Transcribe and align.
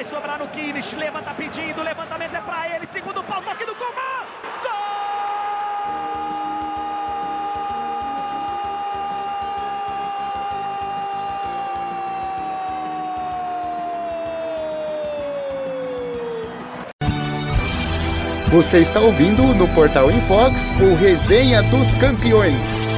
vai 0.00 0.04
sobrar 0.04 0.38
no 0.38 0.48
Kimmich, 0.48 0.96
levanta 0.96 1.34
pedindo, 1.34 1.82
levantamento 1.82 2.34
é 2.34 2.40
para 2.40 2.74
ele, 2.74 2.86
segundo 2.86 3.22
pau, 3.22 3.42
toque 3.42 3.66
do 3.66 3.74
Coman. 3.74 4.24
Gol! 4.62 4.70
Você 18.48 18.78
está 18.78 19.00
ouvindo 19.00 19.42
no 19.54 19.68
Portal 19.74 20.10
Infox 20.10 20.72
o 20.80 20.94
Resenha 20.94 21.62
dos 21.64 21.94
Campeões. 21.96 22.89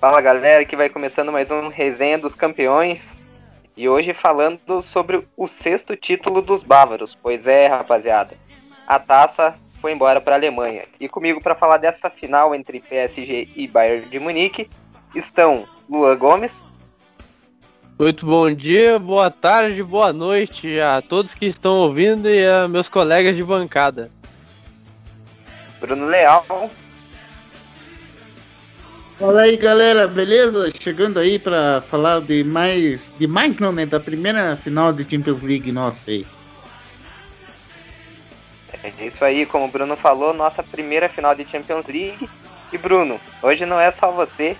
Fala 0.00 0.22
galera, 0.22 0.64
que 0.64 0.74
vai 0.74 0.88
começando 0.88 1.30
mais 1.30 1.50
um 1.50 1.68
Resenha 1.68 2.16
dos 2.16 2.34
Campeões. 2.34 3.14
E 3.76 3.86
hoje 3.86 4.14
falando 4.14 4.80
sobre 4.80 5.28
o 5.36 5.46
sexto 5.46 5.94
título 5.94 6.40
dos 6.40 6.62
bávaros. 6.62 7.14
Pois 7.14 7.46
é, 7.46 7.66
rapaziada, 7.66 8.34
a 8.86 8.98
taça 8.98 9.54
foi 9.78 9.92
embora 9.92 10.18
para 10.18 10.36
a 10.36 10.38
Alemanha. 10.38 10.84
E 10.98 11.06
comigo 11.06 11.42
para 11.42 11.54
falar 11.54 11.76
dessa 11.76 12.08
final 12.08 12.54
entre 12.54 12.80
PSG 12.80 13.50
e 13.54 13.68
Bayern 13.68 14.08
de 14.08 14.18
Munique 14.18 14.70
estão 15.14 15.68
Luan 15.86 16.16
Gomes. 16.16 16.64
Muito 17.98 18.24
bom 18.24 18.50
dia, 18.50 18.98
boa 18.98 19.30
tarde, 19.30 19.82
boa 19.82 20.14
noite 20.14 20.80
a 20.80 21.02
todos 21.02 21.34
que 21.34 21.44
estão 21.44 21.74
ouvindo 21.74 22.26
e 22.26 22.46
a 22.46 22.66
meus 22.66 22.88
colegas 22.88 23.36
de 23.36 23.44
bancada. 23.44 24.10
Bruno 25.78 26.06
Leal. 26.06 26.70
Fala 29.20 29.42
aí, 29.42 29.54
galera, 29.58 30.08
beleza? 30.08 30.70
Chegando 30.80 31.18
aí 31.18 31.38
para 31.38 31.82
falar 31.82 32.22
de 32.22 32.42
mais, 32.42 33.14
de 33.18 33.26
mais 33.26 33.58
não, 33.58 33.70
né, 33.70 33.84
da 33.84 34.00
primeira 34.00 34.56
final 34.56 34.94
de 34.94 35.02
Champions 35.02 35.42
League 35.42 35.70
nossa 35.70 36.10
aí. 36.10 36.26
É 38.82 39.04
isso 39.04 39.22
aí, 39.22 39.44
como 39.44 39.66
o 39.66 39.68
Bruno 39.68 39.94
falou, 39.94 40.32
nossa 40.32 40.62
primeira 40.62 41.06
final 41.06 41.34
de 41.34 41.46
Champions 41.46 41.84
League. 41.84 42.30
E 42.72 42.78
Bruno, 42.78 43.20
hoje 43.42 43.66
não 43.66 43.78
é 43.78 43.90
só 43.90 44.10
você 44.10 44.56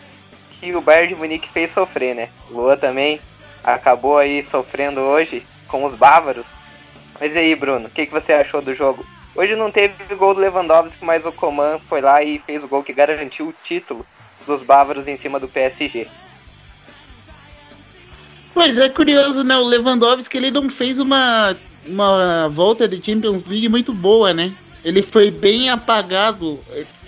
que 0.50 0.76
o 0.76 0.82
Bayern 0.82 1.08
de 1.08 1.14
Munique 1.14 1.48
fez 1.48 1.70
sofrer, 1.70 2.14
né? 2.14 2.28
Lua 2.50 2.76
também 2.76 3.18
acabou 3.64 4.18
aí 4.18 4.44
sofrendo 4.44 5.00
hoje 5.00 5.42
com 5.68 5.86
os 5.86 5.94
bávaros. 5.94 6.46
Mas 7.18 7.34
e 7.34 7.38
aí, 7.38 7.54
Bruno, 7.54 7.86
o 7.86 7.90
que, 7.90 8.04
que 8.04 8.12
você 8.12 8.34
achou 8.34 8.60
do 8.60 8.74
jogo? 8.74 9.06
Hoje 9.34 9.56
não 9.56 9.70
teve 9.70 9.94
gol 10.16 10.34
do 10.34 10.40
Lewandowski, 10.42 11.02
mas 11.02 11.24
o 11.24 11.32
Coman 11.32 11.78
foi 11.88 12.02
lá 12.02 12.22
e 12.22 12.38
fez 12.40 12.62
o 12.62 12.68
gol 12.68 12.82
que 12.82 12.92
garantiu 12.92 13.48
o 13.48 13.54
título 13.64 14.04
dos 14.46 14.62
bávaros 14.62 15.06
em 15.08 15.16
cima 15.16 15.38
do 15.38 15.48
PSG. 15.48 16.06
Pois 18.52 18.78
é, 18.78 18.88
curioso, 18.88 19.44
né? 19.44 19.56
O 19.56 19.64
Lewandowski 19.64 20.36
ele 20.36 20.50
não 20.50 20.68
fez 20.68 20.98
uma, 20.98 21.56
uma 21.86 22.48
volta 22.48 22.86
de 22.88 23.04
Champions 23.04 23.44
League 23.44 23.68
muito 23.68 23.92
boa, 23.92 24.34
né? 24.34 24.52
Ele 24.84 25.02
foi 25.02 25.30
bem 25.30 25.68
apagado. 25.68 26.58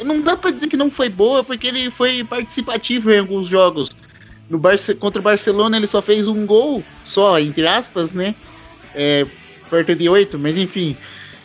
Não 0.04 0.20
dá 0.20 0.36
para 0.36 0.50
dizer 0.50 0.68
que 0.68 0.76
não 0.76 0.90
foi 0.90 1.08
boa, 1.08 1.42
porque 1.42 1.66
ele 1.66 1.90
foi 1.90 2.22
participativo 2.22 3.10
em 3.10 3.18
alguns 3.18 3.46
jogos. 3.46 3.90
No 4.48 4.58
Barce 4.58 4.94
contra 4.94 5.20
o 5.20 5.22
Barcelona 5.22 5.76
ele 5.76 5.86
só 5.86 6.02
fez 6.02 6.28
um 6.28 6.44
gol, 6.44 6.84
só, 7.02 7.38
entre 7.38 7.66
aspas, 7.66 8.12
né? 8.12 8.34
É, 8.94 9.26
perto 9.70 9.94
de 9.94 10.08
oito, 10.08 10.38
mas 10.38 10.58
enfim. 10.58 10.96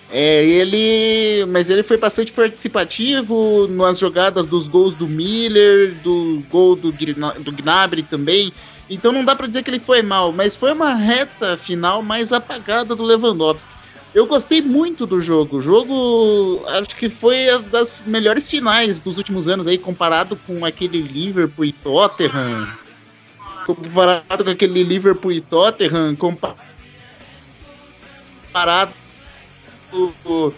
É, 0.10 0.46
ele, 0.46 1.46
mas 1.48 1.70
ele 1.70 1.84
foi 1.84 1.98
bastante 1.98 2.32
participativo 2.32 3.68
nas 3.68 4.00
jogadas 4.00 4.46
dos 4.46 4.68
gols 4.68 4.96
do 4.96 5.06
Miller, 5.08 5.96
do 5.96 6.42
gol 6.50 6.76
do, 6.78 6.92
do 6.92 7.52
Gnabry 7.52 8.04
também. 8.04 8.54
Então 8.90 9.12
não 9.12 9.26
dá 9.26 9.36
para 9.36 9.48
dizer 9.48 9.64
que 9.64 9.70
ele 9.70 9.80
foi 9.80 10.02
mal, 10.02 10.32
mas 10.32 10.56
foi 10.56 10.72
uma 10.72 10.94
reta 10.94 11.58
final 11.58 12.02
mais 12.02 12.32
apagada 12.32 12.96
do 12.96 13.04
Lewandowski. 13.04 13.70
Eu 14.14 14.26
gostei 14.26 14.62
muito 14.62 15.06
do 15.06 15.20
jogo. 15.20 15.58
O 15.58 15.62
jogo 15.62 16.64
acho 16.68 16.96
que 16.96 17.10
foi 17.10 17.48
das 17.70 18.02
melhores 18.08 18.50
finais 18.50 19.02
dos 19.02 19.18
últimos 19.18 19.50
anos 19.50 19.68
aí, 19.68 19.78
comparado 19.78 20.38
com 20.38 20.64
aquele 20.64 21.02
Liverpool 21.02 21.66
e 21.66 21.74
Tottenham. 21.74 22.70
Comparado 23.66 24.46
com 24.46 24.50
aquele 24.50 24.82
Liverpool 24.82 25.34
e 25.34 25.42
Tottenham, 25.42 26.16
comparado 26.16 26.56
o, 29.98 30.54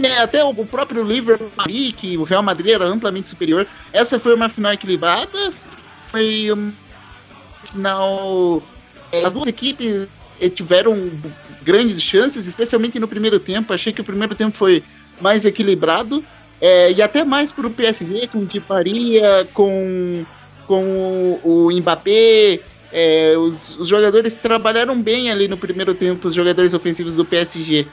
né, 0.00 0.18
até 0.18 0.44
o 0.44 0.54
próprio 0.66 1.02
Liverpool, 1.02 1.50
que 1.96 2.16
o 2.16 2.22
Real 2.22 2.42
Madrid 2.42 2.72
era 2.72 2.84
amplamente 2.84 3.28
superior. 3.28 3.66
Essa 3.92 4.18
foi 4.18 4.34
uma 4.34 4.48
final 4.48 4.72
equilibrada, 4.72 5.52
foi 6.08 6.50
uma 6.52 6.72
final. 7.70 8.62
As 9.24 9.32
duas 9.32 9.46
equipes 9.46 10.08
eh, 10.40 10.48
tiveram 10.48 11.10
grandes 11.62 12.02
chances, 12.02 12.46
especialmente 12.46 12.98
no 12.98 13.08
primeiro 13.08 13.38
tempo. 13.38 13.72
Achei 13.72 13.92
que 13.92 14.00
o 14.00 14.04
primeiro 14.04 14.34
tempo 14.34 14.56
foi 14.56 14.82
mais 15.20 15.44
equilibrado 15.44 16.24
é, 16.60 16.92
e 16.92 17.02
até 17.02 17.24
mais 17.24 17.52
para 17.52 17.66
o 17.66 17.70
PSG, 17.70 18.28
com 18.28 18.38
o 18.38 18.46
Di 18.46 18.60
Faria, 18.60 19.48
com, 19.52 20.24
com 20.66 21.40
o 21.42 21.70
Mbappé, 21.70 22.60
é, 22.96 23.36
os, 23.36 23.76
os, 23.76 23.88
jogadores 23.88 24.36
trabalharam 24.36 25.02
bem 25.02 25.28
ali 25.28 25.48
no 25.48 25.58
primeiro 25.58 25.94
tempo, 25.94 26.28
os 26.28 26.34
jogadores 26.34 26.72
ofensivos 26.72 27.16
do 27.16 27.24
PSG. 27.24 27.88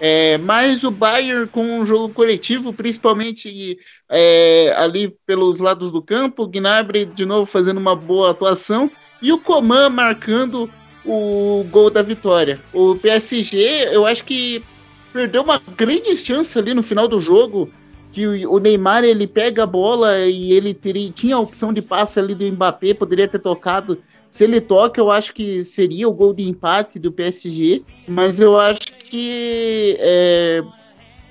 É, 0.00 0.38
mas 0.38 0.82
o 0.82 0.90
Bayern 0.90 1.46
com 1.46 1.62
um 1.62 1.86
jogo 1.86 2.12
coletivo, 2.12 2.72
principalmente 2.72 3.78
é, 4.08 4.74
ali 4.76 5.14
pelos 5.24 5.60
lados 5.60 5.92
do 5.92 6.02
campo, 6.02 6.48
Gnabry 6.48 7.04
de 7.04 7.24
novo 7.24 7.46
fazendo 7.46 7.78
uma 7.78 7.94
boa 7.94 8.32
atuação 8.32 8.90
e 9.22 9.30
o 9.30 9.38
Coman 9.38 9.88
marcando 9.88 10.68
o 11.04 11.64
gol 11.70 11.88
da 11.88 12.02
vitória. 12.02 12.58
O 12.72 12.96
PSG, 12.96 13.90
eu 13.92 14.04
acho 14.04 14.24
que 14.24 14.64
perdeu 15.12 15.42
uma 15.42 15.62
grande 15.76 16.16
chance 16.16 16.58
ali 16.58 16.74
no 16.74 16.82
final 16.82 17.06
do 17.06 17.20
jogo, 17.20 17.70
que 18.10 18.26
o 18.46 18.58
Neymar 18.58 19.04
ele 19.04 19.28
pega 19.28 19.62
a 19.62 19.66
bola 19.66 20.18
e 20.26 20.52
ele 20.52 20.74
teria, 20.74 21.08
tinha 21.12 21.36
a 21.36 21.40
opção 21.40 21.72
de 21.72 21.80
passe 21.80 22.18
ali 22.18 22.34
do 22.34 22.44
Mbappé, 22.44 22.94
poderia 22.94 23.28
ter 23.28 23.38
tocado 23.38 23.98
se 24.30 24.44
ele 24.44 24.60
toca, 24.60 25.00
eu 25.00 25.10
acho 25.10 25.34
que 25.34 25.64
seria 25.64 26.08
o 26.08 26.12
gol 26.12 26.32
de 26.32 26.48
empate 26.48 26.98
do 26.98 27.10
PSG, 27.10 27.82
mas 28.06 28.40
eu 28.40 28.58
acho 28.58 28.80
que 28.80 29.96
é, 29.98 30.62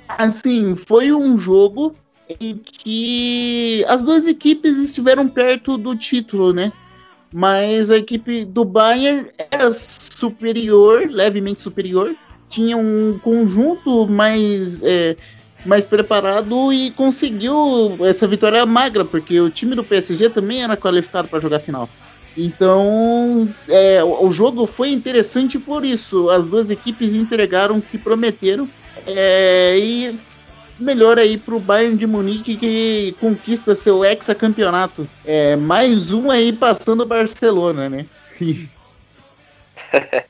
assim 0.07 0.75
foi 0.75 1.11
um 1.13 1.37
jogo 1.37 1.95
em 2.39 2.57
que 2.57 3.85
as 3.87 4.01
duas 4.01 4.27
equipes 4.27 4.77
estiveram 4.77 5.27
perto 5.27 5.77
do 5.77 5.95
título, 5.95 6.53
né? 6.53 6.71
Mas 7.33 7.89
a 7.89 7.97
equipe 7.97 8.43
do 8.43 8.65
Bayern 8.65 9.29
era 9.51 9.71
superior, 9.71 11.07
levemente 11.09 11.61
superior, 11.61 12.15
tinha 12.49 12.75
um 12.75 13.17
conjunto 13.19 14.07
mais 14.07 14.83
é, 14.83 15.15
mais 15.65 15.85
preparado 15.85 16.73
e 16.73 16.91
conseguiu 16.91 17.97
essa 18.01 18.27
vitória 18.27 18.65
magra, 18.65 19.05
porque 19.05 19.39
o 19.39 19.49
time 19.49 19.75
do 19.75 19.83
PSG 19.83 20.29
também 20.29 20.63
era 20.63 20.75
qualificado 20.75 21.27
para 21.27 21.39
jogar 21.39 21.59
final. 21.59 21.87
Então, 22.41 23.53
é, 23.67 24.01
o 24.01 24.31
jogo 24.31 24.65
foi 24.65 24.91
interessante 24.91 25.59
por 25.59 25.83
isso. 25.83 26.29
As 26.29 26.47
duas 26.47 26.71
equipes 26.71 27.13
entregaram 27.13 27.79
o 27.79 27.81
que 27.81 27.97
prometeram. 27.97 28.69
É, 29.05 29.77
e 29.77 30.17
melhor 30.79 31.19
aí 31.19 31.37
para 31.37 31.55
o 31.55 31.59
Bayern 31.59 31.97
de 31.97 32.07
Munique 32.07 32.55
que 32.55 33.13
conquista 33.19 33.75
seu 33.75 34.05
hexacampeonato. 34.05 35.05
É, 35.25 35.57
mais 35.57 36.13
um 36.13 36.31
aí 36.31 36.53
passando 36.53 37.01
o 37.01 37.05
Barcelona, 37.05 37.89
né? 37.89 38.05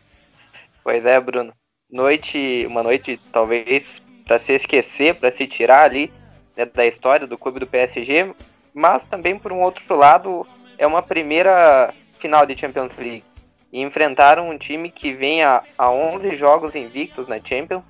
pois 0.83 1.05
é, 1.05 1.19
Bruno. 1.19 1.53
Noite, 1.91 2.65
uma 2.67 2.81
noite 2.81 3.19
talvez 3.31 4.01
para 4.25 4.39
se 4.39 4.53
esquecer, 4.53 5.13
para 5.13 5.29
se 5.29 5.45
tirar 5.45 5.83
ali 5.83 6.11
né, 6.57 6.65
da 6.65 6.87
história 6.87 7.27
do 7.27 7.37
clube 7.37 7.59
do 7.59 7.67
PSG, 7.67 8.33
mas 8.73 9.05
também 9.05 9.37
por 9.37 9.51
um 9.51 9.61
outro 9.61 9.95
lado 9.95 10.45
é 10.79 10.87
uma 10.87 11.03
primeira 11.03 11.93
final 12.19 12.45
de 12.45 12.57
Champions 12.57 12.95
League. 12.97 13.23
E 13.71 13.81
enfrentaram 13.81 14.49
um 14.49 14.57
time 14.57 14.91
que 14.91 15.13
vem 15.13 15.43
a, 15.43 15.63
a 15.77 15.89
11 15.89 16.35
jogos 16.35 16.75
invictos 16.75 17.27
na 17.27 17.39
Champions. 17.43 17.83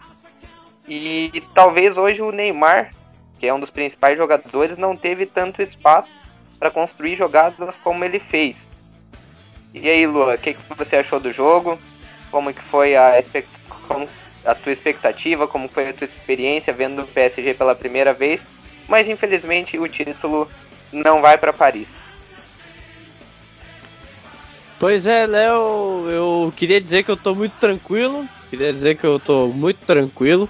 E, 0.88 1.30
e 1.34 1.42
talvez 1.54 1.98
hoje 1.98 2.22
o 2.22 2.32
Neymar, 2.32 2.92
que 3.38 3.48
é 3.48 3.54
um 3.54 3.60
dos 3.60 3.70
principais 3.70 4.18
jogadores, 4.18 4.78
não 4.78 4.96
teve 4.96 5.26
tanto 5.26 5.62
espaço 5.62 6.12
para 6.58 6.72
construir 6.72 7.16
jogadas 7.16 7.78
como 7.78 8.04
ele 8.04 8.20
fez. 8.20 8.70
E 9.74 9.88
aí, 9.88 10.06
Lua, 10.06 10.36
o 10.36 10.38
que, 10.38 10.54
que 10.54 10.74
você 10.76 10.98
achou 10.98 11.20
do 11.20 11.32
jogo? 11.32 11.80
Como 12.32 12.54
que 12.54 12.62
foi 12.62 12.96
a, 12.96 13.20
a 14.46 14.56
tua 14.56 14.72
expectativa, 14.72 15.48
como 15.48 15.68
foi 15.68 15.90
a 15.90 15.94
tua 15.94 16.06
experiência 16.06 16.74
vendo 16.74 17.04
o 17.04 17.08
PSG 17.08 17.54
pela 17.54 17.76
primeira 17.76 18.14
vez, 18.14 18.46
mas 18.88 19.08
infelizmente 19.08 19.78
o 19.78 19.88
título 19.88 20.50
não 20.92 21.22
vai 21.22 21.38
para 21.38 21.54
Paris. 21.54 22.09
Pois 24.80 25.06
é, 25.06 25.28
Léo, 25.28 26.10
eu 26.10 26.54
queria 26.56 26.80
dizer 26.80 27.04
que 27.04 27.12
eu 27.12 27.18
tô 27.18 27.36
muito 27.36 27.54
tranquilo, 27.60 28.26
queria 28.50 28.72
dizer 28.72 28.96
que 28.96 29.06
eu 29.06 29.20
tô 29.20 29.50
muito 29.50 29.86
tranquilo, 29.86 30.50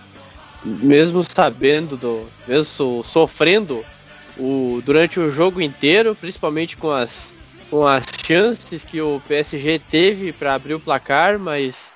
mesmo 0.63 1.23
sabendo 1.23 1.97
do, 1.97 2.27
mesmo 2.47 3.03
sofrendo 3.03 3.83
o 4.37 4.81
durante 4.85 5.19
o 5.19 5.31
jogo 5.31 5.59
inteiro, 5.59 6.15
principalmente 6.15 6.77
com 6.77 6.91
as 6.91 7.33
com 7.71 7.87
as 7.87 8.03
chances 8.23 8.83
que 8.83 9.01
o 9.01 9.19
PSG 9.27 9.79
teve 9.79 10.31
para 10.31 10.53
abrir 10.53 10.75
o 10.75 10.79
placar, 10.79 11.39
mas 11.39 11.91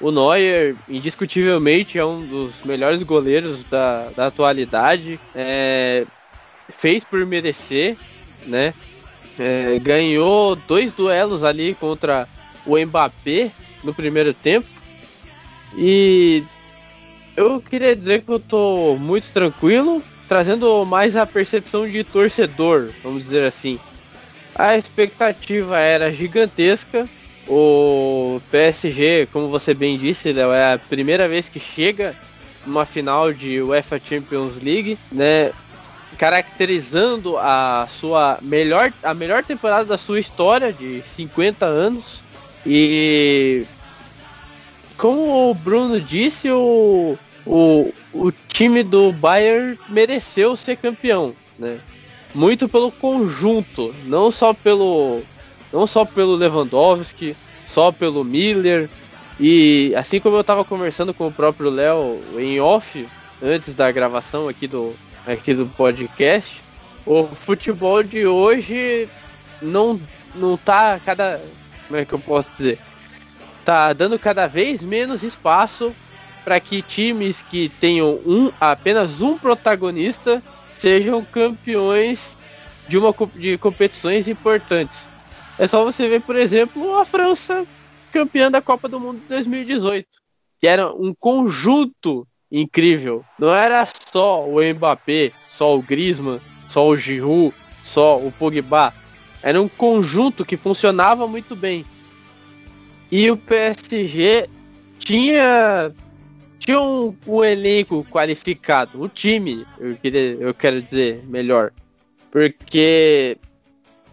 o 0.00 0.10
Neuer, 0.10 0.76
indiscutivelmente, 0.88 1.98
é 1.98 2.04
um 2.04 2.26
dos 2.26 2.62
melhores 2.62 3.02
goleiros 3.04 3.64
da, 3.64 4.10
da 4.10 4.26
atualidade. 4.26 5.20
É, 5.34 6.06
fez 6.68 7.04
por 7.04 7.24
merecer, 7.26 7.96
né? 8.46 8.74
É, 9.38 9.78
ganhou 9.78 10.56
dois 10.56 10.92
duelos 10.92 11.44
ali 11.44 11.74
contra 11.74 12.26
o 12.64 12.78
Mbappé 12.78 13.50
no 13.84 13.94
primeiro 13.94 14.32
tempo. 14.32 14.66
E 15.76 16.42
eu 17.36 17.60
queria 17.60 17.94
dizer 17.94 18.22
que 18.22 18.30
eu 18.30 18.40
tô 18.40 18.96
muito 18.98 19.30
tranquilo, 19.30 20.02
trazendo 20.26 20.84
mais 20.86 21.16
a 21.16 21.26
percepção 21.26 21.88
de 21.88 22.02
torcedor, 22.02 22.90
vamos 23.02 23.24
dizer 23.24 23.44
assim. 23.44 23.78
A 24.54 24.76
expectativa 24.76 25.78
era 25.78 26.10
gigantesca, 26.10 27.06
o 27.46 28.40
PSG, 28.50 29.28
como 29.32 29.48
você 29.48 29.74
bem 29.74 29.98
disse, 29.98 30.30
é 30.30 30.72
a 30.72 30.78
primeira 30.78 31.28
vez 31.28 31.48
que 31.48 31.60
chega 31.60 32.16
numa 32.64 32.84
final 32.84 33.32
de 33.32 33.62
UEFA 33.62 34.00
Champions 34.02 34.60
League, 34.60 34.98
né? 35.12 35.52
Caracterizando 36.18 37.36
a 37.38 37.86
sua 37.88 38.38
melhor, 38.40 38.92
a 39.02 39.12
melhor 39.12 39.44
temporada 39.44 39.84
da 39.84 39.98
sua 39.98 40.20
história 40.20 40.72
de 40.72 41.02
50 41.04 41.66
anos. 41.66 42.22
E 42.64 43.66
como 44.96 45.50
o 45.50 45.54
Bruno 45.54 46.00
disse, 46.00 46.50
o, 46.50 47.18
o, 47.44 47.92
o 48.12 48.32
time 48.48 48.82
do 48.82 49.12
Bayern 49.12 49.78
mereceu 49.88 50.56
ser 50.56 50.76
campeão, 50.76 51.34
né? 51.58 51.80
Muito 52.34 52.68
pelo 52.68 52.90
conjunto, 52.90 53.94
não 54.04 54.30
só 54.30 54.52
pelo 54.52 55.22
não 55.72 55.86
só 55.86 56.04
pelo 56.04 56.34
Lewandowski, 56.34 57.36
só 57.64 57.92
pelo 57.92 58.24
Miller. 58.24 58.88
E 59.38 59.92
assim 59.96 60.18
como 60.20 60.36
eu 60.36 60.40
estava 60.40 60.64
conversando 60.64 61.12
com 61.12 61.26
o 61.26 61.32
próprio 61.32 61.70
Léo 61.70 62.20
em 62.38 62.58
off, 62.60 63.06
antes 63.42 63.74
da 63.74 63.90
gravação 63.92 64.48
aqui 64.48 64.66
do, 64.66 64.94
aqui 65.26 65.52
do 65.52 65.66
podcast, 65.66 66.62
o 67.04 67.26
futebol 67.26 68.02
de 68.02 68.26
hoje 68.26 69.08
não, 69.60 70.00
não 70.34 70.56
tá 70.56 71.00
cada. 71.04 71.40
Como 71.86 71.98
é 71.98 72.04
que 72.04 72.12
eu 72.12 72.18
posso 72.18 72.50
dizer? 72.56 72.78
Tá 73.64 73.92
dando 73.92 74.18
cada 74.18 74.46
vez 74.46 74.82
menos 74.82 75.22
espaço 75.22 75.94
para 76.44 76.60
que 76.60 76.80
times 76.80 77.42
que 77.42 77.68
tenham 77.80 78.20
um, 78.24 78.52
apenas 78.60 79.20
um 79.20 79.36
protagonista 79.36 80.42
sejam 80.70 81.24
campeões 81.24 82.36
de 82.88 82.96
uma 82.96 83.12
de 83.34 83.58
competições 83.58 84.28
importantes. 84.28 85.10
É 85.58 85.66
só 85.66 85.84
você 85.84 86.08
ver, 86.08 86.22
por 86.22 86.36
exemplo, 86.36 86.96
a 86.96 87.04
França 87.04 87.66
campeã 88.12 88.50
da 88.50 88.62
Copa 88.62 88.88
do 88.88 89.00
Mundo 89.00 89.20
de 89.20 89.26
2018, 89.26 90.06
que 90.60 90.66
era 90.66 90.92
um 90.92 91.12
conjunto 91.12 92.26
incrível. 92.50 93.24
Não 93.38 93.52
era 93.52 93.86
só 94.12 94.46
o 94.46 94.62
Mbappé, 94.62 95.32
só 95.46 95.76
o 95.76 95.82
Griezmann, 95.82 96.40
só 96.68 96.86
o 96.88 96.96
Giroud, 96.96 97.54
só 97.82 98.18
o 98.18 98.32
Pogba. 98.32 98.92
Era 99.42 99.60
um 99.60 99.68
conjunto 99.68 100.44
que 100.44 100.56
funcionava 100.56 101.26
muito 101.26 101.54
bem. 101.54 101.84
E 103.10 103.30
o 103.30 103.36
PSG 103.36 104.48
tinha 104.98 105.92
tinha 106.58 106.80
um, 106.80 107.14
um 107.26 107.44
elenco 107.44 108.04
qualificado, 108.10 109.00
um 109.00 109.08
time, 109.08 109.64
eu, 109.78 109.96
queria, 109.96 110.20
eu 110.40 110.52
quero 110.52 110.82
dizer 110.82 111.22
melhor, 111.28 111.72
porque 112.30 113.38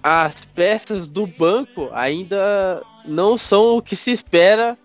as 0.03 0.35
peças 0.53 1.07
do 1.07 1.25
banco 1.25 1.89
ainda 1.91 2.83
não 3.05 3.37
são 3.37 3.77
o 3.77 3.81
que 3.81 3.95
se 3.95 4.11
espera 4.11 4.77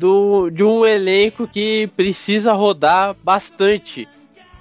do, 0.00 0.48
de 0.48 0.64
um 0.64 0.86
elenco 0.86 1.46
que 1.46 1.90
precisa 1.94 2.54
rodar 2.54 3.14
bastante 3.22 4.08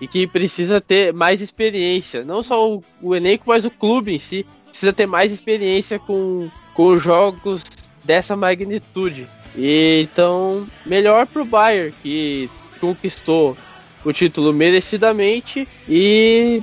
e 0.02 0.06
que 0.08 0.28
precisa 0.28 0.82
ter 0.82 1.14
mais 1.14 1.42
experiência. 1.42 2.26
Não 2.26 2.44
só 2.44 2.70
o, 2.70 2.84
o 3.02 3.16
elenco, 3.16 3.46
mas 3.48 3.64
o 3.64 3.72
clube 3.72 4.14
em 4.14 4.20
si 4.20 4.46
precisa 4.68 4.92
ter 4.92 5.06
mais 5.06 5.32
experiência 5.32 5.98
com, 5.98 6.52
com 6.74 6.98
jogos 6.98 7.64
dessa 8.04 8.36
magnitude. 8.36 9.28
E, 9.56 10.08
então, 10.12 10.68
melhor 10.86 11.26
para 11.26 11.42
o 11.42 11.46
Bayern, 11.46 11.94
que 12.04 12.50
conquistou 12.82 13.58
o 14.04 14.12
título 14.12 14.54
merecidamente. 14.54 15.66
E 15.88 16.62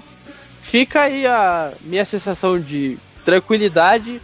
fica 0.61 1.03
aí 1.03 1.27
a 1.27 1.73
minha 1.81 2.05
sensação 2.05 2.61
de 2.61 2.99
tranquilidade 3.25 4.21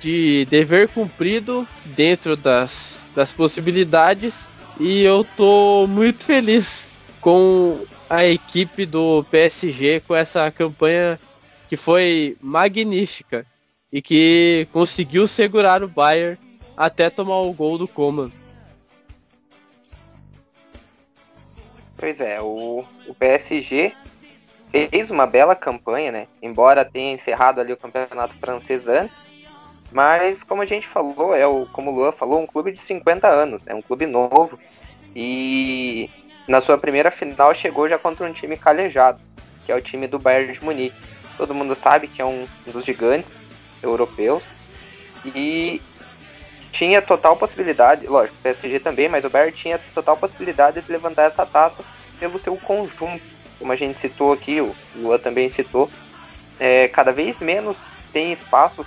de 0.00 0.46
dever 0.50 0.88
cumprido 0.88 1.68
dentro 1.84 2.34
das, 2.34 2.99
das 3.20 3.34
possibilidades 3.34 4.48
e 4.78 5.04
eu 5.04 5.22
tô 5.36 5.86
muito 5.86 6.24
feliz 6.24 6.88
com 7.20 7.84
a 8.08 8.24
equipe 8.24 8.86
do 8.86 9.22
PSG 9.24 10.00
com 10.08 10.16
essa 10.16 10.50
campanha 10.50 11.20
que 11.68 11.76
foi 11.76 12.34
magnífica 12.40 13.44
e 13.92 14.00
que 14.00 14.66
conseguiu 14.72 15.26
segurar 15.26 15.82
o 15.82 15.88
Bayern 15.88 16.38
até 16.74 17.10
tomar 17.10 17.40
o 17.40 17.52
gol 17.52 17.76
do 17.76 17.86
Coman. 17.86 18.32
Pois 21.98 22.22
é, 22.22 22.40
o, 22.40 22.82
o 23.06 23.14
PSG 23.14 23.92
fez 24.70 25.10
uma 25.10 25.26
bela 25.26 25.54
campanha, 25.54 26.10
né? 26.10 26.26
Embora 26.40 26.86
tenha 26.86 27.12
encerrado 27.12 27.60
ali 27.60 27.70
o 27.70 27.76
campeonato 27.76 28.34
francês 28.38 28.88
antes. 28.88 29.29
Mas, 29.92 30.42
como 30.42 30.62
a 30.62 30.66
gente 30.66 30.86
falou, 30.86 31.34
é 31.34 31.46
o, 31.46 31.66
como 31.72 31.90
o 31.90 31.94
Luan 31.94 32.12
falou, 32.12 32.40
um 32.40 32.46
clube 32.46 32.72
de 32.72 32.78
50 32.78 33.28
anos, 33.28 33.62
é 33.66 33.70
né? 33.70 33.74
um 33.74 33.82
clube 33.82 34.06
novo. 34.06 34.58
E 35.14 36.08
na 36.46 36.60
sua 36.60 36.78
primeira 36.78 37.10
final 37.10 37.54
chegou 37.54 37.88
já 37.88 37.98
contra 37.98 38.26
um 38.26 38.32
time 38.32 38.56
calejado, 38.56 39.20
que 39.66 39.72
é 39.72 39.74
o 39.74 39.80
time 39.80 40.06
do 40.06 40.18
Bayern 40.18 40.52
de 40.52 40.64
Munique. 40.64 40.96
Todo 41.36 41.54
mundo 41.54 41.74
sabe 41.74 42.06
que 42.06 42.22
é 42.22 42.24
um 42.24 42.46
dos 42.66 42.84
gigantes 42.84 43.32
europeus. 43.82 44.42
E 45.24 45.82
tinha 46.70 47.02
total 47.02 47.36
possibilidade, 47.36 48.06
lógico, 48.06 48.38
o 48.38 48.42
PSG 48.42 48.78
também, 48.78 49.08
mas 49.08 49.24
o 49.24 49.30
Bayern 49.30 49.52
tinha 49.52 49.80
total 49.92 50.16
possibilidade 50.16 50.80
de 50.80 50.92
levantar 50.92 51.24
essa 51.24 51.44
taça 51.44 51.82
pelo 52.18 52.38
seu 52.38 52.56
conjunto 52.56 53.20
como 53.60 53.72
a 53.72 53.76
gente 53.76 53.98
citou 53.98 54.32
aqui, 54.32 54.60
o 54.60 54.74
Luan 54.96 55.18
também 55.18 55.50
citou, 55.50 55.88
é, 56.58 56.88
cada 56.88 57.12
vez 57.12 57.38
menos 57.38 57.84
tem 58.10 58.32
espaço 58.32 58.84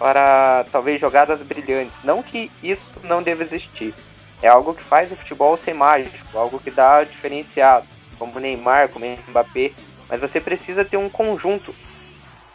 para 0.00 0.64
talvez 0.72 0.98
jogadas 0.98 1.42
brilhantes. 1.42 2.00
Não 2.02 2.22
que 2.22 2.50
isso 2.62 2.98
não 3.04 3.22
deva 3.22 3.42
existir. 3.42 3.94
É 4.40 4.48
algo 4.48 4.72
que 4.72 4.82
faz 4.82 5.12
o 5.12 5.16
futebol 5.16 5.54
ser 5.58 5.74
mágico, 5.74 6.38
algo 6.38 6.58
que 6.58 6.70
dá 6.70 7.04
diferenciado. 7.04 7.86
como 8.18 8.40
Neymar, 8.40 8.88
como 8.88 9.04
Mbappé, 9.28 9.72
mas 10.08 10.20
você 10.20 10.40
precisa 10.40 10.84
ter 10.84 10.96
um 10.96 11.10
conjunto, 11.10 11.74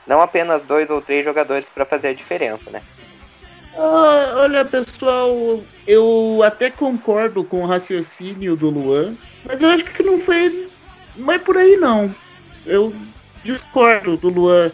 não 0.08 0.22
apenas 0.22 0.64
dois 0.64 0.90
ou 0.90 1.02
três 1.02 1.24
jogadores 1.24 1.70
para 1.70 1.86
fazer 1.86 2.10
a 2.10 2.14
diferença, 2.14 2.70
né? 2.72 2.82
Ah, 3.76 4.34
olha, 4.38 4.66
pessoal, 4.66 5.64
eu 5.86 6.42
até 6.44 6.72
concordo 6.72 7.44
com 7.44 7.62
o 7.62 7.68
raciocínio 7.68 8.56
do 8.56 8.70
Luan, 8.70 9.16
mas 9.48 9.62
eu 9.62 9.70
acho 9.70 9.86
que 9.86 10.02
não 10.02 10.18
foi. 10.18 10.70
É 11.30 11.38
por 11.40 11.58
aí, 11.58 11.78
não. 11.78 12.14
Eu 12.66 12.94
discordo 13.44 14.18
do 14.18 14.30
Luan 14.30 14.72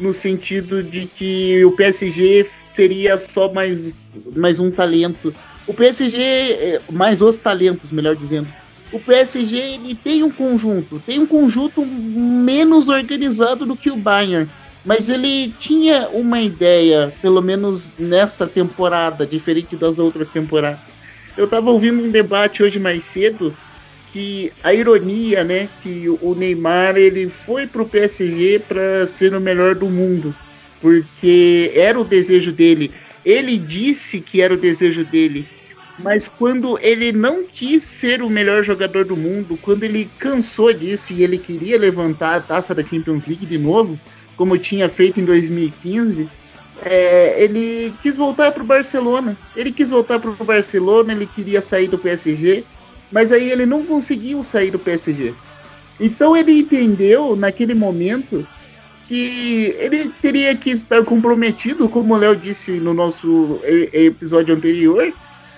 no 0.00 0.12
sentido 0.12 0.82
de 0.82 1.06
que 1.06 1.64
o 1.64 1.72
PSG 1.72 2.46
seria 2.68 3.18
só 3.18 3.52
mais, 3.52 4.26
mais 4.34 4.58
um 4.58 4.70
talento. 4.70 5.34
O 5.66 5.74
PSG, 5.74 6.18
é, 6.20 6.82
mais 6.90 7.20
os 7.20 7.38
talentos, 7.38 7.92
melhor 7.92 8.16
dizendo. 8.16 8.48
O 8.92 8.98
PSG 8.98 9.56
ele 9.56 9.94
tem 9.94 10.22
um 10.22 10.30
conjunto, 10.30 10.98
tem 11.00 11.20
um 11.20 11.26
conjunto 11.26 11.84
menos 11.84 12.88
organizado 12.88 13.64
do 13.64 13.76
que 13.76 13.90
o 13.90 13.96
Bayern. 13.96 14.50
Mas 14.84 15.10
ele 15.10 15.52
tinha 15.58 16.08
uma 16.08 16.40
ideia, 16.40 17.14
pelo 17.20 17.42
menos 17.42 17.94
nessa 17.98 18.46
temporada, 18.46 19.26
diferente 19.26 19.76
das 19.76 19.98
outras 19.98 20.30
temporadas. 20.30 20.96
Eu 21.36 21.44
estava 21.44 21.70
ouvindo 21.70 22.02
um 22.02 22.10
debate 22.10 22.62
hoje 22.62 22.78
mais 22.78 23.04
cedo 23.04 23.54
que 24.12 24.52
a 24.62 24.74
ironia, 24.74 25.44
né, 25.44 25.68
que 25.82 26.08
o 26.20 26.34
Neymar 26.34 26.96
ele 26.96 27.28
foi 27.28 27.66
para 27.66 27.82
o 27.82 27.88
PSG 27.88 28.60
para 28.66 29.06
ser 29.06 29.34
o 29.34 29.40
melhor 29.40 29.74
do 29.74 29.86
mundo, 29.86 30.34
porque 30.80 31.72
era 31.74 31.98
o 31.98 32.04
desejo 32.04 32.52
dele. 32.52 32.90
Ele 33.24 33.56
disse 33.56 34.20
que 34.20 34.40
era 34.40 34.54
o 34.54 34.56
desejo 34.56 35.04
dele, 35.04 35.46
mas 35.98 36.26
quando 36.26 36.78
ele 36.80 37.12
não 37.12 37.44
quis 37.44 37.82
ser 37.82 38.22
o 38.22 38.30
melhor 38.30 38.64
jogador 38.64 39.04
do 39.04 39.16
mundo, 39.16 39.58
quando 39.60 39.84
ele 39.84 40.10
cansou 40.18 40.72
disso 40.72 41.12
e 41.12 41.22
ele 41.22 41.38
queria 41.38 41.78
levantar 41.78 42.36
a 42.36 42.40
taça 42.40 42.74
da 42.74 42.84
Champions 42.84 43.26
League 43.26 43.46
de 43.46 43.58
novo, 43.58 43.98
como 44.36 44.56
tinha 44.56 44.88
feito 44.88 45.20
em 45.20 45.24
2015, 45.24 46.28
é, 46.82 47.42
ele 47.42 47.92
quis 48.00 48.16
voltar 48.16 48.52
para 48.52 48.62
o 48.62 48.66
Barcelona. 48.66 49.36
Ele 49.54 49.70
quis 49.70 49.90
voltar 49.90 50.18
para 50.18 50.30
o 50.30 50.44
Barcelona, 50.44 51.12
ele 51.12 51.26
queria 51.26 51.60
sair 51.60 51.88
do 51.88 51.98
PSG, 51.98 52.64
mas 53.10 53.32
aí 53.32 53.50
ele 53.50 53.66
não 53.66 53.84
conseguiu 53.84 54.42
sair 54.42 54.70
do 54.70 54.78
PSG. 54.78 55.34
Então 55.98 56.36
ele 56.36 56.58
entendeu 56.58 57.36
naquele 57.36 57.74
momento 57.74 58.46
que 59.06 59.74
ele 59.78 60.08
teria 60.22 60.54
que 60.56 60.70
estar 60.70 61.04
comprometido, 61.04 61.88
como 61.88 62.14
o 62.14 62.16
Léo 62.16 62.36
disse 62.36 62.72
no 62.72 62.94
nosso 62.94 63.60
episódio 63.64 64.54
anterior, 64.54 65.12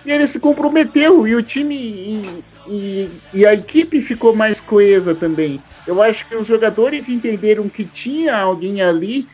e 0.04 0.11
ele 0.11 0.26
se 0.26 0.40
comprometeu 0.40 1.28
e 1.28 1.35
o 1.35 1.42
time 1.42 1.76
e, 1.76 2.44
e, 2.66 3.11
e, 3.35 3.47
a 3.47 3.54
equipe 3.54 4.00
ficou 4.00 4.35
mais 4.35 4.61
coesa 4.61 5.14
também. 5.14 5.62
Eu 5.87 6.02
acho 6.02 6.28
que 6.28 6.35
os 6.35 6.47
jogadores 6.47 7.09
entenderam 7.09 7.68
que 7.68 7.85
tinha 7.85 8.37
alguém 8.37 8.80
ali 8.80 9.28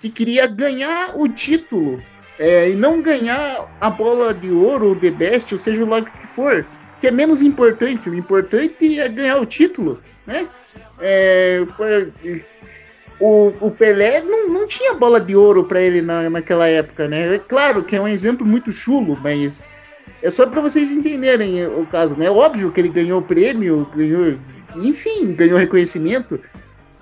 que 0.00 0.08
queria 0.08 0.46
ganhar 0.46 1.12
o 1.16 1.28
título 1.28 2.02
é, 2.38 2.70
e 2.70 2.74
não 2.74 3.00
ganhar 3.02 3.70
a 3.80 3.90
bola 3.90 4.32
de 4.32 4.50
ouro 4.50 4.88
ou 4.88 4.94
de 4.94 5.10
best, 5.10 5.52
ou 5.52 5.58
seja 5.58 5.84
lá 5.84 5.98
o 5.98 6.04
que 6.04 6.26
for, 6.26 6.66
que 7.00 7.06
é 7.06 7.10
menos 7.10 7.42
importante. 7.42 8.10
O 8.10 8.14
importante 8.14 9.00
é 9.00 9.08
ganhar 9.08 9.38
o 9.38 9.46
título, 9.46 10.00
né? 10.26 10.46
É, 11.00 11.64
o, 13.18 13.52
o 13.60 13.70
Pelé 13.70 14.20
não, 14.20 14.48
não 14.48 14.66
tinha 14.66 14.94
bola 14.94 15.20
de 15.20 15.34
ouro 15.34 15.64
para 15.64 15.80
ele 15.80 16.02
na, 16.02 16.28
naquela 16.28 16.68
época, 16.68 17.08
né? 17.08 17.34
É 17.34 17.38
claro 17.38 17.82
que 17.82 17.96
é 17.96 18.00
um 18.00 18.08
exemplo 18.08 18.46
muito 18.46 18.70
chulo, 18.70 19.18
mas 19.22 19.70
é 20.22 20.30
só 20.30 20.46
para 20.46 20.60
vocês 20.60 20.90
entenderem 20.90 21.66
o 21.66 21.86
caso, 21.86 22.18
né? 22.18 22.30
Óbvio 22.30 22.70
que 22.70 22.80
ele 22.80 22.88
ganhou 22.88 23.22
prêmio, 23.22 23.88
ganhou, 23.94 24.38
enfim, 24.76 25.32
ganhou 25.32 25.58
reconhecimento, 25.58 26.38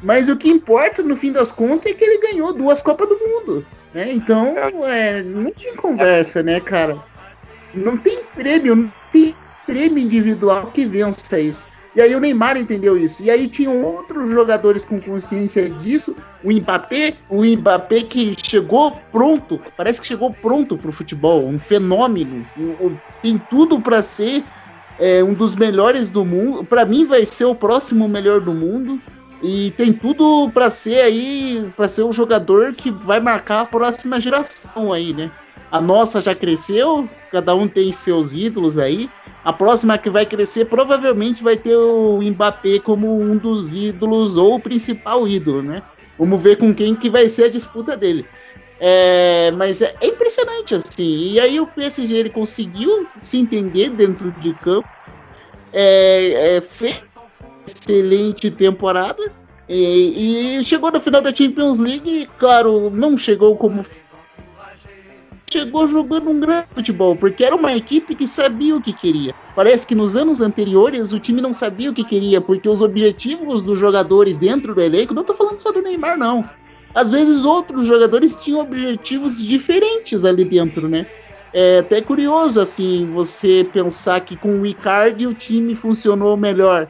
mas 0.02 0.28
o 0.28 0.36
que 0.36 0.48
importa 0.48 1.02
no 1.02 1.16
fim 1.16 1.32
das 1.32 1.50
contas 1.50 1.90
é 1.90 1.94
que 1.94 2.04
ele 2.04 2.30
ganhou 2.30 2.52
duas 2.52 2.82
Copas 2.82 3.08
do 3.08 3.18
Mundo, 3.18 3.66
né? 3.92 4.12
Então, 4.12 4.54
é, 4.86 5.22
não 5.22 5.50
tem 5.50 5.74
conversa, 5.74 6.42
né, 6.42 6.60
cara? 6.60 6.96
Não 7.74 7.96
tem 7.96 8.20
prêmio, 8.34 8.76
não 8.76 8.92
tem 9.12 9.34
prêmio 9.68 10.02
individual 10.02 10.70
que 10.72 10.86
vença 10.86 11.38
isso. 11.38 11.68
E 11.94 12.00
aí 12.00 12.14
o 12.14 12.20
Neymar 12.20 12.56
entendeu 12.56 12.96
isso. 12.96 13.22
E 13.22 13.30
aí 13.30 13.46
tinham 13.48 13.82
outros 13.82 14.30
jogadores 14.30 14.84
com 14.84 15.00
consciência 15.00 15.68
disso. 15.68 16.16
O 16.42 16.50
Mbappé, 16.50 17.16
o 17.28 17.44
Mbappé 17.44 18.02
que 18.02 18.34
chegou 18.42 18.92
pronto, 19.12 19.60
parece 19.76 20.00
que 20.00 20.06
chegou 20.06 20.32
pronto 20.32 20.78
para 20.78 20.88
o 20.88 20.92
futebol, 20.92 21.46
um 21.46 21.58
fenômeno. 21.58 22.46
Tem 23.20 23.36
tudo 23.50 23.80
para 23.80 24.00
ser 24.00 24.42
é, 24.98 25.22
um 25.22 25.34
dos 25.34 25.54
melhores 25.54 26.08
do 26.08 26.24
mundo. 26.24 26.64
Para 26.64 26.84
mim 26.86 27.04
vai 27.04 27.26
ser 27.26 27.44
o 27.44 27.54
próximo 27.54 28.08
melhor 28.08 28.40
do 28.40 28.54
mundo. 28.54 29.00
E 29.42 29.72
tem 29.72 29.92
tudo 29.92 30.50
para 30.50 30.70
ser 30.70 31.00
aí, 31.00 31.70
para 31.76 31.86
ser 31.86 32.02
o 32.02 32.12
jogador 32.12 32.74
que 32.74 32.90
vai 32.90 33.20
marcar 33.20 33.60
a 33.60 33.64
próxima 33.64 34.18
geração 34.18 34.92
aí, 34.92 35.12
né? 35.12 35.30
A 35.70 35.80
nossa 35.80 36.20
já 36.20 36.34
cresceu, 36.34 37.08
cada 37.30 37.54
um 37.54 37.68
tem 37.68 37.92
seus 37.92 38.32
ídolos 38.32 38.78
aí. 38.78 39.10
A 39.44 39.52
próxima 39.52 39.98
que 39.98 40.10
vai 40.10 40.24
crescer 40.24 40.64
provavelmente 40.64 41.42
vai 41.42 41.56
ter 41.56 41.76
o 41.76 42.20
Mbappé 42.22 42.78
como 42.78 43.20
um 43.20 43.36
dos 43.36 43.72
ídolos 43.72 44.36
ou 44.36 44.54
o 44.54 44.60
principal 44.60 45.28
ídolo, 45.28 45.62
né? 45.62 45.82
Vamos 46.18 46.42
ver 46.42 46.56
com 46.56 46.74
quem 46.74 46.94
que 46.94 47.08
vai 47.08 47.28
ser 47.28 47.44
a 47.44 47.50
disputa 47.50 47.96
dele. 47.96 48.26
É, 48.80 49.50
mas 49.52 49.82
é, 49.82 49.94
é, 50.00 50.06
impressionante 50.06 50.74
assim. 50.74 51.32
E 51.32 51.40
aí 51.40 51.60
o 51.60 51.66
PSG 51.66 52.14
ele 52.14 52.30
conseguiu 52.30 53.06
se 53.20 53.38
entender 53.38 53.90
dentro 53.90 54.30
de 54.32 54.54
campo, 54.54 54.88
é, 55.72 56.56
é, 56.56 56.60
fez 56.60 57.02
excelente 57.66 58.50
temporada 58.50 59.30
e, 59.68 60.56
e, 60.58 60.64
chegou 60.64 60.90
no 60.90 61.00
final 61.00 61.20
da 61.20 61.34
Champions 61.34 61.78
League. 61.78 62.28
Claro, 62.38 62.90
não 62.90 63.16
chegou 63.18 63.56
como 63.56 63.84
chegou 65.50 65.88
jogando 65.88 66.30
um 66.30 66.40
grande 66.40 66.66
futebol, 66.74 67.16
porque 67.16 67.44
era 67.44 67.56
uma 67.56 67.74
equipe 67.74 68.14
que 68.14 68.26
sabia 68.26 68.76
o 68.76 68.80
que 68.80 68.92
queria. 68.92 69.34
Parece 69.54 69.86
que 69.86 69.94
nos 69.94 70.16
anos 70.16 70.40
anteriores 70.40 71.12
o 71.12 71.18
time 71.18 71.40
não 71.40 71.52
sabia 71.52 71.90
o 71.90 71.94
que 71.94 72.04
queria, 72.04 72.40
porque 72.40 72.68
os 72.68 72.80
objetivos 72.80 73.62
dos 73.62 73.78
jogadores 73.78 74.38
dentro 74.38 74.74
do 74.74 74.80
elenco, 74.80 75.14
não 75.14 75.22
estou 75.22 75.36
falando 75.36 75.56
só 75.56 75.72
do 75.72 75.82
Neymar, 75.82 76.18
não. 76.18 76.48
Às 76.94 77.10
vezes 77.10 77.44
outros 77.44 77.86
jogadores 77.86 78.36
tinham 78.36 78.60
objetivos 78.60 79.42
diferentes 79.42 80.24
ali 80.24 80.44
dentro, 80.44 80.88
né? 80.88 81.06
É 81.52 81.78
até 81.78 82.00
curioso, 82.00 82.60
assim, 82.60 83.10
você 83.12 83.66
pensar 83.72 84.20
que 84.20 84.36
com 84.36 84.60
o 84.60 84.66
Icardi 84.66 85.26
o 85.26 85.34
time 85.34 85.74
funcionou 85.74 86.36
melhor. 86.36 86.88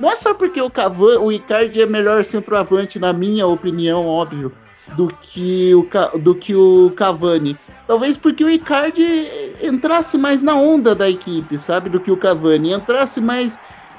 Não 0.00 0.10
é 0.10 0.16
só 0.16 0.34
porque 0.34 0.60
o, 0.60 0.70
Cavan, 0.70 1.20
o 1.20 1.30
Icardi 1.30 1.82
é 1.82 1.86
melhor 1.86 2.24
centroavante, 2.24 2.98
na 2.98 3.12
minha 3.12 3.46
opinião, 3.46 4.06
óbvio, 4.06 4.50
do 4.96 5.08
que 5.08 5.74
o, 5.74 5.86
do 6.18 6.34
que 6.34 6.54
o 6.54 6.90
Cavani. 6.96 7.56
Talvez 7.90 8.16
porque 8.16 8.44
o 8.44 8.48
Icardi 8.48 9.02
entrasse 9.60 10.16
mais 10.16 10.42
na 10.42 10.54
onda 10.54 10.94
da 10.94 11.10
equipe, 11.10 11.58
sabe? 11.58 11.90
Do 11.90 11.98
que 11.98 12.12
o 12.12 12.16
Cavani. 12.16 12.70
Entrasse 12.70 13.20
mais 13.20 13.58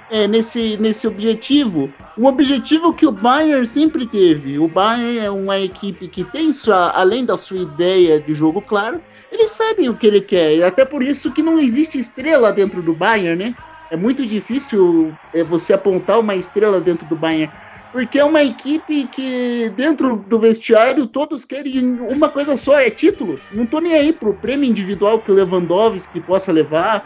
é, 0.09 0.29
nesse, 0.29 0.77
nesse 0.77 1.05
objetivo. 1.05 1.93
Um 2.17 2.25
objetivo 2.25 2.93
que 2.93 3.05
o 3.05 3.11
Bayern 3.11 3.67
sempre 3.67 4.07
teve. 4.07 4.57
O 4.57 4.69
Bayern 4.69 5.17
é 5.17 5.29
uma 5.29 5.59
equipe 5.59 6.07
que 6.07 6.23
tem 6.23 6.53
sua, 6.53 6.91
além 6.91 7.25
da 7.25 7.35
sua 7.35 7.57
ideia 7.57 8.17
de 8.21 8.33
jogo 8.33 8.61
claro, 8.61 9.01
eles 9.29 9.49
sabem 9.49 9.89
o 9.89 9.97
que 9.97 10.07
ele 10.07 10.21
quer. 10.21 10.55
E 10.55 10.63
até 10.63 10.85
por 10.85 11.03
isso 11.03 11.33
que 11.33 11.43
não 11.43 11.59
existe 11.59 11.99
estrela 11.99 12.53
dentro 12.53 12.81
do 12.81 12.95
Bayern, 12.95 13.43
né? 13.43 13.55
É 13.89 13.97
muito 13.97 14.25
difícil 14.25 15.19
é, 15.33 15.43
você 15.43 15.73
apontar 15.73 16.17
uma 16.17 16.33
estrela 16.33 16.79
dentro 16.79 17.05
do 17.05 17.17
Bayern 17.17 17.51
porque 17.91 18.19
é 18.19 18.23
uma 18.23 18.41
equipe 18.41 19.05
que, 19.07 19.69
dentro 19.75 20.17
do 20.19 20.39
vestiário, 20.39 21.05
todos 21.05 21.43
querem 21.43 21.99
uma 21.99 22.29
coisa 22.29 22.55
só, 22.55 22.79
é 22.79 22.89
título. 22.89 23.39
Não 23.51 23.65
tô 23.65 23.79
nem 23.79 23.93
aí 23.93 24.13
pro 24.13 24.33
prêmio 24.33 24.69
individual 24.69 25.19
que 25.19 25.31
o 25.31 25.35
Lewandowski 25.35 26.21
possa 26.21 26.51
levar, 26.51 27.05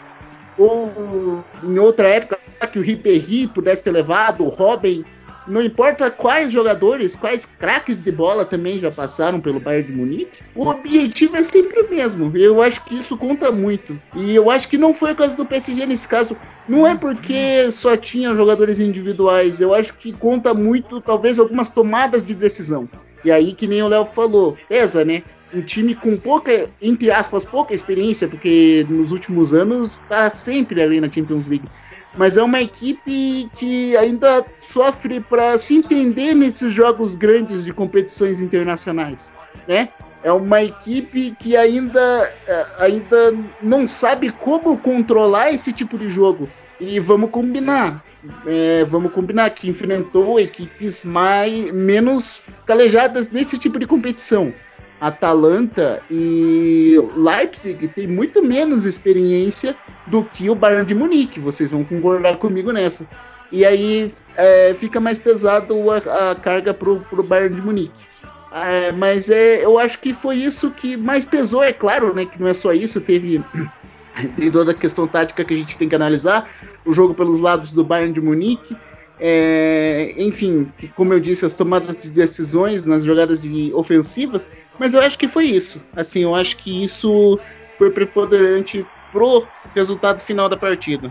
ou 0.56 1.44
em 1.64 1.78
outra 1.78 2.08
época 2.08 2.38
que 2.70 2.78
o 2.78 2.82
Ribéry 2.82 3.46
pudesse 3.48 3.84
ter 3.84 3.90
levado, 3.90 4.44
o 4.44 4.48
Robin. 4.48 5.04
Não 5.46 5.62
importa 5.62 6.10
quais 6.10 6.52
jogadores, 6.52 7.14
quais 7.14 7.46
craques 7.46 8.02
de 8.02 8.10
bola 8.10 8.44
também 8.44 8.78
já 8.78 8.90
passaram 8.90 9.40
pelo 9.40 9.60
Bayern 9.60 9.88
de 9.88 9.96
Munique, 9.96 10.42
o 10.54 10.66
objetivo 10.66 11.36
é 11.36 11.42
sempre 11.42 11.80
o 11.80 11.90
mesmo. 11.90 12.36
Eu 12.36 12.60
acho 12.60 12.84
que 12.84 12.96
isso 12.96 13.16
conta 13.16 13.52
muito. 13.52 14.00
E 14.16 14.34
eu 14.34 14.50
acho 14.50 14.68
que 14.68 14.76
não 14.76 14.92
foi 14.92 15.12
o 15.12 15.16
caso 15.16 15.36
do 15.36 15.46
PSG 15.46 15.86
nesse 15.86 16.08
caso. 16.08 16.36
Não 16.68 16.86
é 16.86 16.96
porque 16.96 17.70
só 17.70 17.96
tinha 17.96 18.34
jogadores 18.34 18.80
individuais. 18.80 19.60
Eu 19.60 19.72
acho 19.72 19.94
que 19.94 20.12
conta 20.12 20.52
muito, 20.52 21.00
talvez, 21.00 21.38
algumas 21.38 21.70
tomadas 21.70 22.24
de 22.24 22.34
decisão. 22.34 22.88
E 23.24 23.30
aí, 23.30 23.52
que 23.52 23.66
nem 23.66 23.82
o 23.82 23.88
Léo 23.88 24.04
falou, 24.04 24.56
pesa, 24.68 25.04
né? 25.04 25.22
um 25.54 25.62
time 25.62 25.94
com 25.94 26.16
pouca, 26.16 26.68
entre 26.82 27.10
aspas, 27.10 27.44
pouca 27.44 27.72
experiência, 27.72 28.28
porque 28.28 28.84
nos 28.88 29.12
últimos 29.12 29.54
anos 29.54 29.94
está 29.94 30.30
sempre 30.30 30.82
ali 30.82 31.00
na 31.00 31.10
Champions 31.10 31.46
League 31.46 31.66
mas 32.16 32.36
é 32.36 32.42
uma 32.42 32.60
equipe 32.60 33.48
que 33.54 33.96
ainda 33.96 34.44
sofre 34.58 35.20
para 35.20 35.58
se 35.58 35.76
entender 35.76 36.34
nesses 36.34 36.72
jogos 36.72 37.14
grandes 37.14 37.64
de 37.64 37.72
competições 37.72 38.40
internacionais, 38.40 39.32
né? 39.68 39.90
É 40.22 40.32
uma 40.32 40.62
equipe 40.62 41.36
que 41.38 41.56
ainda, 41.56 42.00
é, 42.48 42.66
ainda 42.78 43.32
não 43.62 43.86
sabe 43.86 44.30
como 44.30 44.76
controlar 44.78 45.52
esse 45.52 45.72
tipo 45.72 45.96
de 45.96 46.10
jogo. 46.10 46.48
E 46.80 46.98
vamos 46.98 47.30
combinar, 47.30 48.04
é, 48.44 48.84
vamos 48.84 49.12
combinar 49.12 49.48
que 49.50 49.68
enfrentou 49.68 50.40
equipes 50.40 51.04
mais 51.04 51.70
menos 51.70 52.42
calejadas 52.66 53.30
nesse 53.30 53.56
tipo 53.56 53.78
de 53.78 53.86
competição. 53.86 54.52
Atalanta 55.00 56.00
e 56.10 56.96
Leipzig 57.14 57.88
tem 57.88 58.06
muito 58.06 58.42
menos 58.42 58.84
experiência 58.84 59.76
do 60.06 60.24
que 60.24 60.48
o 60.48 60.54
Bayern 60.54 60.86
de 60.86 60.94
Munique. 60.94 61.40
Vocês 61.40 61.70
vão 61.70 61.84
concordar 61.84 62.38
comigo 62.38 62.72
nessa. 62.72 63.06
E 63.52 63.64
aí 63.64 64.10
é, 64.36 64.74
fica 64.74 64.98
mais 64.98 65.18
pesado 65.18 65.74
a, 65.90 66.30
a 66.30 66.34
carga 66.34 66.72
pro, 66.74 67.00
pro 67.00 67.22
Bayern 67.22 67.54
de 67.54 67.62
Munique. 67.62 68.04
É, 68.52 68.92
mas 68.92 69.28
é, 69.28 69.64
eu 69.64 69.78
acho 69.78 69.98
que 69.98 70.14
foi 70.14 70.36
isso 70.36 70.70
que 70.70 70.96
mais 70.96 71.24
pesou, 71.24 71.62
é 71.62 71.72
claro, 71.72 72.14
né? 72.14 72.24
Que 72.24 72.40
não 72.40 72.48
é 72.48 72.54
só 72.54 72.72
isso, 72.72 73.00
teve 73.00 73.44
tem 74.36 74.50
toda 74.50 74.70
a 74.70 74.74
questão 74.74 75.06
tática 75.06 75.44
que 75.44 75.52
a 75.52 75.56
gente 75.56 75.76
tem 75.76 75.88
que 75.88 75.94
analisar, 75.94 76.48
o 76.84 76.92
jogo 76.92 77.14
pelos 77.14 77.40
lados 77.40 77.70
do 77.72 77.84
Bayern 77.84 78.14
de 78.14 78.20
Munique, 78.20 78.76
é, 79.18 80.14
enfim, 80.18 80.70
como 80.94 81.12
eu 81.12 81.20
disse, 81.20 81.46
as 81.46 81.54
tomadas 81.54 82.02
de 82.02 82.10
decisões 82.10 82.84
nas 82.84 83.04
jogadas 83.04 83.40
de 83.40 83.72
ofensivas, 83.74 84.48
mas 84.78 84.94
eu 84.94 85.00
acho 85.00 85.18
que 85.18 85.28
foi 85.28 85.46
isso. 85.46 85.80
Assim, 85.94 86.22
eu 86.22 86.34
acho 86.34 86.56
que 86.56 86.84
isso 86.84 87.40
foi 87.78 87.90
preponderante 87.90 88.86
pro 89.12 89.46
resultado 89.74 90.20
final 90.20 90.48
da 90.48 90.56
partida. 90.56 91.10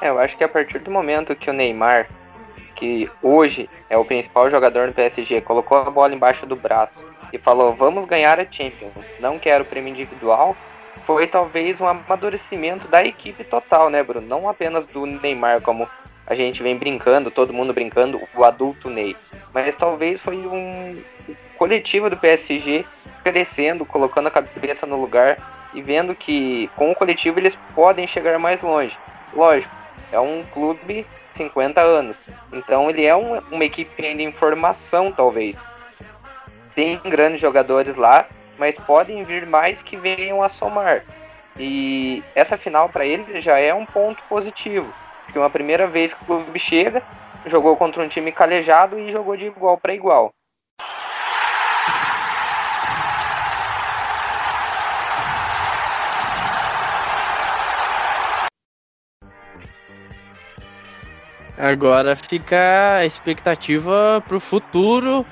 É, 0.00 0.08
eu 0.08 0.18
acho 0.18 0.36
que 0.36 0.44
a 0.44 0.48
partir 0.48 0.78
do 0.80 0.90
momento 0.90 1.34
que 1.34 1.50
o 1.50 1.52
Neymar, 1.52 2.08
que 2.76 3.08
hoje 3.22 3.68
é 3.88 3.96
o 3.96 4.04
principal 4.04 4.50
jogador 4.50 4.86
no 4.86 4.92
PSG, 4.92 5.40
colocou 5.40 5.78
a 5.78 5.90
bola 5.90 6.14
embaixo 6.14 6.46
do 6.46 6.56
braço 6.56 7.04
e 7.32 7.38
falou: 7.38 7.74
"Vamos 7.74 8.04
ganhar 8.04 8.38
a 8.38 8.46
Champions. 8.48 8.92
Não 9.18 9.38
quero 9.38 9.64
prêmio 9.64 9.90
individual, 9.90 10.56
foi 11.06 11.26
talvez 11.26 11.80
um 11.80 11.86
amadurecimento 11.86 12.88
da 12.88 13.04
equipe 13.04 13.44
total, 13.44 13.90
né, 13.90 14.02
Bruno? 14.02 14.26
Não 14.26 14.48
apenas 14.48 14.86
do 14.86 15.06
Neymar, 15.06 15.60
como 15.60 15.88
a 16.26 16.34
gente 16.34 16.62
vem 16.62 16.76
brincando, 16.76 17.30
todo 17.30 17.52
mundo 17.52 17.72
brincando, 17.72 18.20
o 18.34 18.44
adulto 18.44 18.88
Ney. 18.88 19.16
Mas 19.52 19.76
talvez 19.76 20.20
foi 20.20 20.36
um 20.36 21.02
coletivo 21.58 22.08
do 22.08 22.16
PSG 22.16 22.84
crescendo, 23.22 23.84
colocando 23.84 24.28
a 24.28 24.30
cabeça 24.30 24.86
no 24.86 25.00
lugar 25.00 25.38
e 25.74 25.82
vendo 25.82 26.14
que 26.14 26.68
com 26.76 26.90
o 26.90 26.94
coletivo 26.94 27.38
eles 27.38 27.56
podem 27.74 28.06
chegar 28.06 28.38
mais 28.38 28.62
longe. 28.62 28.96
Lógico, 29.32 29.74
é 30.12 30.18
um 30.20 30.44
clube 30.52 31.06
50 31.32 31.80
anos, 31.80 32.20
então 32.52 32.88
ele 32.88 33.04
é 33.04 33.14
um, 33.14 33.38
uma 33.50 33.64
equipe 33.64 34.06
ainda 34.06 34.22
em 34.22 34.32
formação, 34.32 35.10
talvez. 35.10 35.56
Tem 36.74 37.00
grandes 37.04 37.40
jogadores 37.40 37.96
lá, 37.96 38.26
mas 38.58 38.78
podem 38.78 39.24
vir 39.24 39.46
mais 39.46 39.82
que 39.82 39.96
venham 39.96 40.42
a 40.42 40.48
somar. 40.48 41.04
E 41.58 42.22
essa 42.34 42.56
final 42.56 42.88
para 42.88 43.04
ele 43.04 43.40
já 43.40 43.58
é 43.58 43.72
um 43.72 43.86
ponto 43.86 44.22
positivo, 44.28 44.92
porque 45.34 45.38
uma 45.40 45.50
primeira 45.50 45.88
vez 45.88 46.14
que 46.14 46.22
o 46.22 46.26
clube 46.26 46.58
chega, 46.60 47.02
jogou 47.44 47.76
contra 47.76 48.04
um 48.04 48.08
time 48.08 48.30
calejado 48.30 49.00
e 49.00 49.10
jogou 49.10 49.36
de 49.36 49.46
igual 49.46 49.76
para 49.76 49.92
igual. 49.92 50.30
Agora 61.58 62.14
fica 62.14 62.98
a 62.98 63.04
expectativa 63.04 64.22
para 64.26 64.36
o 64.36 64.40
futuro 64.40 65.26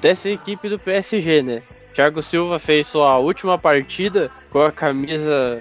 dessa 0.00 0.28
equipe 0.28 0.68
do 0.68 0.78
PSG, 0.78 1.42
né? 1.42 1.62
Thiago 1.94 2.22
Silva 2.22 2.60
fez 2.60 2.86
sua 2.86 3.18
última 3.18 3.58
partida 3.58 4.30
com 4.50 4.60
a 4.60 4.70
camisa 4.70 5.60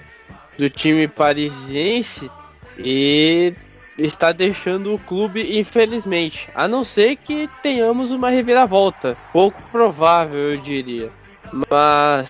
do 0.56 0.70
time 0.70 1.08
parisiense 1.08 2.30
e 2.77 3.56
está 3.98 4.32
deixando 4.32 4.94
o 4.94 5.00
clube, 5.00 5.58
infelizmente. 5.58 6.50
A 6.54 6.68
não 6.68 6.84
ser 6.84 7.16
que 7.16 7.50
tenhamos 7.62 8.12
uma 8.12 8.30
reviravolta. 8.30 9.18
Pouco 9.34 9.62
provável, 9.72 10.54
eu 10.54 10.58
diria. 10.58 11.10
Mas 11.70 12.30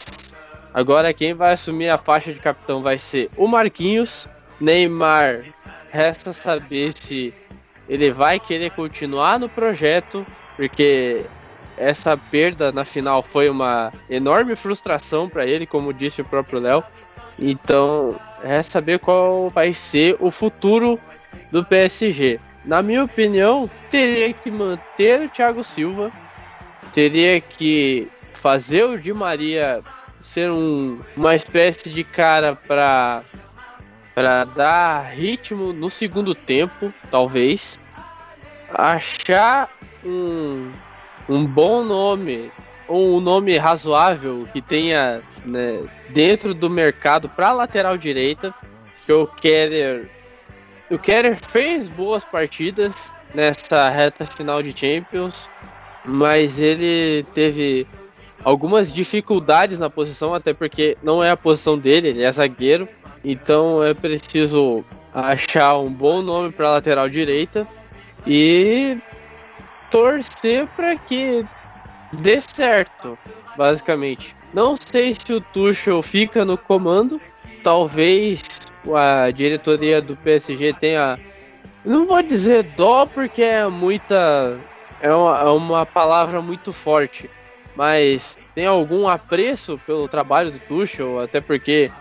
agora 0.74 1.14
quem 1.14 1.34
vai 1.34 1.54
assumir 1.54 1.90
a 1.90 1.98
faixa 1.98 2.34
de 2.34 2.40
capitão 2.40 2.82
vai 2.82 2.98
ser 2.98 3.30
o 3.36 3.48
Marquinhos. 3.48 4.28
Neymar, 4.60 5.44
resta 5.92 6.34
saber 6.34 6.94
se 6.94 7.34
ele 7.88 8.12
vai 8.12 8.40
querer 8.40 8.72
continuar 8.72 9.40
no 9.40 9.48
projeto, 9.48 10.26
porque 10.56 11.26
essa 11.78 12.18
perda 12.18 12.72
na 12.72 12.84
final 12.84 13.22
foi 13.22 13.50
uma 13.50 13.94
enorme 14.10 14.56
frustração 14.56 15.30
para 15.30 15.46
ele, 15.46 15.68
como 15.68 15.94
disse 15.94 16.22
o 16.22 16.26
próprio 16.26 16.60
Léo. 16.60 16.84
Então, 17.38 18.20
é 18.44 18.64
saber 18.64 18.98
qual 19.00 19.50
vai 19.52 19.72
ser 19.72 20.18
o 20.20 20.32
futuro 20.32 21.00
do 21.52 21.64
PSG. 21.64 22.40
Na 22.66 22.82
minha 22.82 23.04
opinião, 23.04 23.70
teria 23.90 24.34
que 24.34 24.52
manter 24.52 25.22
o 25.22 25.30
Thiago 25.30 25.64
Silva, 25.64 26.12
teria 26.94 27.40
que 27.40 28.08
fazer 28.34 28.84
o 28.84 29.00
Di 29.00 29.14
Maria 29.14 29.82
ser 30.20 30.52
um, 30.52 31.00
uma 31.16 31.36
espécie 31.36 31.90
de 31.90 32.04
cara 32.04 32.56
para 32.56 33.24
para 34.14 34.46
dar 34.46 35.12
ritmo 35.12 35.72
no 35.72 35.92
segundo 35.92 36.34
tempo, 36.34 36.92
talvez. 37.12 37.80
Achar 38.74 39.70
um 40.04 40.72
um 41.30 41.46
bom 41.46 41.84
nome 41.84 42.52
ou 42.88 43.18
um 43.18 43.22
nome 43.22 43.58
razoável 43.58 44.48
que 44.54 44.62
tenha 44.62 45.22
né, 45.46 45.84
dentro 46.10 46.54
do 46.54 46.70
mercado 46.70 47.28
para 47.28 47.52
lateral 47.52 47.98
direita, 47.98 48.54
que 49.06 49.12
o 49.12 49.28
Keller 49.28 50.10
o 50.90 50.98
Keller 50.98 51.38
fez 51.50 51.90
boas 51.90 52.24
partidas 52.24 53.12
nessa 53.34 53.90
reta 53.90 54.26
final 54.26 54.64
de 54.64 54.78
Champions, 54.78 55.50
mas 56.06 56.60
ele 56.60 57.26
teve 57.34 57.86
algumas 58.44 58.94
dificuldades 58.94 59.80
na 59.80 59.90
posição, 59.90 60.34
até 60.34 60.54
porque 60.54 60.98
não 61.04 61.24
é 61.24 61.30
a 61.30 61.38
posição 61.38 61.78
dele, 61.78 62.10
ele 62.10 62.24
é 62.24 62.32
zagueiro, 62.32 62.88
então 63.24 63.84
é 63.84 63.94
preciso 63.94 64.84
achar 65.14 65.78
um 65.78 65.92
bom 65.92 66.22
nome 66.22 66.52
para 66.52 66.72
lateral 66.72 67.10
direita 67.10 67.68
e 68.26 68.98
torcer 69.92 70.68
para 70.76 70.96
que 70.96 71.46
dê 72.14 72.40
certo, 72.42 73.18
basicamente. 73.58 74.36
Não 74.54 74.76
sei 74.78 75.14
se 75.14 75.34
o 75.34 75.42
Tuchel 75.42 76.02
fica 76.02 76.46
no 76.46 76.58
comando, 76.58 77.20
talvez 77.64 78.42
a 78.96 79.32
diretoria 79.32 80.02
do 80.02 80.16
PSG 80.16 80.74
tenha, 80.74 81.20
não 81.84 82.06
vou 82.06 82.22
dizer 82.22 82.64
dó 82.76 83.06
porque 83.06 83.42
é 83.42 83.68
muita, 83.68 84.58
é 85.02 85.14
uma, 85.14 85.40
é 85.40 85.50
uma 85.50 85.86
palavra 85.86 86.42
muito 86.42 86.72
forte, 86.72 87.30
mas 87.76 88.38
tem 88.56 88.66
algum 88.66 89.08
apreço 89.08 89.80
pelo 89.86 90.08
trabalho 90.08 90.52
do 90.52 90.60
Tuchel, 90.60 91.20
até 91.20 91.42
porque 91.42 91.92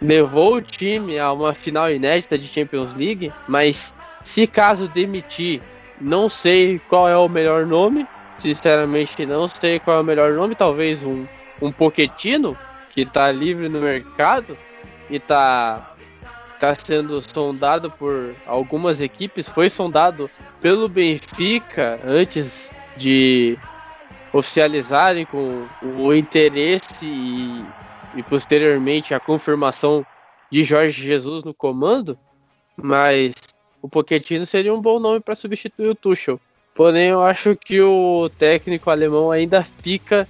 levou 0.00 0.56
o 0.56 0.62
time 0.62 1.18
a 1.18 1.32
uma 1.32 1.52
final 1.52 1.90
inédita 1.90 2.38
de 2.38 2.46
Champions 2.46 2.94
League, 2.94 3.32
mas 3.46 3.92
se 4.22 4.46
caso 4.46 4.88
demitir 4.88 5.60
não 6.00 6.28
sei 6.28 6.80
qual 6.88 7.08
é 7.08 7.16
o 7.16 7.28
melhor 7.28 7.66
nome. 7.66 8.06
Sinceramente, 8.38 9.26
não 9.26 9.48
sei 9.48 9.80
qual 9.80 9.98
é 9.98 10.00
o 10.00 10.04
melhor 10.04 10.32
nome. 10.32 10.54
Talvez 10.54 11.04
um, 11.04 11.26
um 11.60 11.72
Poquetino, 11.72 12.56
que 12.90 13.02
está 13.02 13.32
livre 13.32 13.68
no 13.68 13.80
mercado 13.80 14.56
e 15.10 15.18
está 16.58 16.74
tá 16.74 16.82
sendo 16.84 17.22
sondado 17.22 17.90
por 17.92 18.34
algumas 18.44 19.00
equipes. 19.00 19.48
Foi 19.48 19.70
sondado 19.70 20.28
pelo 20.60 20.88
Benfica 20.88 22.00
antes 22.04 22.72
de 22.96 23.56
oficializarem 24.32 25.24
com 25.24 25.66
o 25.80 26.12
interesse 26.12 26.84
e, 27.02 27.64
e 28.16 28.22
posteriormente 28.24 29.14
a 29.14 29.20
confirmação 29.20 30.04
de 30.50 30.64
Jorge 30.64 31.00
Jesus 31.02 31.44
no 31.44 31.54
comando. 31.54 32.18
Mas 32.76 33.34
o 33.80 33.88
Pochettino 33.88 34.44
seria 34.44 34.74
um 34.74 34.80
bom 34.80 34.98
nome 34.98 35.20
para 35.20 35.36
substituir 35.36 35.88
o 35.88 35.94
Tuchel. 35.94 36.40
Porém, 36.74 37.08
eu 37.08 37.22
acho 37.22 37.56
que 37.56 37.80
o 37.80 38.28
técnico 38.38 38.90
alemão 38.90 39.30
ainda 39.30 39.64
fica 39.64 40.28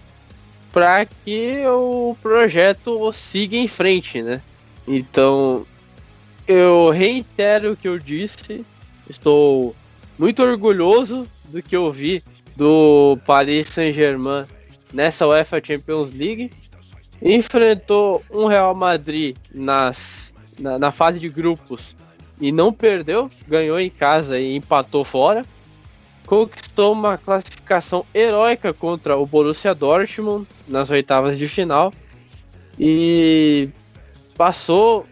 para 0.72 1.04
que 1.06 1.62
o 1.66 2.16
projeto 2.22 3.10
siga 3.12 3.56
em 3.56 3.68
frente, 3.68 4.22
né? 4.22 4.40
Então, 4.86 5.66
eu 6.48 6.88
reitero 6.88 7.72
o 7.72 7.76
que 7.76 7.86
eu 7.86 7.98
disse. 7.98 8.64
Estou 9.08 9.76
muito 10.18 10.42
orgulhoso 10.42 11.28
do 11.44 11.62
que 11.62 11.76
eu 11.76 11.92
vi 11.92 12.22
do 12.56 13.18
Paris 13.26 13.68
Saint-Germain 13.68 14.46
nessa 14.92 15.26
UEFA 15.26 15.62
Champions 15.62 16.10
League. 16.10 16.50
Enfrentou 17.20 18.24
um 18.30 18.46
Real 18.46 18.74
Madrid 18.74 19.36
nas, 19.52 20.32
na, 20.58 20.78
na 20.78 20.90
fase 20.90 21.20
de 21.20 21.28
grupos 21.28 21.94
e 22.40 22.50
não 22.50 22.72
perdeu, 22.72 23.30
ganhou 23.46 23.78
em 23.78 23.90
casa 23.90 24.40
e 24.40 24.56
empatou 24.56 25.04
fora. 25.04 25.44
Conquistou 26.24 26.92
uma 26.92 27.18
classificação 27.18 28.04
heróica 28.14 28.72
contra 28.72 29.16
o 29.16 29.26
Borussia 29.26 29.74
Dortmund 29.74 30.46
nas 30.66 30.90
oitavas 30.90 31.38
de 31.38 31.48
final 31.48 31.92
e 32.78 33.68
passou 34.36 35.06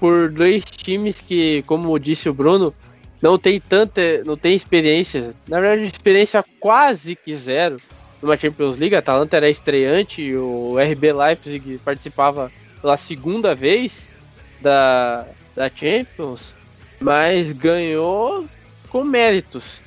por 0.00 0.30
dois 0.30 0.64
times 0.64 1.20
que, 1.20 1.62
como 1.66 1.96
disse 1.98 2.28
o 2.28 2.34
Bruno, 2.34 2.74
não 3.20 3.38
tem 3.38 3.60
tanta, 3.60 4.00
não 4.24 4.36
tem 4.36 4.56
experiência, 4.56 5.30
na 5.46 5.60
verdade 5.60 5.86
experiência 5.86 6.42
quase 6.58 7.14
que 7.14 7.36
zero 7.36 7.76
numa 8.22 8.36
Champions 8.36 8.78
League. 8.78 8.96
A 8.96 9.00
Atalanta 9.00 9.36
era 9.36 9.50
estreante, 9.50 10.34
o 10.34 10.78
RB 10.78 11.12
Leipzig 11.12 11.78
participava 11.84 12.50
pela 12.80 12.96
segunda 12.96 13.54
vez 13.54 14.08
da, 14.60 15.26
da 15.54 15.68
Champions, 15.68 16.54
mas 16.98 17.52
ganhou 17.52 18.46
com 18.88 19.04
méritos 19.04 19.82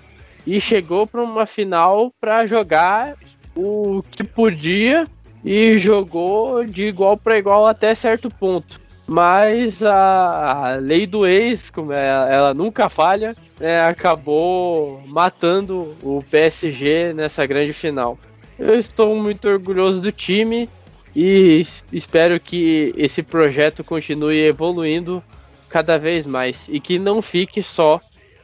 e 0.45 0.61
chegou 0.61 1.07
para 1.07 1.21
uma 1.21 1.45
final 1.45 2.13
para 2.21 2.45
jogar 2.45 3.15
o 3.55 4.03
que 4.11 4.23
podia 4.23 5.07
e 5.43 5.77
jogou 5.77 6.63
de 6.65 6.85
igual 6.85 7.17
para 7.17 7.37
igual 7.37 7.65
até 7.67 7.93
certo 7.95 8.29
ponto. 8.29 8.82
Mas 9.07 9.83
a, 9.83 10.73
a 10.73 10.75
lei 10.75 11.05
do 11.05 11.27
ex, 11.27 11.69
como 11.69 11.91
é, 11.91 12.07
ela 12.07 12.53
nunca 12.53 12.87
falha, 12.87 13.35
é, 13.59 13.81
acabou 13.81 15.01
matando 15.07 15.95
o 16.01 16.23
PSG 16.31 17.13
nessa 17.13 17.45
grande 17.45 17.73
final. 17.73 18.17
Eu 18.57 18.77
estou 18.77 19.15
muito 19.15 19.47
orgulhoso 19.47 19.99
do 19.99 20.11
time 20.11 20.69
e 21.15 21.65
espero 21.91 22.39
que 22.39 22.93
esse 22.95 23.21
projeto 23.21 23.83
continue 23.83 24.39
evoluindo 24.39 25.21
cada 25.69 25.97
vez 25.97 26.25
mais 26.25 26.67
e 26.69 26.79
que 26.79 26.97
não 26.97 27.21
fique 27.21 27.61
só 27.61 27.99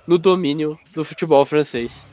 no 0.06 0.17
domínio 0.17 0.78
do 0.93 1.06
futebol 1.06 1.45
francês. 1.45 2.09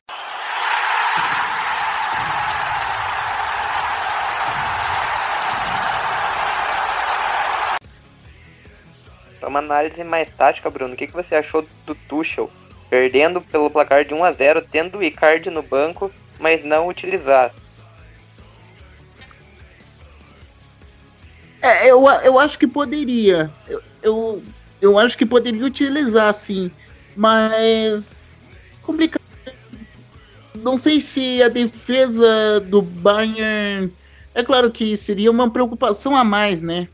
Uma 9.47 9.61
análise 9.61 10.03
mais 10.03 10.29
tática, 10.31 10.69
Bruno. 10.69 10.95
O 10.95 10.97
que, 10.97 11.07
que 11.07 11.13
você 11.13 11.37
achou 11.37 11.67
do 11.87 11.95
Tuchel? 11.95 12.51
Perdendo 12.91 13.41
pelo 13.41 13.71
placar 13.71 14.05
de 14.05 14.13
1 14.13 14.25
a 14.25 14.33
0 14.33 14.63
tendo 14.63 14.99
o 14.99 15.05
Icardi 15.05 15.51
no 15.51 15.63
banco, 15.63 16.11
mas 16.39 16.65
não 16.65 16.89
utilizar. 16.89 17.53
É, 21.63 21.91
eu, 21.91 22.05
eu 22.25 22.39
acho 22.39 22.59
que 22.59 22.67
poderia. 22.67 23.51
Eu, 23.67 23.83
eu, 24.03 24.43
eu 24.81 24.99
acho 24.99 25.17
que 25.17 25.27
poderia 25.27 25.65
utilizar, 25.65 26.33
sim. 26.35 26.71
Mas. 27.17 28.25
Complicado. 28.83 29.23
Não 30.55 30.77
sei 30.77 31.01
se 31.01 31.43
a 31.43 31.49
defesa 31.49 32.61
do 32.61 32.83
Bayern. 32.83 33.93
É 34.35 34.43
claro 34.43 34.71
que 34.71 34.97
seria 34.97 35.31
uma 35.31 35.51
preocupação 35.51 36.15
a 36.15 36.23
mais, 36.23 36.63
né? 36.63 36.89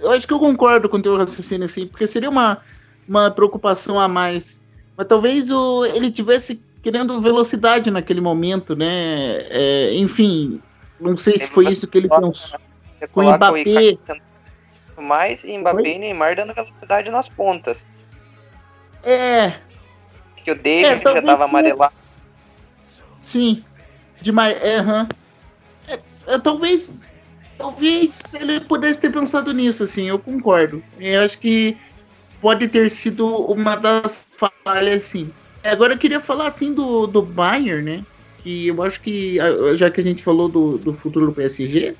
Eu 0.00 0.12
acho 0.12 0.26
que 0.26 0.32
eu 0.32 0.38
concordo 0.38 0.88
com 0.88 0.96
o 0.96 1.02
teu 1.02 1.16
raciocínio, 1.16 1.64
assim, 1.64 1.86
porque 1.86 2.06
seria 2.06 2.30
uma, 2.30 2.62
uma 3.06 3.30
preocupação 3.30 4.00
a 4.00 4.08
mais. 4.08 4.60
Mas 4.96 5.06
talvez 5.06 5.50
o, 5.50 5.84
ele 5.84 6.10
tivesse 6.10 6.62
querendo 6.82 7.20
velocidade 7.20 7.90
naquele 7.90 8.20
momento, 8.20 8.74
né? 8.74 9.46
É, 9.50 9.94
enfim, 9.94 10.60
não 10.98 11.16
sei 11.16 11.38
se 11.38 11.48
foi 11.48 11.70
isso 11.70 11.86
que 11.86 11.98
ele 11.98 12.08
pensou. 12.08 12.58
Com 13.12 13.26
o 13.26 13.34
Mbappé. 13.34 13.98
Mais 14.98 15.44
e 15.44 15.56
Mbappé 15.56 15.96
e 15.96 15.98
Neymar 15.98 16.36
dando 16.36 16.52
velocidade 16.52 17.10
nas 17.10 17.28
pontas. 17.28 17.86
É. 19.02 19.52
Que 20.44 20.50
o 20.50 20.54
David 20.54 21.08
é, 21.08 21.12
já 21.12 21.22
tava 21.22 21.44
amarelado. 21.44 21.94
Sim. 23.20 23.64
Demais. 24.20 24.62
É, 24.62 24.80
uhum. 24.80 25.08
é, 25.88 25.98
é, 26.34 26.38
talvez 26.38 27.09
talvez 27.60 28.34
ele 28.34 28.58
pudesse 28.60 28.98
ter 28.98 29.12
pensado 29.12 29.52
nisso, 29.52 29.84
assim, 29.84 30.08
eu 30.08 30.18
concordo. 30.18 30.82
Eu 30.98 31.20
acho 31.20 31.38
que 31.38 31.76
pode 32.40 32.66
ter 32.68 32.90
sido 32.90 33.26
uma 33.26 33.76
das 33.76 34.26
falhas, 34.64 35.02
sim. 35.02 35.30
Agora 35.62 35.92
eu 35.92 35.98
queria 35.98 36.20
falar, 36.20 36.46
assim, 36.46 36.72
do, 36.72 37.06
do 37.06 37.20
Bayern, 37.20 37.82
né? 37.82 38.04
Que 38.42 38.68
eu 38.68 38.82
acho 38.82 39.02
que, 39.02 39.36
já 39.76 39.90
que 39.90 40.00
a 40.00 40.02
gente 40.02 40.24
falou 40.24 40.48
do, 40.48 40.78
do 40.78 40.94
futuro 40.94 41.26
do 41.26 41.32
PSG, 41.32 41.94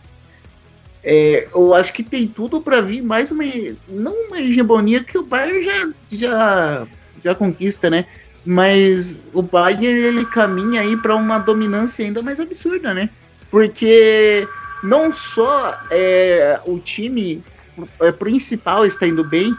é, 1.05 1.47
eu 1.55 1.75
acho 1.75 1.93
que 1.93 2.03
tem 2.03 2.27
tudo 2.27 2.63
para 2.63 2.81
vir 2.81 3.03
mais 3.03 3.31
uma. 3.31 3.45
Não 3.87 4.15
uma 4.29 4.41
hegemonia 4.41 5.05
que 5.05 5.19
o 5.19 5.23
Bayern 5.23 5.63
já, 5.63 5.89
já, 6.11 6.87
já 7.23 7.35
conquista, 7.35 7.91
né? 7.91 8.07
Mas 8.47 9.23
o 9.35 9.43
Bayern 9.43 9.87
ele 9.87 10.25
caminha 10.25 10.81
aí 10.81 10.97
para 10.97 11.15
uma 11.15 11.39
dominância 11.39 12.03
ainda 12.03 12.23
mais 12.23 12.41
absurda, 12.41 12.95
né? 12.95 13.11
Porque 13.51 14.49
não 14.83 15.13
só 15.13 15.79
é, 15.91 16.61
o 16.67 16.79
time 16.79 17.43
é, 18.01 18.13
principal 18.13 18.85
está 18.85 19.07
indo 19.07 19.25
bem, 19.25 19.55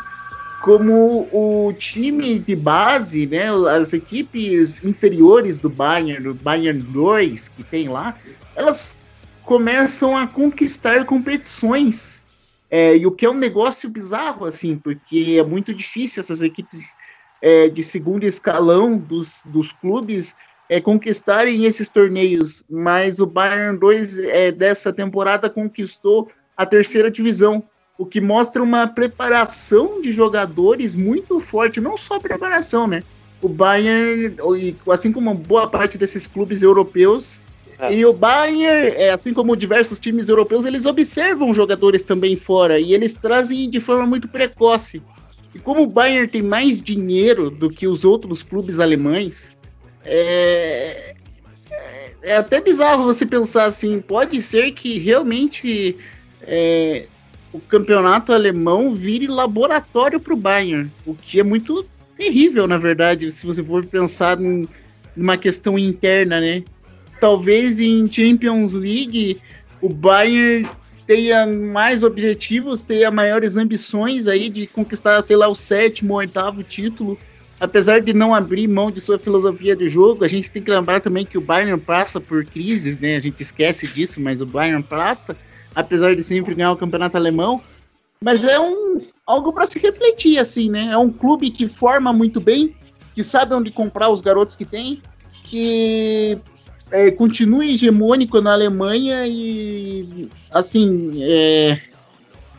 como 0.61 1.27
o 1.31 1.73
time 1.73 2.37
de 2.37 2.55
base, 2.55 3.25
né, 3.25 3.49
as 3.75 3.93
equipes 3.93 4.83
inferiores 4.83 5.57
do 5.57 5.69
Bayern, 5.69 6.23
do 6.23 6.33
Bayern 6.35 6.81
2 6.81 7.49
que 7.49 7.63
tem 7.63 7.89
lá, 7.89 8.15
elas 8.55 8.97
começam 9.43 10.15
a 10.15 10.27
conquistar 10.27 11.03
competições. 11.05 12.23
É, 12.69 12.95
e 12.95 13.05
o 13.05 13.11
que 13.11 13.25
é 13.25 13.29
um 13.29 13.37
negócio 13.37 13.89
bizarro, 13.89 14.45
assim, 14.45 14.77
porque 14.77 15.35
é 15.37 15.43
muito 15.43 15.73
difícil 15.73 16.21
essas 16.21 16.41
equipes 16.41 16.95
é, 17.41 17.67
de 17.67 17.81
segundo 17.83 18.23
escalão 18.23 18.97
dos, 18.97 19.41
dos 19.45 19.71
clubes 19.71 20.35
é, 20.71 20.79
conquistarem 20.79 21.65
esses 21.65 21.89
torneios, 21.89 22.63
mas 22.69 23.19
o 23.19 23.25
Bayern 23.25 23.77
2 23.77 24.19
é, 24.19 24.51
dessa 24.53 24.93
temporada 24.93 25.49
conquistou 25.49 26.29
a 26.55 26.65
terceira 26.65 27.11
divisão, 27.11 27.61
o 27.97 28.05
que 28.05 28.21
mostra 28.21 28.63
uma 28.63 28.87
preparação 28.87 30.01
de 30.01 30.13
jogadores 30.13 30.95
muito 30.95 31.41
forte, 31.41 31.81
não 31.81 31.97
só 31.97 32.21
preparação, 32.21 32.87
né? 32.87 33.03
O 33.41 33.49
Bayern, 33.49 34.33
assim 34.89 35.11
como 35.11 35.35
boa 35.35 35.67
parte 35.67 35.97
desses 35.97 36.25
clubes 36.25 36.63
europeus, 36.63 37.41
é. 37.77 37.93
e 37.93 38.05
o 38.05 38.13
Bayern, 38.13 38.95
é, 38.95 39.11
assim 39.11 39.33
como 39.33 39.57
diversos 39.57 39.99
times 39.99 40.29
europeus, 40.29 40.63
eles 40.63 40.85
observam 40.85 41.53
jogadores 41.53 42.05
também 42.05 42.37
fora 42.37 42.79
e 42.79 42.93
eles 42.93 43.13
trazem 43.13 43.69
de 43.69 43.81
forma 43.81 44.05
muito 44.05 44.29
precoce. 44.29 45.01
E 45.53 45.59
como 45.59 45.83
o 45.83 45.87
Bayern 45.87 46.29
tem 46.29 46.41
mais 46.41 46.81
dinheiro 46.81 47.49
do 47.49 47.69
que 47.69 47.87
os 47.87 48.05
outros 48.05 48.41
clubes 48.41 48.79
alemães, 48.79 49.53
é, 50.05 51.15
é, 51.71 52.13
é 52.23 52.37
até 52.37 52.61
bizarro 52.61 53.03
você 53.03 53.25
pensar 53.25 53.65
assim, 53.65 53.99
pode 54.01 54.41
ser 54.41 54.71
que 54.71 54.99
realmente 54.99 55.97
é, 56.41 57.05
o 57.53 57.59
campeonato 57.59 58.33
alemão 58.33 58.93
vire 58.93 59.27
laboratório 59.27 60.19
para 60.19 60.33
o 60.33 60.37
Bayern, 60.37 60.91
o 61.05 61.13
que 61.15 61.39
é 61.39 61.43
muito 61.43 61.85
terrível, 62.17 62.67
na 62.67 62.77
verdade, 62.77 63.31
se 63.31 63.45
você 63.45 63.63
for 63.63 63.85
pensar 63.85 64.39
em 64.39 64.67
numa 65.15 65.37
questão 65.37 65.77
interna, 65.77 66.39
né? 66.39 66.63
Talvez 67.19 67.79
em 67.79 68.11
Champions 68.11 68.73
League 68.73 69.39
o 69.81 69.89
Bayern 69.89 70.67
tenha 71.05 71.45
mais 71.45 72.03
objetivos, 72.03 72.83
tenha 72.83 73.11
maiores 73.11 73.57
ambições 73.57 74.27
aí 74.27 74.49
de 74.49 74.67
conquistar, 74.67 75.21
sei 75.21 75.35
lá, 75.35 75.47
o 75.47 75.55
sétimo, 75.55 76.13
oitavo 76.13 76.63
título 76.63 77.17
apesar 77.61 78.01
de 78.01 78.11
não 78.11 78.33
abrir 78.33 78.67
mão 78.67 78.89
de 78.89 78.99
sua 78.99 79.19
filosofia 79.19 79.75
de 79.75 79.87
jogo, 79.87 80.25
a 80.25 80.27
gente 80.27 80.49
tem 80.49 80.63
que 80.63 80.71
lembrar 80.71 80.99
também 80.99 81.23
que 81.23 81.37
o 81.37 81.41
Bayern 81.41 81.79
passa 81.79 82.19
por 82.19 82.43
crises, 82.43 82.99
né? 82.99 83.15
A 83.15 83.19
gente 83.19 83.39
esquece 83.39 83.87
disso, 83.87 84.19
mas 84.19 84.41
o 84.41 84.47
Bayern 84.47 84.81
passa, 84.81 85.37
apesar 85.75 86.15
de 86.15 86.23
sempre 86.23 86.55
ganhar 86.55 86.71
o 86.71 86.75
campeonato 86.75 87.15
alemão. 87.15 87.61
Mas 88.19 88.43
é 88.43 88.59
um 88.59 88.99
algo 89.27 89.53
para 89.53 89.67
se 89.67 89.77
refletir, 89.77 90.39
assim, 90.39 90.71
né? 90.71 90.87
É 90.91 90.97
um 90.97 91.11
clube 91.11 91.51
que 91.51 91.67
forma 91.67 92.11
muito 92.11 92.41
bem, 92.41 92.75
que 93.13 93.21
sabe 93.21 93.53
onde 93.53 93.69
comprar 93.69 94.09
os 94.09 94.21
garotos 94.21 94.55
que 94.55 94.65
tem, 94.65 94.99
que 95.43 96.39
é, 96.89 97.11
continua 97.11 97.63
hegemônico 97.63 98.41
na 98.41 98.53
Alemanha 98.53 99.27
e, 99.27 100.27
assim, 100.49 101.11
é, 101.23 101.79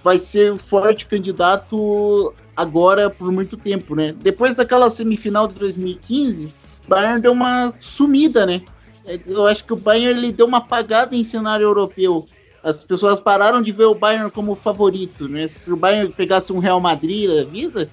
vai 0.01 0.17
ser 0.17 0.57
forte 0.59 1.07
candidato 1.07 2.33
agora 2.57 3.11
por 3.11 3.31
muito 3.33 3.57
tempo, 3.57 3.95
né? 3.95 4.15
Depois 4.21 4.55
daquela 4.55 4.91
semifinal 4.91 5.49
de 5.49 5.55
2015, 5.55 6.47
o 6.85 6.89
Bayern 6.89 7.21
deu 7.21 7.33
uma 7.33 7.73
sumida, 7.81 8.45
né? 8.47 8.63
É, 9.07 9.19
eu 9.27 9.47
acho 9.47 9.65
que 9.65 9.73
o 9.73 9.77
Bayern 9.77 10.19
ele 10.19 10.33
deu 10.33 10.47
uma 10.47 10.59
apagada 10.59 11.17
em 11.17 11.25
cenário 11.25 11.65
europeu. 11.65 12.27
As 12.63 12.85
pessoas 12.85 13.21
pararam 13.21 13.61
de 13.61 13.73
ver 13.73 13.87
o 13.87 13.95
Bayern 13.95 14.31
como 14.31 14.55
favorito, 14.55 15.29
né? 15.29 15.47
Se 15.47 15.73
o 15.73 15.77
Bayern 15.77 16.13
pegasse 16.13 16.53
um 16.53 16.59
Real 16.59 16.81
Madrid 16.81 17.29
da 17.29 17.45
vida, 17.45 17.91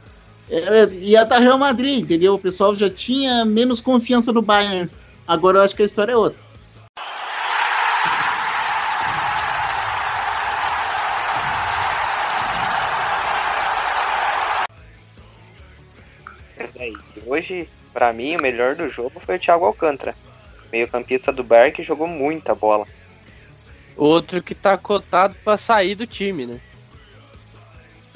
é, 0.49 0.85
ia 0.95 1.23
dar 1.23 1.39
Real 1.39 1.57
Madrid, 1.57 2.03
entendeu? 2.03 2.35
O 2.35 2.39
pessoal 2.39 2.75
já 2.75 2.89
tinha 2.89 3.45
menos 3.45 3.81
confiança 3.81 4.31
no 4.31 4.41
Bayern. 4.41 4.89
Agora 5.27 5.59
eu 5.59 5.61
acho 5.63 5.75
que 5.75 5.81
a 5.81 5.85
história 5.85 6.11
é 6.11 6.17
outra. 6.17 6.48
Hoje, 17.29 17.69
para 17.93 18.11
mim, 18.11 18.35
o 18.35 18.41
melhor 18.41 18.75
do 18.75 18.89
jogo 18.89 19.19
foi 19.19 19.35
o 19.35 19.39
Thiago 19.39 19.65
Alcântara. 19.65 20.15
Meio-campista 20.71 21.31
do 21.31 21.43
Bayern 21.43 21.71
que 21.71 21.83
jogou 21.83 22.07
muita 22.07 22.53
bola. 22.53 22.85
Outro 23.95 24.41
que 24.41 24.55
tá 24.55 24.77
cotado 24.77 25.35
para 25.43 25.57
sair 25.57 25.95
do 25.95 26.07
time, 26.07 26.45
né? 26.45 26.59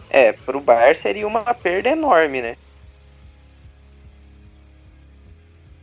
É, 0.10 0.32
pro 0.32 0.62
Bayern 0.62 0.98
seria 0.98 1.28
uma 1.28 1.42
perda 1.54 1.90
enorme, 1.90 2.42
né? 2.42 2.56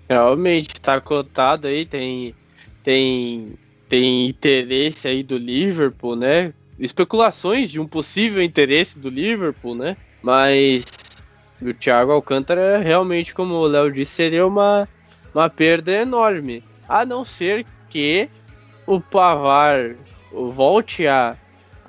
Realmente, 0.08 0.80
tá 0.80 1.00
cotado 1.00 1.68
aí, 1.68 1.84
tem, 1.84 2.34
tem, 2.82 3.54
tem 3.88 4.26
interesse 4.26 5.06
aí 5.06 5.22
do 5.22 5.36
Liverpool, 5.36 6.16
né? 6.16 6.52
Especulações 6.78 7.70
de 7.70 7.78
um 7.78 7.86
possível 7.86 8.42
interesse 8.42 8.98
do 8.98 9.08
Liverpool, 9.08 9.74
né? 9.74 9.96
Mas 10.22 10.84
o 11.62 11.74
Thiago 11.74 12.12
Alcântara, 12.12 12.78
realmente, 12.78 13.34
como 13.34 13.54
o 13.54 13.66
Léo 13.66 13.92
disse, 13.92 14.12
seria 14.12 14.46
uma, 14.46 14.88
uma 15.34 15.48
perda 15.48 15.92
enorme. 15.92 16.64
A 16.88 17.04
não 17.04 17.24
ser 17.24 17.66
que 17.88 18.28
o 18.86 19.00
Pavar 19.00 19.94
volte 20.32 21.06
a 21.06 21.36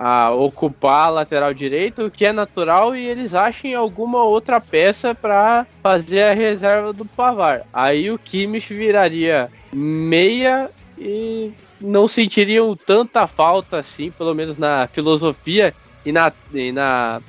a 0.03 0.31
ocupar 0.31 1.05
a 1.05 1.09
lateral 1.09 1.53
direito, 1.53 2.05
o 2.05 2.09
que 2.09 2.25
é 2.25 2.33
natural, 2.33 2.95
e 2.95 3.05
eles 3.05 3.35
achem 3.35 3.75
alguma 3.75 4.23
outra 4.23 4.59
peça 4.59 5.13
para 5.13 5.67
fazer 5.83 6.23
a 6.23 6.33
reserva 6.33 6.91
do 6.91 7.05
Pavar. 7.05 7.67
Aí 7.71 8.09
o 8.09 8.17
Kimmich 8.17 8.73
viraria 8.73 9.51
meia 9.71 10.71
e 10.97 11.51
não 11.79 12.07
sentiriam 12.07 12.75
tanta 12.75 13.27
falta 13.27 13.77
assim, 13.77 14.09
pelo 14.09 14.33
menos 14.33 14.57
na 14.57 14.87
filosofia 14.87 15.71
e 16.03 16.11
na, 16.11 16.31
e 16.51 16.71
na 16.71 17.21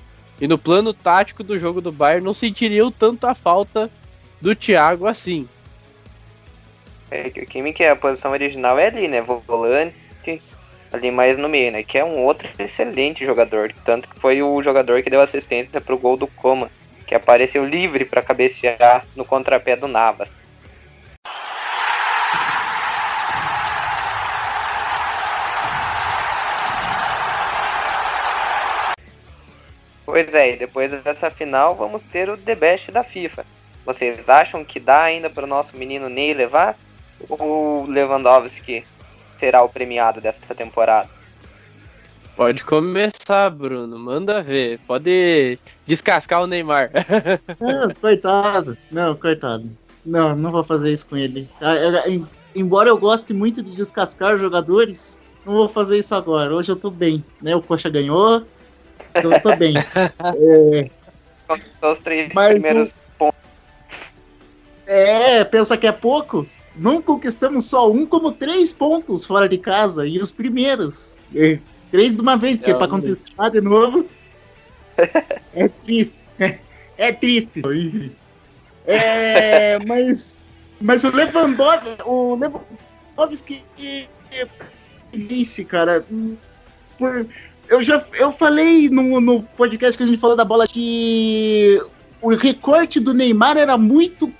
e 0.42 0.48
no 0.48 0.58
plano 0.58 0.92
tático 0.92 1.44
do 1.44 1.56
jogo 1.56 1.80
do 1.80 1.92
Bayern 1.92 2.24
não 2.24 2.34
sentiriam 2.34 2.90
tanta 2.90 3.32
falta 3.32 3.88
do 4.40 4.56
Thiago 4.56 5.06
assim. 5.06 5.48
É 7.08 7.30
que 7.30 7.42
o 7.42 7.46
Kimmich, 7.46 7.84
a 7.84 7.94
posição 7.94 8.32
original 8.32 8.76
é 8.76 8.88
ali, 8.88 9.06
né? 9.06 9.20
Volante, 9.20 10.42
ali 10.92 11.12
mais 11.12 11.38
no 11.38 11.48
meio, 11.48 11.70
né? 11.70 11.84
Que 11.84 11.96
é 11.96 12.04
um 12.04 12.18
outro 12.24 12.48
excelente 12.58 13.24
jogador. 13.24 13.72
Tanto 13.84 14.08
que 14.08 14.18
foi 14.18 14.42
o 14.42 14.60
jogador 14.64 15.00
que 15.00 15.10
deu 15.10 15.20
assistência 15.20 15.80
pro 15.80 15.96
gol 15.96 16.16
do 16.16 16.26
Coma, 16.26 16.68
que 17.06 17.14
apareceu 17.14 17.64
livre 17.64 18.04
para 18.04 18.20
cabecear 18.20 19.06
no 19.14 19.24
contrapé 19.24 19.76
do 19.76 19.86
Navas. 19.86 20.28
Pois 30.12 30.34
é, 30.34 30.52
e 30.52 30.58
depois 30.58 30.90
dessa 31.02 31.30
final 31.30 31.74
vamos 31.74 32.02
ter 32.02 32.28
o 32.28 32.36
The 32.36 32.54
Best 32.54 32.90
da 32.90 33.02
FIFA. 33.02 33.46
Vocês 33.82 34.28
acham 34.28 34.62
que 34.62 34.78
dá 34.78 35.04
ainda 35.04 35.30
para 35.30 35.44
o 35.44 35.48
nosso 35.48 35.74
menino 35.74 36.10
Ney 36.10 36.34
levar? 36.34 36.76
Ou 37.30 37.86
Lewandowski 37.86 38.84
será 39.38 39.62
o 39.62 39.70
premiado 39.70 40.20
dessa 40.20 40.54
temporada? 40.54 41.08
Pode 42.36 42.62
começar, 42.62 43.48
Bruno. 43.48 43.98
Manda 43.98 44.42
ver. 44.42 44.80
Pode 44.86 45.58
descascar 45.86 46.42
o 46.42 46.46
Neymar. 46.46 46.90
Não, 47.58 47.94
coitado. 47.94 48.76
Não, 48.90 49.16
coitado. 49.16 49.70
Não, 50.04 50.36
não 50.36 50.52
vou 50.52 50.62
fazer 50.62 50.92
isso 50.92 51.08
com 51.08 51.16
ele. 51.16 51.48
Ah, 51.58 52.04
embora 52.54 52.90
eu 52.90 52.98
goste 52.98 53.32
muito 53.32 53.62
de 53.62 53.74
descascar 53.74 54.38
jogadores, 54.38 55.18
não 55.46 55.54
vou 55.54 55.68
fazer 55.70 55.98
isso 55.98 56.14
agora. 56.14 56.54
Hoje 56.54 56.70
eu 56.70 56.76
tô 56.76 56.90
bem. 56.90 57.24
Né? 57.40 57.56
O 57.56 57.62
Coxa 57.62 57.88
ganhou, 57.88 58.44
eu 59.14 59.40
tô 59.40 59.56
bem. 59.56 59.74
é... 59.76 60.90
Os 61.82 61.98
três 61.98 62.30
Mas 62.34 62.54
primeiros 62.54 62.90
o... 62.90 62.94
pontos. 63.18 63.40
É, 64.86 65.44
pensa 65.44 65.76
que 65.76 65.86
é 65.86 65.92
pouco? 65.92 66.46
não 66.76 67.02
conquistamos 67.02 67.66
só 67.66 67.90
um, 67.90 68.06
como 68.06 68.32
três 68.32 68.72
pontos 68.72 69.24
fora 69.24 69.48
de 69.48 69.58
casa. 69.58 70.06
E 70.06 70.18
os 70.18 70.30
primeiros. 70.30 71.16
É, 71.34 71.58
três 71.90 72.14
de 72.14 72.20
uma 72.20 72.36
vez, 72.36 72.60
que 72.60 72.70
é 72.70 72.74
pra 72.74 72.88
conquistar 72.88 73.50
de 73.50 73.60
novo. 73.60 74.06
é 75.54 75.68
triste. 75.68 76.14
É, 76.98 77.12
triste. 77.12 77.62
É, 78.86 79.78
mas, 79.86 80.38
mas 80.80 81.04
o 81.04 81.14
Lewandowski, 81.14 82.02
o 82.04 82.36
Lewandowski 82.36 83.64
disse, 85.12 85.64
cara, 85.64 86.04
por, 86.98 87.26
eu 87.72 87.80
já 87.80 88.04
eu 88.14 88.30
falei 88.30 88.90
no, 88.90 89.18
no 89.18 89.42
podcast 89.42 89.96
que 89.96 90.04
a 90.04 90.06
gente 90.06 90.20
falou 90.20 90.36
da 90.36 90.44
bola 90.44 90.68
que 90.68 91.80
o 92.20 92.34
recorte 92.34 93.00
do 93.00 93.14
Neymar 93.14 93.56
era 93.56 93.78
muito 93.78 94.30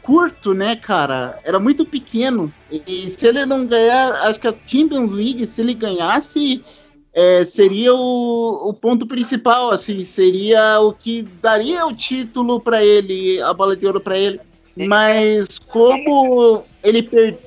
curto, 0.00 0.54
né, 0.54 0.74
cara? 0.74 1.38
Era 1.44 1.58
muito 1.58 1.84
pequeno. 1.84 2.50
E 2.70 3.10
se 3.10 3.26
ele 3.26 3.44
não 3.44 3.66
ganhar, 3.66 4.12
acho 4.26 4.40
que 4.40 4.48
a 4.48 4.54
Champions 4.64 5.12
League, 5.12 5.44
se 5.44 5.60
ele 5.60 5.74
ganhasse, 5.74 6.64
é, 7.12 7.44
seria 7.44 7.94
o, 7.94 8.70
o, 8.70 8.72
ponto 8.72 9.06
principal, 9.06 9.70
assim, 9.70 10.02
seria 10.02 10.80
o 10.80 10.94
que 10.94 11.22
daria 11.42 11.86
o 11.86 11.94
título 11.94 12.58
para 12.58 12.82
ele, 12.82 13.38
a 13.42 13.52
bola 13.52 13.76
de 13.76 13.86
ouro 13.86 14.00
para 14.00 14.16
ele. 14.16 14.40
Mas 14.74 15.58
como 15.58 16.64
ele 16.82 17.02
perdeu. 17.02 17.38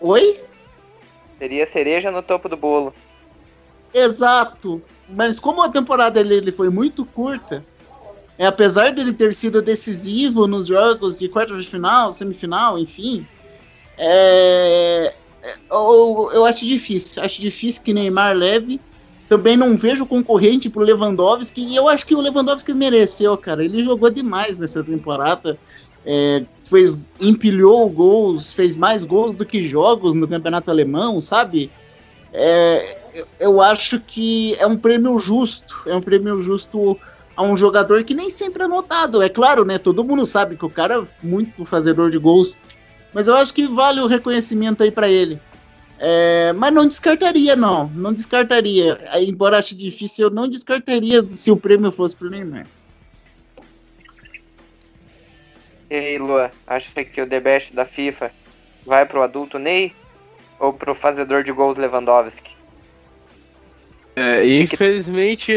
Oi? 0.00 0.40
Seria 1.38 1.64
cereja 1.64 2.10
no 2.10 2.22
topo 2.22 2.48
do 2.48 2.56
bolo. 2.56 2.92
Exato. 3.92 4.82
Mas 5.08 5.40
como 5.40 5.62
a 5.62 5.68
temporada 5.68 6.22
dele 6.22 6.52
foi 6.52 6.70
muito 6.70 7.04
curta, 7.04 7.64
é, 8.38 8.46
apesar 8.46 8.92
dele 8.92 9.12
ter 9.12 9.34
sido 9.34 9.60
decisivo 9.60 10.46
nos 10.46 10.66
jogos 10.66 11.18
de 11.18 11.28
quartas 11.28 11.64
de 11.64 11.70
final, 11.70 12.14
semifinal, 12.14 12.78
enfim, 12.78 13.26
é, 13.98 15.12
é, 15.42 15.54
eu, 15.70 16.30
eu 16.32 16.44
acho 16.46 16.64
difícil. 16.64 17.22
Acho 17.22 17.40
difícil 17.40 17.82
que 17.82 17.92
Neymar 17.92 18.36
leve. 18.36 18.80
Também 19.28 19.56
não 19.56 19.76
vejo 19.76 20.06
concorrente 20.06 20.68
pro 20.68 20.82
Lewandowski. 20.82 21.60
E 21.60 21.76
eu 21.76 21.88
acho 21.88 22.06
que 22.06 22.14
o 22.14 22.20
Lewandowski 22.20 22.72
mereceu, 22.72 23.36
cara. 23.36 23.64
Ele 23.64 23.84
jogou 23.84 24.10
demais 24.10 24.58
nessa 24.58 24.82
temporada. 24.82 25.58
É, 26.04 26.42
fez, 26.64 26.98
empilhou 27.20 27.88
gols, 27.90 28.52
fez 28.52 28.74
mais 28.74 29.04
gols 29.04 29.34
do 29.34 29.44
que 29.44 29.66
jogos 29.66 30.14
no 30.14 30.26
campeonato 30.26 30.70
alemão, 30.70 31.20
sabe? 31.20 31.70
É, 32.32 32.99
eu 33.38 33.60
acho 33.60 34.00
que 34.00 34.54
é 34.56 34.66
um 34.66 34.76
prêmio 34.76 35.18
justo. 35.18 35.82
É 35.86 35.94
um 35.94 36.00
prêmio 36.00 36.40
justo 36.42 36.98
a 37.36 37.42
um 37.42 37.56
jogador 37.56 38.04
que 38.04 38.14
nem 38.14 38.30
sempre 38.30 38.62
é 38.62 38.68
notado. 38.68 39.22
É 39.22 39.28
claro, 39.28 39.64
né? 39.64 39.78
Todo 39.78 40.04
mundo 40.04 40.26
sabe 40.26 40.56
que 40.56 40.64
o 40.64 40.70
cara 40.70 41.02
é 41.02 41.26
muito 41.26 41.64
fazedor 41.64 42.10
de 42.10 42.18
gols. 42.18 42.58
Mas 43.12 43.28
eu 43.28 43.36
acho 43.36 43.52
que 43.52 43.66
vale 43.66 44.00
o 44.00 44.06
reconhecimento 44.06 44.82
aí 44.82 44.90
para 44.90 45.08
ele. 45.08 45.40
É, 45.98 46.52
mas 46.54 46.72
não 46.72 46.88
descartaria, 46.88 47.54
não. 47.54 47.88
Não 47.88 48.12
descartaria. 48.12 48.98
Embora 49.16 49.58
ache 49.58 49.74
difícil, 49.74 50.28
eu 50.28 50.30
não 50.30 50.48
descartaria 50.48 51.22
se 51.30 51.50
o 51.50 51.56
prêmio 51.56 51.92
fosse 51.92 52.16
pro 52.16 52.30
Neymar. 52.30 52.66
E 55.90 55.94
aí, 55.94 56.18
Lua, 56.18 56.52
acha 56.66 57.04
que 57.04 57.20
o 57.20 57.28
The 57.28 57.40
Best 57.40 57.74
da 57.74 57.84
FIFA 57.84 58.30
vai 58.86 59.04
pro 59.04 59.22
adulto 59.22 59.58
Ney 59.58 59.92
ou 60.58 60.72
pro 60.72 60.94
fazedor 60.94 61.42
de 61.42 61.52
gols 61.52 61.76
Lewandowski? 61.76 62.59
É, 64.16 64.46
infelizmente, 64.46 65.52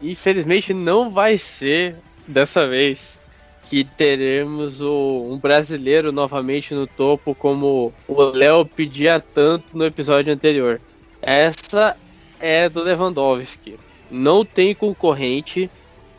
infelizmente 0.00 0.72
não 0.72 1.10
vai 1.10 1.36
ser 1.36 1.96
dessa 2.26 2.66
vez 2.66 3.18
que 3.68 3.84
teremos 3.84 4.80
o, 4.80 5.28
um 5.30 5.38
brasileiro 5.38 6.12
novamente 6.12 6.72
no 6.74 6.86
topo, 6.86 7.34
como 7.34 7.92
o 8.06 8.22
Léo 8.22 8.64
pedia 8.64 9.20
tanto 9.20 9.64
no 9.74 9.84
episódio 9.84 10.32
anterior. 10.32 10.80
Essa 11.20 11.96
é 12.38 12.68
do 12.68 12.82
Lewandowski. 12.82 13.76
Não 14.10 14.44
tem 14.44 14.74
concorrente. 14.74 15.68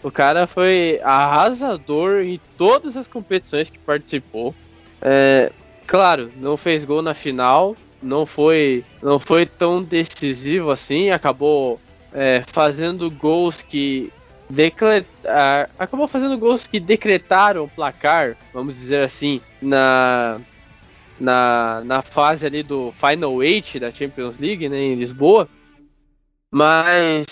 O 0.03 0.12
cara 0.12 0.45
foi 0.45 0.99
arrasador 1.03 2.21
em 2.21 2.39
todas 2.57 2.97
as 2.97 3.07
competições 3.07 3.69
que 3.69 3.79
participou. 3.79 4.53
É, 5.01 5.51
claro, 5.86 6.29
não 6.36 6.57
fez 6.57 6.83
gol 6.83 7.01
na 7.01 7.13
final, 7.13 7.77
não 8.01 8.25
foi, 8.25 8.83
não 9.01 9.19
foi 9.19 9.45
tão 9.45 9.81
decisivo 9.81 10.71
assim, 10.71 11.10
acabou 11.10 11.79
é, 12.13 12.43
fazendo 12.47 13.10
gols 13.10 13.62
que 13.62 14.12
decretar, 14.49 15.69
acabou 15.77 16.07
fazendo 16.07 16.38
gols 16.38 16.65
que 16.65 16.79
decretaram 16.79 17.63
o 17.63 17.69
placar, 17.69 18.38
vamos 18.53 18.75
dizer 18.75 19.03
assim, 19.03 19.41
na 19.62 20.39
na, 21.19 21.81
na 21.83 22.01
fase 22.01 22.45
ali 22.45 22.63
do 22.63 22.91
Final 22.91 23.43
Eight 23.43 23.79
da 23.79 23.91
Champions 23.91 24.38
League, 24.38 24.69
né, 24.69 24.77
em 24.77 24.95
Lisboa. 24.95 25.49
Mas 26.51 27.25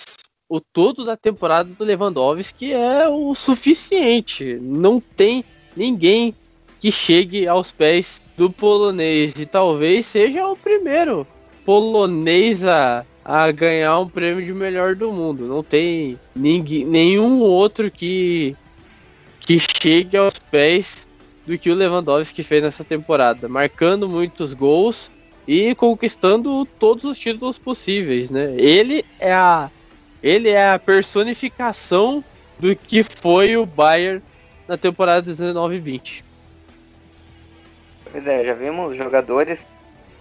o 0.49 0.59
todo 0.59 1.05
da 1.05 1.15
temporada 1.15 1.69
do 1.69 1.83
Lewandowski 1.83 2.73
é 2.73 3.07
o 3.07 3.33
suficiente. 3.33 4.57
Não 4.61 4.99
tem 4.99 5.43
ninguém 5.75 6.33
que 6.79 6.91
chegue 6.91 7.47
aos 7.47 7.71
pés 7.71 8.21
do 8.37 8.49
polonês 8.49 9.33
e 9.37 9.45
talvez 9.45 10.05
seja 10.05 10.47
o 10.47 10.55
primeiro 10.55 11.25
polonês 11.65 12.65
a 12.65 13.05
a 13.25 13.51
ganhar 13.51 13.99
um 13.99 14.07
prêmio 14.07 14.45
de 14.45 14.53
melhor 14.53 14.93
do 14.93 15.11
mundo. 15.11 15.47
Não 15.47 15.63
tem 15.63 16.19
ninguém, 16.35 16.85
nenhum 16.85 17.41
outro 17.41 17.89
que, 17.89 18.55
que 19.39 19.57
chegue 19.59 20.15
aos 20.15 20.35
pés 20.35 21.07
do 21.47 21.57
que 21.57 21.71
o 21.71 21.75
Lewandowski 21.75 22.43
fez 22.43 22.61
nessa 22.61 22.83
temporada, 22.83 23.49
marcando 23.49 24.07
muitos 24.07 24.53
gols 24.53 25.09
e 25.47 25.73
conquistando 25.73 26.65
todos 26.79 27.03
os 27.03 27.17
títulos 27.17 27.57
possíveis, 27.57 28.29
né? 28.29 28.53
Ele 28.57 29.03
é 29.19 29.33
a 29.33 29.71
ele 30.21 30.49
é 30.49 30.71
a 30.71 30.79
personificação 30.79 32.23
do 32.59 32.75
que 32.75 33.03
foi 33.03 33.57
o 33.57 33.65
Bayern 33.65 34.23
na 34.67 34.75
temporada 34.75 35.21
19 35.21 35.77
20. 35.77 36.24
Pois 38.15 38.27
é, 38.27 38.45
já 38.45 38.53
vimos 38.53 38.95
jogadores 38.95 39.67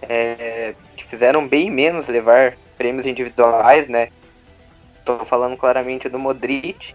é, 0.01 0.75
que 0.97 1.05
fizeram 1.05 1.47
bem 1.47 1.71
menos 1.71 2.09
levar 2.09 2.57
prêmios 2.77 3.05
individuais, 3.05 3.87
né? 3.87 4.09
Estou 4.99 5.19
falando 5.23 5.55
claramente 5.55 6.09
do 6.09 6.19
Modric. 6.19 6.93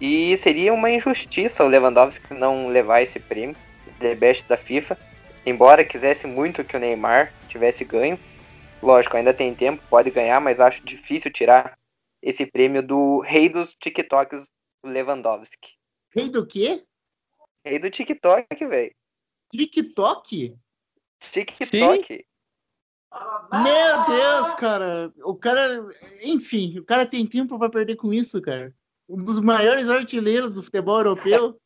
E 0.00 0.36
seria 0.38 0.74
uma 0.74 0.90
injustiça 0.90 1.62
o 1.62 1.68
Lewandowski 1.68 2.34
não 2.34 2.66
levar 2.66 3.00
esse 3.00 3.20
prêmio 3.20 3.54
de 4.00 4.12
best 4.16 4.44
da 4.48 4.56
FIFA. 4.56 4.98
Embora 5.46 5.84
quisesse 5.84 6.26
muito 6.26 6.64
que 6.64 6.76
o 6.76 6.80
Neymar 6.80 7.32
tivesse 7.48 7.84
ganho. 7.84 8.18
Lógico, 8.82 9.16
ainda 9.16 9.32
tem 9.32 9.54
tempo, 9.54 9.80
pode 9.88 10.10
ganhar, 10.10 10.40
mas 10.40 10.58
acho 10.58 10.84
difícil 10.84 11.30
tirar 11.30 11.78
esse 12.20 12.44
prêmio 12.44 12.82
do 12.82 13.20
rei 13.20 13.48
dos 13.48 13.76
TikToks, 13.76 14.46
Lewandowski. 14.84 15.76
Rei 16.12 16.28
do 16.28 16.44
quê? 16.44 16.82
Rei 17.64 17.78
do 17.78 17.88
TikTok, 17.88 18.66
velho. 18.66 18.92
TikTok? 19.50 20.56
TikTok. 21.32 21.66
Sim. 21.66 22.24
Meu 23.52 24.04
Deus, 24.06 24.52
cara. 24.54 25.12
O 25.24 25.34
cara. 25.34 25.88
Enfim, 26.22 26.78
o 26.78 26.84
cara 26.84 27.04
tem 27.04 27.26
tempo 27.26 27.58
para 27.58 27.70
perder 27.70 27.96
com 27.96 28.12
isso, 28.12 28.40
cara. 28.40 28.72
Um 29.08 29.16
dos 29.16 29.40
maiores 29.40 29.88
artilheiros 29.88 30.52
do 30.52 30.62
futebol 30.62 30.98
europeu. 30.98 31.60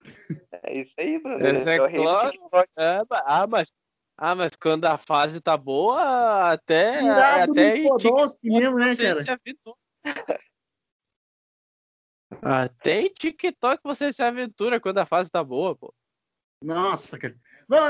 É 0.64 0.80
isso 0.80 0.94
aí, 0.98 1.18
Bruno. 1.18 1.38
Esse 1.38 1.68
é, 1.68 1.74
é 1.74 1.78
claro. 1.78 2.38
É, 2.76 3.02
ah, 3.24 3.46
mas, 3.46 3.72
ah, 4.16 4.34
mas 4.34 4.54
quando 4.54 4.84
a 4.84 4.98
fase 4.98 5.40
tá 5.40 5.56
boa, 5.56 6.52
até. 6.52 6.98
Tirado 6.98 7.52
até 7.52 7.82
Podolski 7.82 8.50
mesmo, 8.50 8.76
né, 8.76 8.94
cara? 8.94 9.40
Até 12.42 13.00
em 13.02 13.08
TikTok 13.08 13.80
você 13.82 14.12
se 14.12 14.22
aventura 14.22 14.78
quando 14.78 14.98
a 14.98 15.06
fase 15.06 15.30
tá 15.30 15.42
boa, 15.42 15.74
pô. 15.74 15.92
Nossa, 16.62 17.18
cara. 17.18 17.36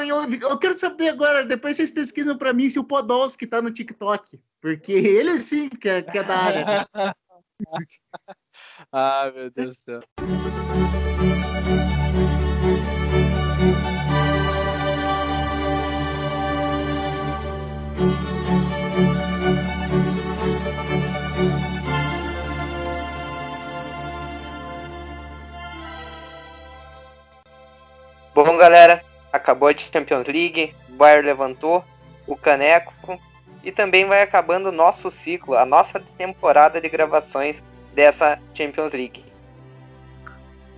Eu, 0.07 0.51
eu 0.51 0.59
quero 0.59 0.77
saber 0.77 1.09
agora, 1.09 1.45
depois 1.45 1.77
vocês 1.77 1.91
pesquisam 1.91 2.37
para 2.37 2.53
mim 2.53 2.69
se 2.69 2.79
o 2.79 2.85
Podolski 2.85 3.47
tá 3.47 3.63
no 3.63 3.73
TikTok. 3.73 4.41
Porque 4.61 4.93
ele 4.93 5.39
sim 5.39 5.69
que 5.69 5.89
é, 5.89 6.03
que 6.03 6.19
é 6.19 6.25
da 6.25 6.37
área. 6.37 6.89
Ah, 8.93 9.31
meu 9.35 9.51
Deus 9.51 9.77
do 9.77 9.83
céu. 9.83 10.01
Bom, 28.39 28.57
galera, 28.57 29.03
acabou 29.33 29.69
a 29.69 29.77
Champions 29.77 30.29
League, 30.29 30.73
o 30.89 30.93
Bayern 30.93 31.27
levantou 31.27 31.85
o 32.25 32.37
caneco 32.37 33.19
e 33.65 33.73
também 33.73 34.07
vai 34.07 34.23
acabando 34.23 34.69
o 34.69 34.73
nosso 34.73 35.11
ciclo, 35.11 35.57
a 35.57 35.67
nossa 35.67 36.01
temporada 36.17 36.81
de 36.81 36.89
gravações 36.89 37.61
dessa 37.93 38.39
Champions 38.55 38.93
League. 38.93 39.25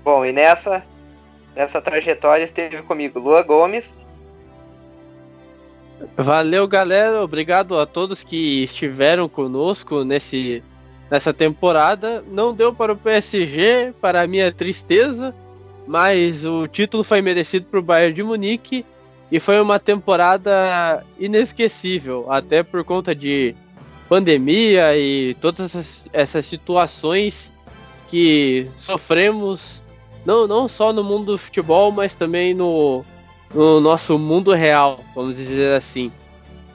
Bom, 0.03 0.25
e 0.25 0.33
nessa, 0.33 0.83
nessa 1.55 1.83
trajetória 1.83 2.44
esteve 2.44 2.81
comigo 2.81 3.18
Lua 3.18 3.42
Gomes. 3.42 3.99
Valeu, 6.16 6.66
galera. 6.66 7.23
Obrigado 7.23 7.79
a 7.79 7.85
todos 7.85 8.25
que 8.25 8.64
estiveram 8.64 9.29
conosco 9.29 10.03
nesse, 10.03 10.64
nessa 11.11 11.35
temporada. 11.35 12.25
Não 12.27 12.55
deu 12.55 12.73
para 12.73 12.92
o 12.92 12.96
PSG, 12.96 13.92
para 14.01 14.23
a 14.23 14.27
minha 14.27 14.51
tristeza 14.51 15.35
mas 15.90 16.44
o 16.44 16.68
título 16.68 17.03
foi 17.03 17.20
merecido 17.20 17.66
para 17.66 17.81
o 17.81 17.83
Bayern 17.83 18.14
de 18.14 18.22
Munique 18.22 18.87
e 19.29 19.40
foi 19.40 19.61
uma 19.61 19.76
temporada 19.76 21.05
inesquecível, 21.18 22.31
até 22.31 22.62
por 22.62 22.85
conta 22.85 23.12
de 23.12 23.57
pandemia 24.09 24.96
e 24.96 25.35
todas 25.40 25.66
essas, 25.66 26.05
essas 26.12 26.46
situações 26.46 27.53
que 28.07 28.70
sofremos, 28.76 29.83
não, 30.24 30.46
não 30.46 30.68
só 30.68 30.92
no 30.92 31.03
mundo 31.03 31.33
do 31.33 31.38
futebol, 31.38 31.90
mas 31.90 32.14
também 32.14 32.55
no, 32.55 33.05
no 33.53 33.81
nosso 33.81 34.16
mundo 34.16 34.53
real, 34.53 35.00
vamos 35.12 35.37
dizer 35.37 35.74
assim. 35.74 36.12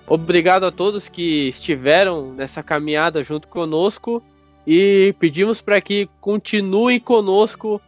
Obrigado 0.06 0.66
a 0.66 0.72
todos 0.72 1.08
que 1.08 1.48
estiveram 1.48 2.34
nessa 2.34 2.62
caminhada 2.62 3.24
junto 3.24 3.48
conosco 3.48 4.22
e 4.68 5.16
pedimos 5.20 5.62
para 5.62 5.80
que 5.80 6.10
continuem 6.20 7.00
conosco 7.00 7.80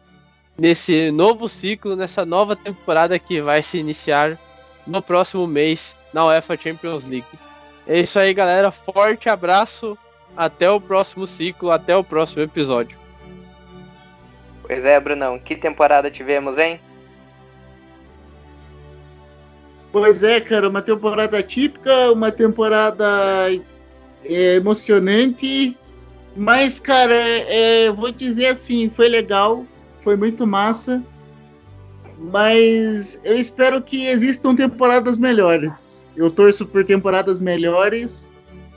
nesse 0.58 1.12
novo 1.12 1.48
ciclo, 1.48 1.96
nessa 1.96 2.26
nova 2.26 2.56
temporada 2.56 3.18
que 3.20 3.40
vai 3.40 3.62
se 3.62 3.78
iniciar 3.78 4.38
no 4.86 5.02
próximo 5.02 5.46
mês 5.46 5.96
na 6.14 6.26
UEFA 6.26 6.58
Champions 6.58 7.06
League. 7.06 7.28
É 7.86 8.00
isso 8.00 8.18
aí, 8.18 8.34
galera. 8.34 8.72
Forte 8.72 9.30
abraço. 9.30 9.98
Até 10.36 10.70
o 10.70 10.80
próximo 10.80 11.26
ciclo, 11.26 11.72
até 11.72 11.96
o 11.96 12.04
próximo 12.04 12.44
episódio. 12.44 12.98
Pois 14.62 14.86
é, 14.86 15.00
Brunão. 15.00 15.40
Que 15.40 15.56
temporada 15.56 16.12
tivemos, 16.12 16.58
hein? 16.58 16.80
Pois 19.92 20.22
é, 20.22 20.40
cara. 20.40 20.70
Uma 20.70 20.82
temporada 20.82 21.42
típica, 21.42 22.12
uma 22.12 22.32
temporada 22.32 23.06
é, 24.24 24.56
emocionante. 24.56 25.76
Mas, 26.36 26.80
cara, 26.80 27.16
é, 27.16 27.86
é, 27.86 27.92
vou 27.92 28.12
dizer 28.12 28.48
assim, 28.48 28.92
foi 28.92 29.08
legal 29.08 29.66
foi 30.08 30.16
muito 30.16 30.48
massa. 30.48 31.04
Mas 32.18 33.20
eu 33.26 33.38
espero 33.38 33.82
que 33.82 34.08
existam 34.08 34.56
temporadas 34.56 35.20
melhores. 35.20 36.08
Eu 36.16 36.32
torço 36.32 36.66
por 36.66 36.86
temporadas 36.86 37.42
melhores 37.42 38.30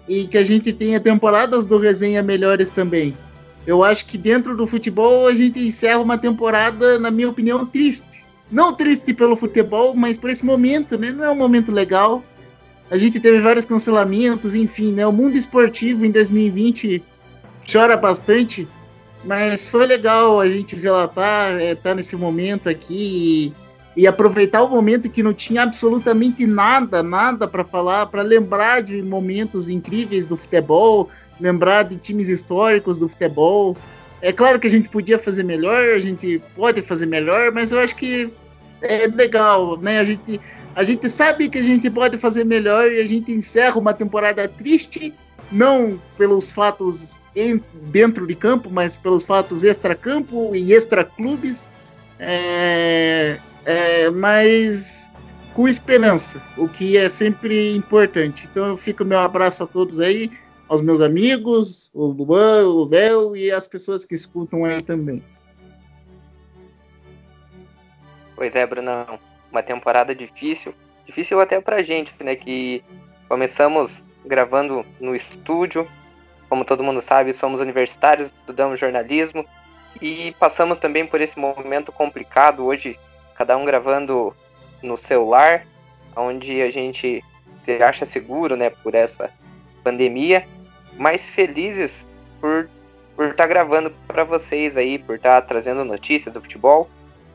e 0.08 0.26
que 0.26 0.36
a 0.36 0.42
gente 0.42 0.72
tenha 0.72 0.98
temporadas 0.98 1.68
do 1.68 1.78
resenha 1.78 2.20
melhores 2.20 2.70
também. 2.70 3.16
Eu 3.64 3.84
acho 3.84 4.06
que 4.06 4.18
dentro 4.18 4.56
do 4.56 4.66
futebol 4.66 5.28
a 5.28 5.34
gente 5.36 5.64
encerra 5.64 6.00
uma 6.00 6.18
temporada, 6.18 6.98
na 6.98 7.12
minha 7.12 7.30
opinião, 7.30 7.64
triste. 7.64 8.24
Não 8.50 8.72
triste 8.72 9.14
pelo 9.14 9.36
futebol, 9.36 9.94
mas 9.94 10.18
por 10.18 10.30
esse 10.30 10.44
momento, 10.44 10.98
né? 10.98 11.12
Não 11.12 11.24
é 11.24 11.30
um 11.30 11.36
momento 11.36 11.70
legal. 11.70 12.24
A 12.90 12.98
gente 12.98 13.20
teve 13.20 13.38
vários 13.38 13.64
cancelamentos, 13.64 14.56
enfim, 14.56 14.90
né? 14.90 15.06
O 15.06 15.12
mundo 15.12 15.36
esportivo 15.36 16.04
em 16.04 16.10
2020 16.10 17.00
chora 17.70 17.96
bastante 17.96 18.66
mas 19.24 19.68
foi 19.68 19.86
legal 19.86 20.40
a 20.40 20.48
gente 20.48 20.74
relatar, 20.76 21.52
estar 21.52 21.62
é, 21.62 21.74
tá 21.74 21.94
nesse 21.94 22.16
momento 22.16 22.68
aqui 22.68 23.52
e, 23.96 24.02
e, 24.02 24.06
aproveitar 24.06 24.62
o 24.62 24.68
momento 24.68 25.10
que 25.10 25.22
não 25.22 25.34
tinha 25.34 25.62
absolutamente 25.62 26.46
nada, 26.46 27.02
nada 27.02 27.46
para 27.46 27.64
falar, 27.64 28.06
para 28.06 28.22
lembrar 28.22 28.82
de 28.82 29.02
momentos 29.02 29.68
incríveis 29.68 30.26
do 30.26 30.36
futebol, 30.36 31.10
lembrar 31.38 31.82
de 31.84 31.96
times 31.96 32.28
históricos 32.28 32.98
do 32.98 33.08
futebol. 33.08 33.76
É 34.22 34.32
claro 34.32 34.58
que 34.58 34.66
a 34.66 34.70
gente 34.70 34.88
podia 34.88 35.18
fazer 35.18 35.42
melhor, 35.42 35.90
a 35.90 36.00
gente 36.00 36.42
pode 36.56 36.80
fazer 36.82 37.06
melhor, 37.06 37.52
mas 37.52 37.72
eu 37.72 37.80
acho 37.80 37.96
que 37.96 38.30
é 38.82 39.06
legal, 39.06 39.76
né? 39.78 39.98
A 40.00 40.04
gente, 40.04 40.40
a 40.74 40.82
gente 40.82 41.08
sabe 41.08 41.48
que 41.48 41.58
a 41.58 41.62
gente 41.62 41.90
pode 41.90 42.16
fazer 42.16 42.44
melhor 42.44 42.90
e 42.90 43.00
a 43.00 43.06
gente 43.06 43.32
encerra 43.32 43.78
uma 43.78 43.92
temporada 43.92 44.48
triste 44.48 45.12
não 45.50 46.00
pelos 46.16 46.52
fatos 46.52 47.18
em, 47.34 47.62
dentro 47.72 48.26
de 48.26 48.34
campo, 48.34 48.70
mas 48.70 48.96
pelos 48.96 49.22
fatos 49.22 49.64
extra-campo 49.64 50.54
e 50.54 50.72
extra-clubes, 50.72 51.66
é, 52.18 53.38
é, 53.64 54.10
mas 54.10 55.10
com 55.54 55.66
esperança, 55.66 56.42
o 56.56 56.68
que 56.68 56.96
é 56.96 57.08
sempre 57.08 57.74
importante. 57.74 58.48
Então 58.50 58.66
eu 58.66 58.76
fico 58.76 59.04
meu 59.04 59.18
abraço 59.18 59.64
a 59.64 59.66
todos 59.66 60.00
aí, 60.00 60.30
aos 60.68 60.80
meus 60.80 61.00
amigos, 61.00 61.90
o 61.92 62.06
Luan, 62.06 62.68
o 62.68 62.88
Léo 62.88 63.36
e 63.36 63.50
as 63.50 63.66
pessoas 63.66 64.04
que 64.04 64.14
escutam 64.14 64.64
aí 64.64 64.80
também. 64.80 65.22
Pois 68.36 68.54
é, 68.54 68.66
Brunão, 68.66 69.18
uma 69.50 69.62
temporada 69.62 70.14
difícil, 70.14 70.72
difícil 71.04 71.40
até 71.40 71.60
pra 71.60 71.82
gente, 71.82 72.14
né, 72.20 72.36
que 72.36 72.82
começamos 73.28 74.04
gravando 74.24 74.84
no 75.00 75.14
estúdio. 75.14 75.86
Como 76.48 76.64
todo 76.64 76.82
mundo 76.82 77.00
sabe, 77.00 77.32
somos 77.32 77.60
universitários, 77.60 78.28
estudamos 78.28 78.80
jornalismo 78.80 79.44
e 80.00 80.34
passamos 80.38 80.78
também 80.78 81.06
por 81.06 81.20
esse 81.20 81.38
momento 81.38 81.92
complicado 81.92 82.64
hoje, 82.64 82.98
cada 83.34 83.56
um 83.56 83.64
gravando 83.64 84.34
no 84.82 84.96
celular, 84.96 85.64
onde 86.16 86.60
a 86.62 86.70
gente 86.70 87.22
se 87.64 87.82
acha 87.82 88.04
seguro, 88.04 88.56
né, 88.56 88.70
por 88.70 88.94
essa 88.94 89.30
pandemia, 89.84 90.46
mas 90.96 91.26
felizes 91.28 92.06
por 92.40 92.68
por 93.20 93.26
estar 93.26 93.44
tá 93.44 93.48
gravando 93.48 93.90
para 94.06 94.24
vocês 94.24 94.78
aí, 94.78 94.98
por 94.98 95.16
estar 95.16 95.42
tá 95.42 95.46
trazendo 95.46 95.84
notícias 95.84 96.32
do 96.32 96.40
futebol. 96.40 96.88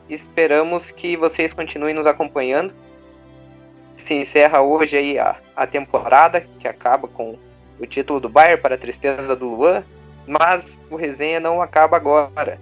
Esperamos 0.08 0.90
que 0.90 1.16
vocês 1.16 1.52
continuem 1.52 1.94
nos 1.94 2.08
acompanhando 2.08 2.74
se 3.96 4.14
encerra 4.14 4.60
hoje 4.60 4.96
aí 4.96 5.18
a, 5.18 5.36
a 5.54 5.66
temporada, 5.66 6.40
que 6.58 6.68
acaba 6.68 7.08
com 7.08 7.38
o 7.78 7.86
título 7.86 8.20
do 8.20 8.28
Bayern 8.28 8.60
para 8.60 8.74
a 8.74 8.78
tristeza 8.78 9.34
do 9.36 9.48
Luan, 9.48 9.84
mas 10.26 10.78
o 10.90 10.96
resenha 10.96 11.40
não 11.40 11.62
acaba 11.62 11.96
agora. 11.96 12.58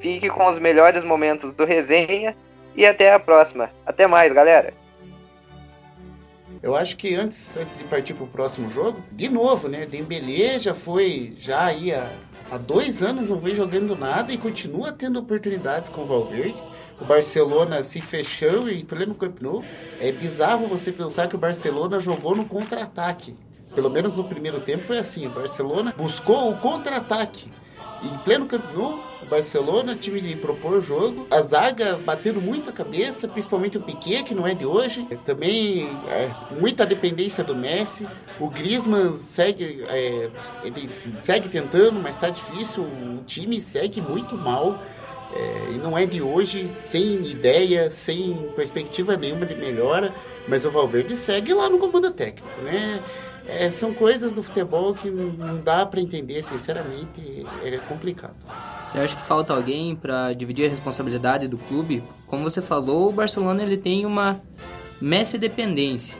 Fique 0.00 0.28
com 0.28 0.46
os 0.46 0.58
melhores 0.58 1.02
momentos 1.02 1.52
do 1.52 1.64
resenha 1.64 2.36
e 2.76 2.86
até 2.86 3.12
a 3.12 3.18
próxima. 3.18 3.70
Até 3.86 4.06
mais, 4.06 4.32
galera. 4.32 4.74
Eu 6.62 6.74
acho 6.74 6.96
que 6.96 7.14
antes, 7.14 7.54
antes 7.56 7.78
de 7.78 7.84
partir 7.84 8.14
para 8.14 8.24
o 8.24 8.26
próximo 8.26 8.70
jogo, 8.70 9.02
de 9.12 9.28
novo, 9.28 9.68
né? 9.68 9.84
Dembélé 9.84 10.58
já 10.58 10.72
foi, 10.72 11.34
já 11.38 11.66
aí 11.66 11.92
há, 11.92 12.10
há 12.50 12.56
dois 12.56 13.02
anos 13.02 13.28
não 13.28 13.38
vem 13.38 13.54
jogando 13.54 13.94
nada 13.94 14.32
e 14.32 14.38
continua 14.38 14.90
tendo 14.90 15.18
oportunidades 15.18 15.90
com 15.90 16.02
o 16.02 16.06
Valverde. 16.06 16.62
O 17.00 17.04
Barcelona 17.04 17.82
se 17.82 18.00
fechou 18.00 18.68
em 18.68 18.84
pleno 18.84 19.14
Camp 19.14 19.40
Nou. 19.40 19.64
É 20.00 20.12
bizarro 20.12 20.66
você 20.66 20.92
pensar 20.92 21.28
que 21.28 21.34
o 21.34 21.38
Barcelona 21.38 21.98
jogou 21.98 22.36
no 22.36 22.44
contra-ataque. 22.44 23.36
Pelo 23.74 23.90
menos 23.90 24.16
no 24.16 24.24
primeiro 24.24 24.60
tempo 24.60 24.84
foi 24.84 24.98
assim. 24.98 25.26
O 25.26 25.30
Barcelona 25.30 25.92
buscou 25.96 26.50
o 26.50 26.56
contra-ataque. 26.58 27.50
Em 28.02 28.16
pleno 28.18 28.46
Camp 28.46 28.62
Nou, 28.74 29.02
o 29.22 29.26
Barcelona, 29.26 29.96
time 29.96 30.20
de 30.20 30.36
propor 30.36 30.80
jogo. 30.80 31.26
A 31.30 31.40
zaga 31.40 31.96
batendo 31.96 32.40
muita 32.40 32.70
cabeça, 32.70 33.26
principalmente 33.26 33.76
o 33.76 33.80
Piquet, 33.80 34.22
que 34.22 34.34
não 34.34 34.46
é 34.46 34.54
de 34.54 34.64
hoje. 34.64 35.04
Também 35.24 35.88
é, 36.08 36.30
muita 36.60 36.86
dependência 36.86 37.42
do 37.42 37.56
Messi. 37.56 38.06
O 38.38 38.48
Griezmann 38.48 39.14
segue, 39.14 39.84
é, 39.88 40.30
ele 40.62 40.88
segue 41.20 41.48
tentando, 41.48 41.98
mas 42.00 42.14
está 42.14 42.28
difícil. 42.28 42.84
O 42.84 43.24
time 43.24 43.60
segue 43.60 44.00
muito 44.00 44.36
mal. 44.36 44.78
É, 45.32 45.72
e 45.72 45.78
não 45.78 45.96
é 45.96 46.06
de 46.06 46.22
hoje, 46.22 46.68
sem 46.72 47.26
ideia, 47.26 47.90
sem 47.90 48.34
perspectiva 48.54 49.16
nenhuma 49.16 49.46
de 49.46 49.54
melhora, 49.54 50.14
mas 50.46 50.64
o 50.64 50.70
Valverde 50.70 51.16
segue 51.16 51.52
lá 51.52 51.68
no 51.68 51.78
comando 51.78 52.10
técnico, 52.10 52.60
né? 52.62 53.02
É, 53.46 53.70
são 53.70 53.92
coisas 53.92 54.32
do 54.32 54.42
futebol 54.42 54.94
que 54.94 55.10
não 55.10 55.60
dá 55.60 55.84
para 55.84 56.00
entender, 56.00 56.42
sinceramente, 56.42 57.44
é 57.62 57.76
complicado. 57.78 58.34
Você 58.88 58.98
acha 58.98 59.16
que 59.16 59.22
falta 59.22 59.52
alguém 59.52 59.94
para 59.94 60.32
dividir 60.32 60.66
a 60.66 60.68
responsabilidade 60.70 61.46
do 61.46 61.58
clube? 61.58 62.02
Como 62.26 62.42
você 62.42 62.62
falou, 62.62 63.08
o 63.08 63.12
Barcelona 63.12 63.62
ele 63.62 63.76
tem 63.76 64.06
uma 64.06 64.40
Messi 65.00 65.36
dependência. 65.36 66.16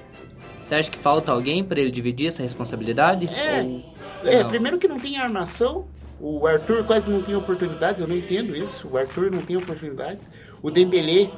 Você 0.63 0.75
acha 0.75 0.91
que 0.91 0.99
falta 0.99 1.31
alguém 1.31 1.63
para 1.63 1.81
ele 1.81 1.91
dividir 1.91 2.29
essa 2.29 2.43
responsabilidade? 2.43 3.29
É, 3.29 3.63
Ou... 3.63 3.83
é 4.25 4.45
primeiro 4.45 4.79
que 4.79 4.89
não 4.89 4.99
tem 4.99 5.17
armação, 5.19 5.87
o 6.21 6.47
Arthur 6.47 6.85
quase 6.85 7.11
não 7.11 7.23
tem 7.23 7.35
oportunidades, 7.35 8.01
eu 8.01 8.09
não 8.09 8.17
entendo 8.17 8.57
isso. 8.57 8.89
O 8.89 8.97
Arthur 8.97 9.31
não 9.31 9.43
tem 9.43 9.57
oportunidades. 9.57 10.29
O 10.63 10.71
Dembélé, 10.71 11.31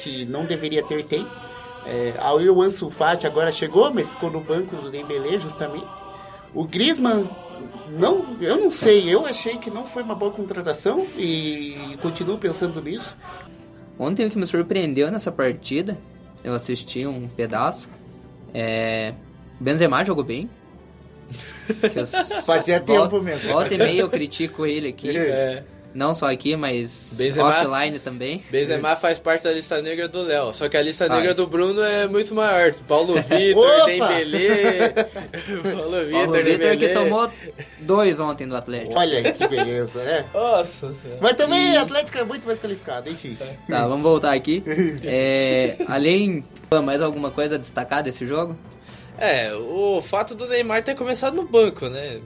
que 0.00 0.24
não 0.26 0.44
deveria 0.44 0.82
ter, 0.82 1.04
tem. 1.04 1.26
É, 1.86 2.14
a 2.18 2.90
Fati 2.90 3.26
agora 3.26 3.52
chegou, 3.52 3.92
mas 3.92 4.08
ficou 4.08 4.30
no 4.30 4.40
banco 4.40 4.74
do 4.76 4.90
Dembélé 4.90 5.38
justamente. 5.38 5.86
O 6.54 6.64
Griezmann, 6.64 7.28
não, 7.90 8.36
eu 8.40 8.56
não 8.56 8.70
sei, 8.70 9.12
eu 9.12 9.26
achei 9.26 9.58
que 9.58 9.70
não 9.70 9.84
foi 9.84 10.02
uma 10.02 10.14
boa 10.14 10.30
contratação 10.30 11.06
e 11.16 11.98
continuo 12.00 12.38
pensando 12.38 12.80
nisso. 12.80 13.16
Ontem 13.98 14.26
o 14.26 14.30
que 14.30 14.38
me 14.38 14.46
surpreendeu 14.46 15.10
nessa 15.10 15.30
partida, 15.30 15.98
eu 16.42 16.54
assisti 16.54 17.06
um 17.06 17.28
pedaço, 17.28 17.88
é... 18.52 19.14
Benzema 19.60 20.04
jogou 20.04 20.24
bem, 20.24 20.48
Fazia 22.44 22.80
tempo 22.80 23.20
mesmo. 23.20 23.52
Volta 23.52 23.74
e 23.74 23.78
meia 23.78 24.00
eu 24.00 24.08
critico 24.08 24.66
ele 24.66 24.88
aqui. 24.88 25.16
É. 25.16 25.62
Não 25.94 26.12
só 26.12 26.28
aqui, 26.28 26.56
mas 26.56 27.14
Benzema, 27.16 27.48
offline 27.48 28.00
também. 28.00 28.42
Benzema 28.50 28.96
faz 28.96 29.20
parte 29.20 29.44
da 29.44 29.52
lista 29.52 29.80
negra 29.80 30.08
do 30.08 30.22
Léo. 30.22 30.52
Só 30.52 30.68
que 30.68 30.76
a 30.76 30.82
lista 30.82 31.08
negra 31.08 31.32
do 31.32 31.46
Bruno 31.46 31.80
é 31.84 32.08
muito 32.08 32.34
maior. 32.34 32.74
Paulo 32.88 33.14
Vitor, 33.22 33.86
Dembélé. 33.86 34.88
Paulo 35.72 36.04
Vitor, 36.04 36.26
Paulo 36.26 36.42
Vitor 36.42 36.76
que 36.76 36.88
tomou 36.88 37.30
dois 37.78 38.18
ontem 38.18 38.48
do 38.48 38.56
Atlético. 38.56 38.98
Olha 38.98 39.32
que 39.32 39.46
beleza, 39.46 40.02
né? 40.02 40.24
Nossa 40.34 40.92
Mas 41.20 41.34
também 41.34 41.76
o 41.76 41.80
Atlético 41.80 42.18
é 42.18 42.24
muito 42.24 42.44
mais 42.48 42.58
qualificado, 42.58 43.08
enfim. 43.08 43.38
Tá, 43.68 43.86
vamos 43.86 44.02
voltar 44.02 44.34
aqui. 44.34 44.64
É, 45.06 45.76
além, 45.86 46.44
mais 46.82 47.00
alguma 47.00 47.30
coisa 47.30 47.54
a 47.54 47.58
destacar 47.58 48.02
desse 48.02 48.26
jogo? 48.26 48.56
É, 49.18 49.54
o 49.54 50.00
fato 50.02 50.34
do 50.34 50.48
Neymar 50.48 50.82
ter 50.82 50.94
começado 50.94 51.34
no 51.34 51.44
banco, 51.44 51.88
né? 51.88 52.20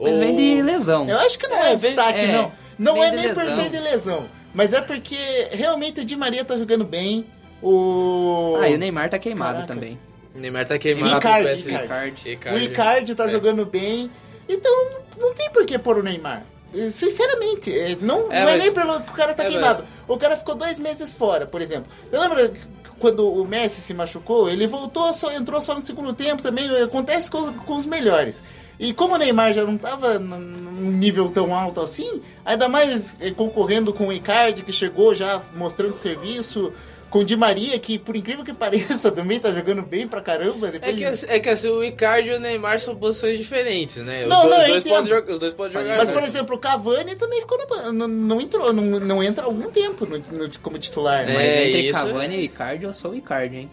Mas 0.00 0.16
o... 0.16 0.20
vem 0.20 0.34
de 0.34 0.62
lesão. 0.62 1.08
Eu 1.08 1.18
acho 1.18 1.38
que 1.38 1.46
não 1.46 1.56
é, 1.56 1.72
é 1.72 1.76
destaque, 1.76 2.20
é, 2.20 2.32
não. 2.32 2.52
Não 2.78 3.04
é 3.04 3.10
nem 3.10 3.32
por 3.32 3.48
ser 3.48 3.68
de 3.68 3.78
lesão. 3.78 4.28
Mas 4.52 4.72
é 4.72 4.80
porque 4.80 5.16
realmente 5.50 6.00
o 6.00 6.04
Di 6.04 6.16
Maria 6.16 6.44
tá 6.44 6.56
jogando 6.56 6.84
bem. 6.84 7.26
O. 7.62 8.56
Ah, 8.60 8.68
e 8.68 8.74
o 8.74 8.78
Neymar 8.78 9.10
tá 9.10 9.18
queimado 9.18 9.54
Caraca. 9.54 9.74
também. 9.74 9.98
O 10.34 10.38
Neymar 10.38 10.66
tá 10.66 10.78
queimado. 10.78 11.14
O 11.14 11.18
Icardi, 11.18 11.68
Icardi. 11.68 12.30
Icardi. 12.30 12.58
O 12.58 12.62
Icardi 12.62 13.14
tá 13.14 13.24
é. 13.24 13.28
jogando 13.28 13.66
bem. 13.66 14.10
Então 14.48 14.90
não 15.18 15.34
tem 15.34 15.50
por 15.50 15.64
que 15.64 15.78
pôr 15.78 15.98
o 15.98 16.02
Neymar. 16.02 16.44
Sinceramente, 16.90 17.76
é, 17.76 17.96
não 18.00 18.32
é, 18.32 18.42
não 18.42 18.48
é 18.48 18.58
nem 18.58 18.72
pelo 18.72 19.00
que 19.00 19.10
o 19.10 19.14
cara 19.14 19.32
tá 19.32 19.44
é, 19.44 19.48
queimado. 19.48 19.84
O 20.08 20.18
cara 20.18 20.36
ficou 20.36 20.54
dois 20.56 20.78
meses 20.80 21.14
fora, 21.14 21.46
por 21.46 21.62
exemplo. 21.62 21.90
Eu 22.10 22.20
lembro 22.20 22.52
quando 22.98 23.28
o 23.28 23.46
Messi 23.46 23.80
se 23.80 23.94
machucou, 23.94 24.48
ele 24.48 24.66
voltou, 24.66 25.12
só 25.12 25.32
entrou 25.32 25.60
só 25.60 25.74
no 25.74 25.80
segundo 25.80 26.12
tempo 26.12 26.42
também. 26.42 26.68
Acontece 26.82 27.30
com 27.30 27.40
os, 27.40 27.50
com 27.50 27.76
os 27.76 27.86
melhores. 27.86 28.42
E 28.78 28.92
como 28.92 29.14
o 29.14 29.16
Neymar 29.18 29.52
já 29.52 29.64
não 29.64 29.76
estava 29.76 30.18
num 30.18 30.90
nível 30.90 31.28
tão 31.28 31.54
alto 31.54 31.80
assim, 31.80 32.20
ainda 32.44 32.68
mais 32.68 33.16
eh, 33.20 33.30
concorrendo 33.30 33.92
com 33.92 34.08
o 34.08 34.12
Icardi, 34.12 34.62
que 34.62 34.72
chegou 34.72 35.14
já 35.14 35.40
mostrando 35.54 35.94
serviço, 35.94 36.72
com 37.14 37.20
o 37.20 37.24
Di 37.24 37.36
Maria, 37.36 37.78
que 37.78 37.96
por 37.96 38.16
incrível 38.16 38.44
que 38.44 38.52
pareça, 38.58 39.12
também 39.12 39.38
tá 39.38 39.52
jogando 39.52 39.82
bem 39.82 40.08
pra 40.08 40.20
caramba. 40.20 40.72
Depois... 40.72 41.22
É, 41.22 41.26
que, 41.26 41.32
é 41.32 41.38
que 41.38 41.48
assim, 41.48 41.68
o 41.68 41.84
Icardi 41.84 42.30
e 42.30 42.34
o 42.34 42.40
Neymar 42.40 42.80
são 42.80 42.96
posições 42.96 43.38
diferentes, 43.38 43.98
né? 43.98 44.24
Os, 44.24 44.28
não, 44.28 44.48
dois, 44.48 44.58
não, 44.58 44.66
dois 44.66 44.82
podem 44.82 45.06
jogar, 45.06 45.32
os 45.32 45.38
dois 45.38 45.54
podem 45.54 45.72
jogar. 45.80 45.96
Mas, 45.96 46.08
por 46.08 46.24
exemplo, 46.24 46.56
o 46.56 46.58
Cavani 46.58 47.14
também 47.14 47.40
ficou 47.40 47.56
no, 47.56 47.92
não, 47.92 48.08
não 48.08 48.40
entrou, 48.40 48.72
não, 48.72 48.82
não 48.98 49.22
entra 49.22 49.44
há 49.44 49.46
algum 49.46 49.70
tempo 49.70 50.04
no, 50.04 50.18
no, 50.18 50.58
como 50.58 50.76
titular. 50.76 51.20
É, 51.20 51.32
mas 51.32 51.68
entre 51.68 51.80
isso... 51.82 52.00
Cavani 52.00 52.36
e 52.36 52.44
Icardi, 52.46 52.84
eu 52.84 52.92
sou 52.92 53.12
o 53.12 53.14
Icardi, 53.14 53.58
hein? 53.58 53.70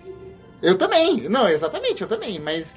Eu 0.62 0.78
também, 0.78 1.28
não, 1.28 1.50
exatamente, 1.50 2.04
eu 2.04 2.08
também, 2.08 2.38
mas 2.38 2.76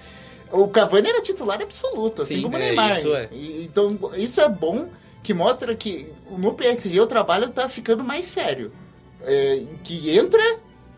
o 0.50 0.66
Cavani 0.68 1.10
era 1.10 1.20
titular 1.20 1.60
absoluto, 1.62 2.22
assim 2.22 2.36
Sim, 2.36 2.42
como 2.42 2.56
o 2.56 2.58
é, 2.58 2.62
Neymar. 2.62 2.96
Isso 2.96 3.14
é. 3.14 3.28
Então, 3.30 3.98
isso 4.16 4.40
é 4.40 4.48
bom, 4.48 4.88
que 5.22 5.34
mostra 5.34 5.74
que 5.74 6.08
no 6.30 6.54
PSG 6.54 6.98
o 7.00 7.06
trabalho 7.06 7.50
tá 7.50 7.68
ficando 7.68 8.02
mais 8.02 8.24
sério. 8.24 8.72
É, 9.26 9.62
que 9.82 10.16
entra 10.16 10.42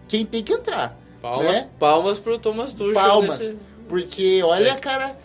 quem 0.09 0.25
tem 0.25 0.43
que 0.43 0.53
entrar. 0.53 0.99
Palmas, 1.21 1.53
né? 1.53 1.69
palmas 1.79 2.19
pro 2.19 2.39
Thomas 2.39 2.73
Tuchel. 2.73 2.95
Palmas. 2.95 3.39
Nesse... 3.39 3.59
Porque, 3.89 4.43
olha, 4.43 4.75
cara, 4.77 5.17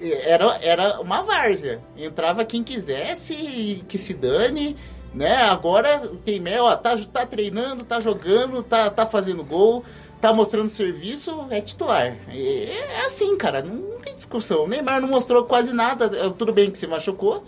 era, 0.00 0.58
era 0.62 1.00
uma 1.00 1.22
várzea. 1.22 1.80
Entrava 1.96 2.44
quem 2.44 2.62
quisesse 2.62 3.34
e 3.34 3.84
que 3.88 3.96
se 3.96 4.14
dane, 4.14 4.76
né? 5.14 5.34
Agora 5.44 6.00
tem 6.24 6.40
mel, 6.40 6.64
ó, 6.64 6.76
tá, 6.76 6.96
tá 7.12 7.24
treinando, 7.26 7.84
tá 7.84 8.00
jogando, 8.00 8.62
tá, 8.62 8.90
tá 8.90 9.06
fazendo 9.06 9.44
gol, 9.44 9.84
tá 10.20 10.32
mostrando 10.32 10.68
serviço, 10.68 11.46
é 11.50 11.60
titular. 11.60 12.16
É, 12.28 12.64
é 12.64 13.06
assim, 13.06 13.36
cara, 13.36 13.62
não 13.62 13.98
tem 14.00 14.14
discussão. 14.14 14.64
O 14.64 14.68
Neymar 14.68 15.00
não 15.00 15.08
mostrou 15.08 15.44
quase 15.44 15.72
nada, 15.72 16.30
tudo 16.30 16.52
bem 16.52 16.70
que 16.70 16.78
se 16.78 16.86
machucou, 16.86 17.44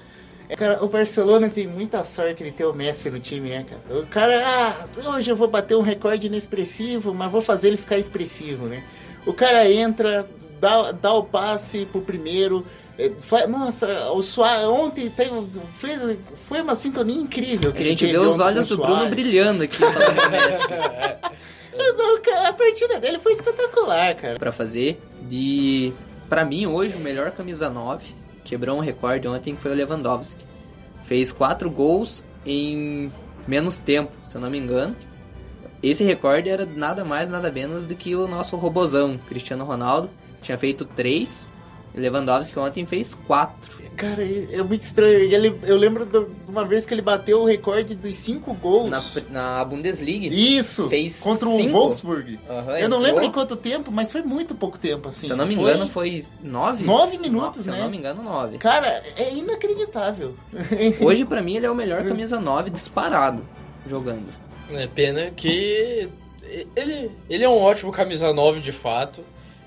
é, 0.48 0.56
cara, 0.56 0.84
o 0.84 0.88
Barcelona 0.88 1.48
tem 1.48 1.66
muita 1.66 2.04
sorte 2.04 2.44
de 2.44 2.52
ter 2.52 2.66
o 2.66 2.74
Messi 2.74 3.10
no 3.10 3.18
time, 3.18 3.48
né, 3.48 3.64
cara? 3.68 4.00
O 4.00 4.06
cara, 4.06 4.42
ah, 4.46 4.86
hoje 5.10 5.30
eu 5.30 5.36
vou 5.36 5.48
bater 5.48 5.76
um 5.76 5.80
recorde 5.82 6.26
inexpressivo, 6.26 7.14
mas 7.14 7.32
vou 7.32 7.40
fazer 7.40 7.68
ele 7.68 7.76
ficar 7.78 7.96
expressivo, 7.96 8.66
né? 8.66 8.84
O 9.24 9.32
cara 9.32 9.70
entra, 9.70 10.28
dá, 10.60 10.92
dá 10.92 11.14
o 11.14 11.24
passe 11.24 11.86
pro 11.86 12.02
primeiro. 12.02 12.66
É, 12.98 13.10
nossa, 13.46 14.12
o 14.12 14.22
Soares, 14.22 14.66
ontem 14.66 15.08
teve, 15.08 15.30
foi, 15.76 16.18
foi 16.46 16.60
uma 16.60 16.74
sintonia 16.74 17.20
incrível. 17.20 17.72
Que 17.72 17.82
a 17.82 17.86
gente 17.86 18.06
vê 18.06 18.18
os 18.18 18.38
olhos 18.38 18.68
do 18.68 18.76
Bruno 18.76 19.08
brilhando 19.08 19.64
aqui. 19.64 19.80
Não, 21.76 22.46
a 22.46 22.52
partida 22.52 23.00
dele 23.00 23.18
foi 23.18 23.32
espetacular, 23.32 24.14
cara. 24.14 24.38
Pra 24.38 24.52
fazer 24.52 25.00
de. 25.22 25.92
Pra 26.28 26.44
mim, 26.44 26.66
hoje, 26.66 26.94
o 26.94 27.00
melhor 27.00 27.32
camisa 27.32 27.68
9 27.68 28.23
quebrou 28.44 28.76
um 28.76 28.80
recorde 28.80 29.26
ontem 29.26 29.54
que 29.54 29.62
foi 29.62 29.72
o 29.72 29.74
Lewandowski. 29.74 30.44
Fez 31.04 31.32
quatro 31.32 31.70
gols 31.70 32.22
em 32.46 33.10
menos 33.48 33.78
tempo, 33.78 34.12
se 34.22 34.36
eu 34.36 34.40
não 34.40 34.50
me 34.50 34.58
engano. 34.58 34.94
Esse 35.82 36.04
recorde 36.04 36.48
era 36.48 36.64
nada 36.64 37.04
mais, 37.04 37.28
nada 37.28 37.50
menos 37.50 37.84
do 37.84 37.94
que 37.94 38.14
o 38.14 38.26
nosso 38.26 38.56
robozão, 38.56 39.18
Cristiano 39.18 39.64
Ronaldo. 39.64 40.08
Tinha 40.40 40.56
feito 40.56 40.84
três 40.84 41.48
Lewandowski 41.94 42.58
ontem 42.58 42.84
fez 42.84 43.14
quatro. 43.14 43.84
Cara, 43.96 44.22
é 44.22 44.62
muito 44.62 44.80
estranho. 44.80 45.14
Ele, 45.14 45.56
eu 45.62 45.76
lembro 45.76 46.04
de 46.04 46.26
uma 46.48 46.64
vez 46.64 46.84
que 46.84 46.92
ele 46.92 47.02
bateu 47.02 47.42
o 47.42 47.44
recorde 47.44 47.94
dos 47.94 48.16
cinco 48.16 48.52
gols. 48.54 48.90
Na, 48.90 49.02
na 49.30 49.64
Bundesliga. 49.64 50.26
Isso! 50.26 50.88
Fez 50.88 51.20
contra 51.20 51.48
cinco. 51.48 51.68
o 51.68 51.72
Wolfsburg. 51.72 52.40
Uhum, 52.48 52.56
eu 52.56 52.76
entrou. 52.76 52.88
não 52.88 52.98
lembro 52.98 53.24
em 53.24 53.30
quanto 53.30 53.54
tempo, 53.54 53.92
mas 53.92 54.10
foi 54.10 54.22
muito 54.22 54.54
pouco 54.54 54.78
tempo, 54.78 55.08
assim. 55.08 55.26
Se 55.26 55.32
eu 55.32 55.36
não 55.36 55.46
me 55.46 55.54
foi... 55.54 55.62
engano, 55.62 55.86
foi 55.86 56.24
nove? 56.42 56.84
Nove 56.84 57.18
minutos, 57.18 57.66
Nossa, 57.66 57.70
né? 57.70 57.76
Se 57.76 57.78
eu 57.78 57.84
não 57.84 57.90
me 57.90 57.98
engano, 57.98 58.22
nove. 58.22 58.58
Cara, 58.58 59.02
é 59.16 59.32
inacreditável. 59.32 60.34
Hoje, 61.00 61.24
para 61.24 61.40
mim, 61.40 61.56
ele 61.56 61.66
é 61.66 61.70
o 61.70 61.74
melhor 61.74 62.02
camisa 62.04 62.40
nove 62.40 62.70
disparado 62.70 63.46
jogando. 63.86 64.26
É 64.70 64.86
pena 64.86 65.30
que 65.30 66.08
ele, 66.76 67.10
ele 67.28 67.44
é 67.44 67.48
um 67.48 67.60
ótimo 67.60 67.92
camisa 67.92 68.32
9 68.32 68.60
de 68.60 68.72
fato. 68.72 69.24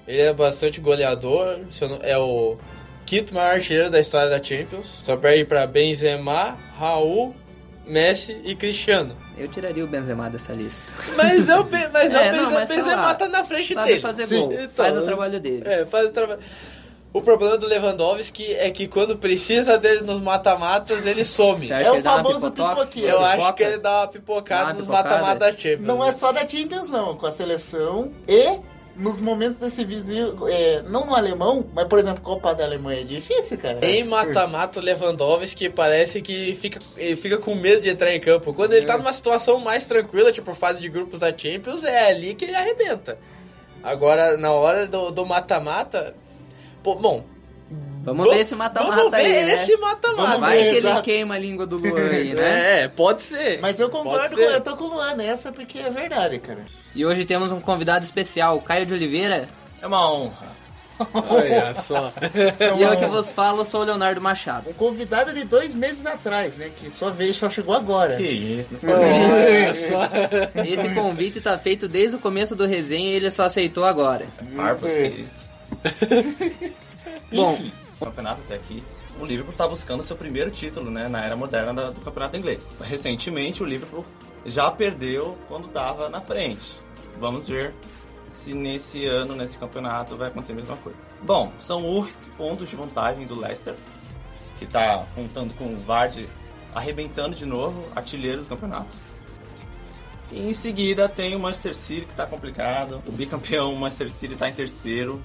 Ele 0.07 0.21
é 0.21 0.33
bastante 0.33 0.79
goleador, 0.79 1.59
é 2.01 2.17
o 2.17 2.57
quinto 3.05 3.33
maior 3.33 3.55
artilheiro 3.55 3.89
da 3.89 3.99
história 3.99 4.29
da 4.29 4.41
Champions. 4.43 5.01
Só 5.03 5.17
perde 5.17 5.43
para 5.45 5.67
Benzema, 5.67 6.57
Raul, 6.77 7.35
Messi 7.85 8.39
e 8.43 8.55
Cristiano. 8.55 9.15
Eu 9.37 9.47
tiraria 9.49 9.83
o 9.83 9.87
Benzema 9.87 10.29
dessa 10.29 10.53
lista. 10.53 10.83
Mas 11.15 11.47
eu, 11.49 11.63
pe- 11.65 11.87
mas 11.93 12.11
eu 12.13 12.19
É, 12.19 12.31
Benze- 12.31 12.41
não, 12.43 12.51
mas 12.51 12.67
sei 12.67 12.77
Benzema 12.77 13.01
lá. 13.01 13.13
tá 13.15 13.27
na 13.27 13.43
frente 13.43 13.73
Sabe 13.73 13.87
dele. 13.89 14.01
fazer 14.01 14.25
Sim. 14.27 14.39
gol. 14.39 14.53
Então, 14.53 14.85
faz 14.85 14.97
o 14.97 15.01
trabalho 15.03 15.39
dele. 15.39 15.63
É, 15.65 15.85
faz 15.85 16.07
o 16.07 16.11
trabalho. 16.11 16.39
O 17.13 17.21
problema 17.21 17.57
do 17.57 17.65
Lewandowski 17.67 18.53
é 18.55 18.69
que 18.69 18.87
quando 18.87 19.17
precisa 19.17 19.77
dele 19.77 20.01
nos 20.01 20.19
mata-matas, 20.19 21.05
ele 21.05 21.23
some. 21.23 21.69
É 21.71 21.89
o 21.91 22.01
famoso 22.01 22.51
pipoqueiro. 22.51 23.07
Eu 23.09 23.23
acho 23.23 23.53
que 23.53 23.63
ele 23.63 23.77
dá 23.77 23.99
uma 24.01 24.07
pipocada 24.07 24.61
Dá 24.61 24.67
uma 24.67 24.73
nos 24.73 24.81
pipocada? 24.83 25.09
mata-matas 25.09 25.39
da 25.39 25.51
Champions. 25.61 25.87
Não 25.87 26.03
é 26.03 26.11
só 26.11 26.31
da 26.31 26.47
Champions, 26.47 26.89
não. 26.89 27.15
Com 27.17 27.25
a 27.25 27.31
seleção 27.31 28.11
e 28.27 28.59
nos 28.97 29.19
momentos 29.19 29.57
decisivo, 29.59 30.47
é, 30.49 30.81
não 30.83 31.05
no 31.05 31.13
alemão, 31.15 31.65
mas 31.73 31.85
por 31.87 31.99
exemplo, 31.99 32.21
Copa 32.21 32.53
da 32.55 32.63
Alemanha 32.65 33.01
é 33.01 33.03
difícil, 33.03 33.57
cara. 33.57 33.79
Em 33.85 34.03
mata-mata, 34.03 34.81
Lewandowski 34.81 35.69
parece 35.69 36.21
que 36.21 36.55
fica, 36.55 36.79
fica 37.17 37.37
com 37.37 37.53
medo 37.55 37.81
de 37.81 37.89
entrar 37.89 38.13
em 38.13 38.19
campo. 38.19 38.53
Quando 38.53 38.73
ele 38.73 38.85
É. 38.85 38.87
tá 38.87 38.97
numa 38.97 39.13
situação 39.13 39.59
mais 39.59 39.85
tranquila, 39.85 40.31
tipo 40.31 40.53
fase 40.53 40.81
de 40.81 40.89
grupos 40.89 41.19
da 41.19 41.27
Champions, 41.35 41.83
é 41.83 42.09
ali 42.09 42.33
que 42.33 42.45
ele 42.45 42.55
arrebenta. 42.55 43.17
Agora, 43.83 44.35
na 44.35 44.51
hora 44.51 44.87
do 44.87 45.11
do 45.11 45.25
mata-mata. 45.25 46.15
bom. 46.83 47.23
Vamos 48.07 48.25
va- 48.25 48.33
ver 48.33 48.39
esse 48.39 48.55
Vamos 48.55 48.73
mata-mata 48.73 49.09
ver 49.09 49.15
aí, 49.17 49.45
né? 49.45 49.53
esse 49.53 49.77
mata-mata. 49.77 50.21
Vamos 50.23 50.39
Vai 50.39 50.57
ver, 50.57 50.63
que 50.63 50.69
ele 50.69 50.77
exato. 50.87 51.01
queima 51.03 51.35
a 51.35 51.39
língua 51.39 51.65
do 51.67 51.77
Luan 51.77 52.09
aí, 52.09 52.33
né? 52.33 52.81
É, 52.83 52.87
pode 52.87 53.21
ser. 53.21 53.59
Mas 53.59 53.79
eu 53.81 53.89
concordo, 53.89 54.33
com, 54.35 54.41
eu 54.41 54.61
tô 54.61 54.77
com 54.77 54.85
o 54.85 54.93
Luan 54.93 55.13
nessa 55.15 55.51
porque 55.51 55.79
é 55.79 55.89
verdade, 55.89 56.39
cara. 56.39 56.65
E 56.95 57.05
hoje 57.05 57.25
temos 57.25 57.51
um 57.51 57.59
convidado 57.59 58.05
especial, 58.05 58.55
o 58.55 58.61
Caio 58.61 58.85
de 58.85 58.93
Oliveira. 58.93 59.47
É 59.81 59.87
uma 59.87 60.09
honra. 60.11 60.55
Olha 61.29 61.75
só. 61.75 62.11
E 62.79 62.81
eu 62.81 62.97
que 62.97 63.05
vos 63.05 63.29
falo, 63.31 63.63
sou 63.65 63.81
o 63.81 63.83
Leonardo 63.83 64.19
Machado. 64.21 64.69
Um 64.69 64.73
convidado 64.73 65.31
de 65.33 65.43
dois 65.43 65.75
meses 65.75 66.05
atrás, 66.05 66.55
né? 66.55 66.71
Que 66.79 66.89
só 66.89 67.09
veio, 67.11 67.33
só 67.35 67.49
chegou 67.49 67.75
agora. 67.75 68.15
Que 68.15 68.23
isso, 68.23 68.69
não 68.71 68.79
foi 68.79 68.89
Olha 68.89 69.73
só. 69.75 70.63
Esse 70.63 70.95
convite 70.95 71.39
tá 71.41 71.57
feito 71.57 71.87
desde 71.87 72.15
o 72.15 72.19
começo 72.19 72.55
do 72.55 72.65
resenha 72.65 73.09
e 73.11 73.15
ele 73.15 73.29
só 73.29 73.43
aceitou 73.43 73.83
agora. 73.85 74.25
Barbas 74.53 74.89
É. 74.89 75.09
que 75.09 75.21
isso. 75.21 76.73
Bom, 77.31 77.53
Enfim, 77.53 77.71
campeonato 78.05 78.41
até 78.45 78.55
aqui, 78.55 78.83
o 79.19 79.25
Liverpool 79.25 79.51
está 79.51 79.67
buscando 79.67 80.03
seu 80.03 80.15
primeiro 80.15 80.51
título 80.51 80.91
né, 80.91 81.07
na 81.07 81.23
era 81.23 81.35
moderna 81.35 81.91
do 81.91 82.01
campeonato 82.01 82.37
inglês. 82.37 82.77
Recentemente, 82.81 83.63
o 83.63 83.65
Liverpool 83.65 84.05
já 84.45 84.69
perdeu 84.71 85.37
quando 85.47 85.67
estava 85.67 86.09
na 86.09 86.21
frente. 86.21 86.79
Vamos 87.19 87.47
ver 87.47 87.73
se 88.29 88.53
nesse 88.53 89.05
ano, 89.05 89.35
nesse 89.35 89.57
campeonato, 89.57 90.15
vai 90.15 90.27
acontecer 90.27 90.53
a 90.53 90.55
mesma 90.55 90.77
coisa. 90.77 90.99
Bom, 91.21 91.51
são 91.59 91.83
oito 91.83 92.27
pontos 92.37 92.69
de 92.69 92.75
vantagem 92.75 93.25
do 93.25 93.39
Leicester, 93.39 93.75
que 94.57 94.65
está 94.65 95.05
contando 95.15 95.53
com 95.53 95.65
o 95.65 95.81
Vardy 95.81 96.27
arrebentando 96.73 97.35
de 97.35 97.45
novo, 97.45 97.87
artilheiro 97.95 98.41
do 98.41 98.47
campeonato. 98.47 98.95
E 100.31 100.49
em 100.49 100.53
seguida 100.53 101.07
tem 101.07 101.35
o 101.35 101.39
Manchester 101.39 101.75
City 101.75 102.05
que 102.05 102.11
está 102.11 102.25
complicado. 102.25 103.01
O 103.07 103.11
bicampeão 103.11 103.73
Manchester 103.75 104.11
City 104.11 104.33
está 104.33 104.49
em 104.49 104.53
terceiro. 104.53 105.21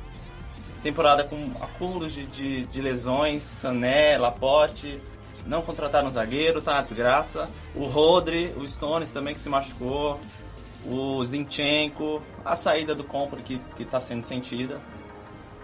Temporada 0.82 1.24
com 1.24 1.40
acúmulos 1.60 2.12
de, 2.12 2.26
de, 2.26 2.66
de 2.66 2.80
lesões, 2.80 3.42
Sané, 3.42 4.18
Laporte, 4.18 5.00
não 5.46 5.62
contrataram 5.62 6.10
zagueiro, 6.10 6.60
tá 6.60 6.72
uma 6.72 6.82
desgraça. 6.82 7.48
O 7.74 7.86
Rodri, 7.86 8.52
o 8.56 8.66
Stones 8.66 9.10
também 9.10 9.34
que 9.34 9.40
se 9.40 9.48
machucou, 9.48 10.18
o 10.86 11.24
Zinchenko, 11.24 12.22
a 12.44 12.56
saída 12.56 12.94
do 12.94 13.04
Compra 13.04 13.40
que, 13.40 13.60
que 13.76 13.84
tá 13.84 14.00
sendo 14.00 14.22
sentida. 14.22 14.80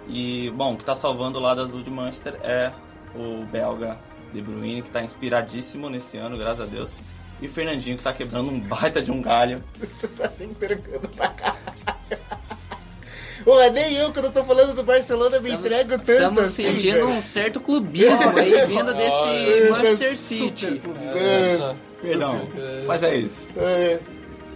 E, 0.09 0.51
bom, 0.57 0.75
o 0.75 0.77
que 0.77 0.85
tá 0.85 0.95
salvando 0.95 1.39
o 1.39 1.43
lado 1.43 1.61
azul 1.61 1.83
de 1.83 1.91
Manchester 1.91 2.39
é 2.43 2.73
o 3.15 3.45
belga 3.47 3.99
De 4.33 4.41
Bruyne, 4.41 4.83
que 4.83 4.91
tá 4.91 5.03
inspiradíssimo 5.03 5.91
nesse 5.91 6.17
ano, 6.17 6.39
graças 6.39 6.61
a 6.61 6.67
Deus. 6.67 6.95
E 7.41 7.47
o 7.47 7.51
Fernandinho, 7.51 7.97
que 7.97 8.03
tá 8.03 8.13
quebrando 8.13 8.51
um 8.51 8.59
baita 8.59 9.01
de 9.01 9.13
um 9.13 9.21
galho. 9.21 9.63
tá 10.17 10.29
se 10.29 10.45
entregando 10.45 11.09
pra 11.09 11.29
caralho. 11.29 11.59
Porra, 13.49 13.71
nem 13.71 13.97
eu, 13.97 14.13
quando 14.13 14.27
eu 14.27 14.31
tô 14.33 14.45
falando 14.45 14.75
do 14.75 14.83
Barcelona, 14.83 15.41
me 15.41 15.51
entrego 15.51 15.93
tanto 15.93 16.13
estamos 16.13 16.45
assim, 16.45 16.67
sentindo 16.67 16.93
velho. 16.97 17.09
um 17.09 17.21
certo 17.23 17.59
clubismo 17.59 18.37
aí 18.37 18.67
vindo 18.67 18.93
desse 18.93 19.71
Manchester 19.73 20.17
City. 20.19 20.83
É, 21.15 21.75
Perdão, 22.03 22.43
mas 22.87 23.03
é 23.03 23.17
isso. 23.17 23.55
é, 23.57 23.99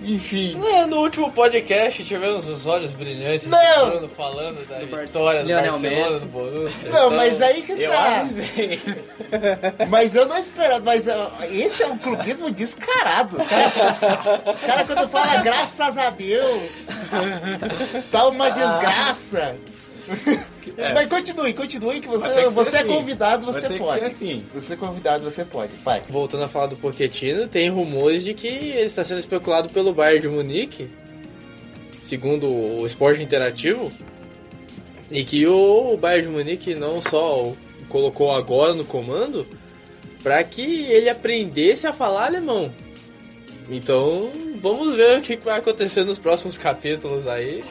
enfim. 0.05 0.59
É, 0.75 0.87
no 0.87 0.99
último 1.01 1.31
podcast 1.33 2.05
tivemos 2.05 2.49
os 2.49 2.67
olhos 2.67 2.91
brilhantes 2.93 3.47
Não! 3.47 3.85
do 3.87 3.91
Bruno 3.93 4.09
falando 4.09 4.67
da 4.69 4.79
Bar- 4.87 5.01
vitória 5.07 5.43
do 5.43 5.49
Barcelona 5.49 5.79
Messi. 5.81 6.25
no 6.25 6.27
Borussia. 6.27 6.91
Não, 6.91 7.11
mas 7.11 7.41
aí 7.43 7.63
que 7.63 7.73
eu 7.73 7.91
tá. 7.91 8.21
avisei. 8.21 8.81
Mas 9.89 10.15
eu 10.15 10.27
não 10.27 10.37
esperava. 10.37 10.85
Mas 10.85 11.07
esse 11.51 11.83
é 11.83 11.87
um 11.87 11.97
clubismo 11.97 12.51
descarado. 12.51 13.37
Cara, 13.39 14.43
o 14.47 14.67
cara 14.67 14.85
quando 14.85 15.09
fala 15.09 15.37
graças 15.43 15.97
a 15.97 16.11
Deus, 16.11 16.87
tá 18.11 18.29
uma 18.29 18.51
desgraça. 18.51 19.57
É. 20.77 20.95
Mas 20.95 21.09
continue, 21.09 21.53
continue 21.53 22.01
que 22.01 22.09
você, 22.09 22.29
que 22.31 22.49
você 22.49 22.77
é 22.77 22.81
assim. 22.81 22.89
convidado, 22.89 23.51
Vai 23.51 23.61
você 23.61 23.79
pode. 23.79 24.01
ser 24.01 24.07
assim. 24.07 24.47
Você 24.55 24.73
é 24.73 24.77
convidado, 24.77 25.25
você 25.25 25.45
pode. 25.45 25.73
Vai. 25.85 26.01
Voltando 26.09 26.45
a 26.45 26.49
falar 26.49 26.67
do 26.67 26.77
Pochettino, 26.77 27.47
tem 27.47 27.69
rumores 27.69 28.25
de 28.25 28.33
que 28.33 28.47
ele 28.47 28.87
está 28.87 29.05
sendo 29.05 29.19
especulado 29.19 29.69
pelo 29.69 29.93
Bayern 29.93 30.21
de 30.21 30.29
Munique, 30.29 30.89
segundo 32.05 32.47
o 32.47 32.87
Esporte 32.87 33.23
Interativo, 33.23 33.93
e 35.11 35.25
que 35.25 35.47
o 35.47 35.97
Bayern 35.97 36.29
de 36.29 36.33
Munique 36.33 36.75
não 36.75 37.03
só 37.03 37.53
colocou 37.89 38.31
agora 38.31 38.73
no 38.73 38.85
comando, 38.85 39.47
para 40.23 40.43
que 40.45 40.85
ele 40.85 41.11
aprendesse 41.11 41.87
a 41.87 41.93
falar 41.93 42.27
alemão. 42.27 42.73
Então, 43.69 44.31
vamos 44.63 44.95
ver 44.95 45.19
o 45.19 45.21
que 45.21 45.37
vai 45.37 45.59
acontecer 45.59 46.05
nos 46.05 46.19
próximos 46.19 46.57
capítulos 46.57 47.27
aí. 47.27 47.63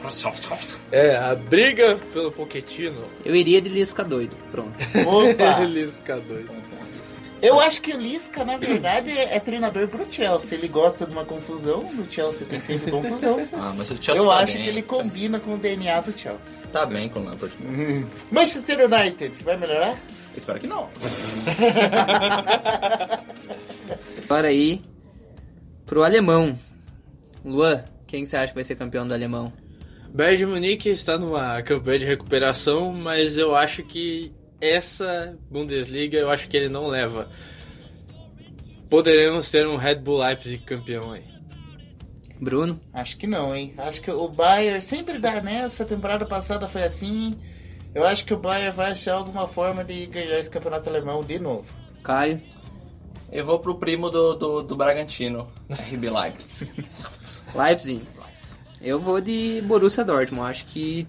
É, 0.92 1.16
a 1.16 1.34
briga 1.34 1.98
pelo 2.12 2.30
Pochettino. 2.30 3.02
Eu 3.24 3.34
iria 3.34 3.60
de 3.60 3.68
Lisca 3.68 4.04
doido. 4.04 4.36
Pronto. 4.52 4.72
Opa! 5.06 5.58
Lisca 5.66 6.20
doido. 6.20 6.62
Eu 7.40 7.58
acho 7.58 7.82
que 7.82 7.92
o 7.92 8.00
Lisca, 8.00 8.44
na 8.44 8.56
verdade, 8.56 9.10
é 9.10 9.40
treinador 9.40 9.88
pro 9.88 10.06
Chelsea. 10.08 10.56
Ele 10.56 10.68
gosta 10.68 11.04
de 11.04 11.10
uma 11.10 11.24
confusão, 11.24 11.82
no 11.92 12.08
Chelsea 12.08 12.46
tem 12.46 12.60
sempre 12.60 12.88
confusão. 12.88 13.48
Ah, 13.52 13.74
mas 13.76 13.90
o 13.90 13.96
Chelsea 14.00 14.22
Eu 14.22 14.28
tá 14.28 14.36
acho 14.36 14.52
bem. 14.52 14.62
que 14.62 14.68
ele 14.68 14.82
combina 14.82 15.40
com 15.40 15.54
o 15.54 15.58
DNA 15.58 16.00
do 16.02 16.16
Chelsea. 16.16 16.68
Tá 16.72 16.86
bem 16.86 17.08
com 17.08 17.18
o 17.18 17.24
Lampard. 17.24 17.52
Manchester 18.30 18.86
United, 18.86 19.42
vai 19.42 19.56
melhorar? 19.56 19.96
Espero 20.36 20.60
que 20.60 20.68
não. 20.68 20.88
Agora 24.24 24.48
aí, 24.48 24.80
pro 25.84 26.04
alemão. 26.04 26.56
Luan, 27.44 27.84
quem 28.06 28.24
você 28.24 28.36
acha 28.36 28.48
que 28.48 28.54
vai 28.54 28.64
ser 28.64 28.76
campeão 28.76 29.06
do 29.06 29.14
alemão? 29.14 29.52
Bayern 30.14 30.36
de 30.36 30.46
Munique 30.46 30.88
está 30.90 31.16
numa 31.16 31.62
campanha 31.62 32.00
de 32.00 32.04
recuperação, 32.04 32.92
mas 32.92 33.38
eu 33.38 33.54
acho 33.54 33.82
que 33.82 34.32
essa 34.60 35.36
Bundesliga 35.50 36.18
eu 36.18 36.30
acho 36.30 36.48
que 36.48 36.56
ele 36.56 36.68
não 36.68 36.86
leva. 36.86 37.28
Poderemos 38.88 39.50
ter 39.50 39.66
um 39.66 39.76
Red 39.76 39.96
Bull 39.96 40.18
Leipzig 40.18 40.58
campeão 40.58 41.12
aí. 41.12 41.22
Bruno? 42.38 42.78
Acho 42.92 43.16
que 43.16 43.26
não, 43.26 43.54
hein? 43.54 43.72
Acho 43.78 44.02
que 44.02 44.10
o 44.10 44.28
Bayern 44.28 44.82
sempre 44.82 45.18
dá 45.18 45.40
nessa. 45.40 45.84
A 45.84 45.86
temporada 45.86 46.26
passada 46.26 46.68
foi 46.68 46.82
assim. 46.82 47.32
Eu 47.94 48.06
acho 48.06 48.24
que 48.24 48.34
o 48.34 48.38
Bayern 48.38 48.76
vai 48.76 48.92
achar 48.92 49.14
alguma 49.14 49.48
forma 49.48 49.82
de 49.82 50.06
ganhar 50.06 50.38
esse 50.38 50.50
campeonato 50.50 50.88
alemão 50.90 51.22
de 51.22 51.38
novo. 51.38 51.72
Caio? 52.02 52.40
Eu 53.30 53.46
vou 53.46 53.58
pro 53.60 53.78
primo 53.78 54.10
do, 54.10 54.34
do, 54.34 54.62
do 54.62 54.76
Bragantino, 54.76 55.48
RB 55.70 56.10
Leipzig. 56.10 56.70
Leipzig? 57.54 58.02
Eu 58.80 58.98
vou 58.98 59.20
de 59.20 59.62
Borussia 59.64 60.04
Dortmund. 60.04 60.50
Acho 60.50 60.64
que 60.66 61.06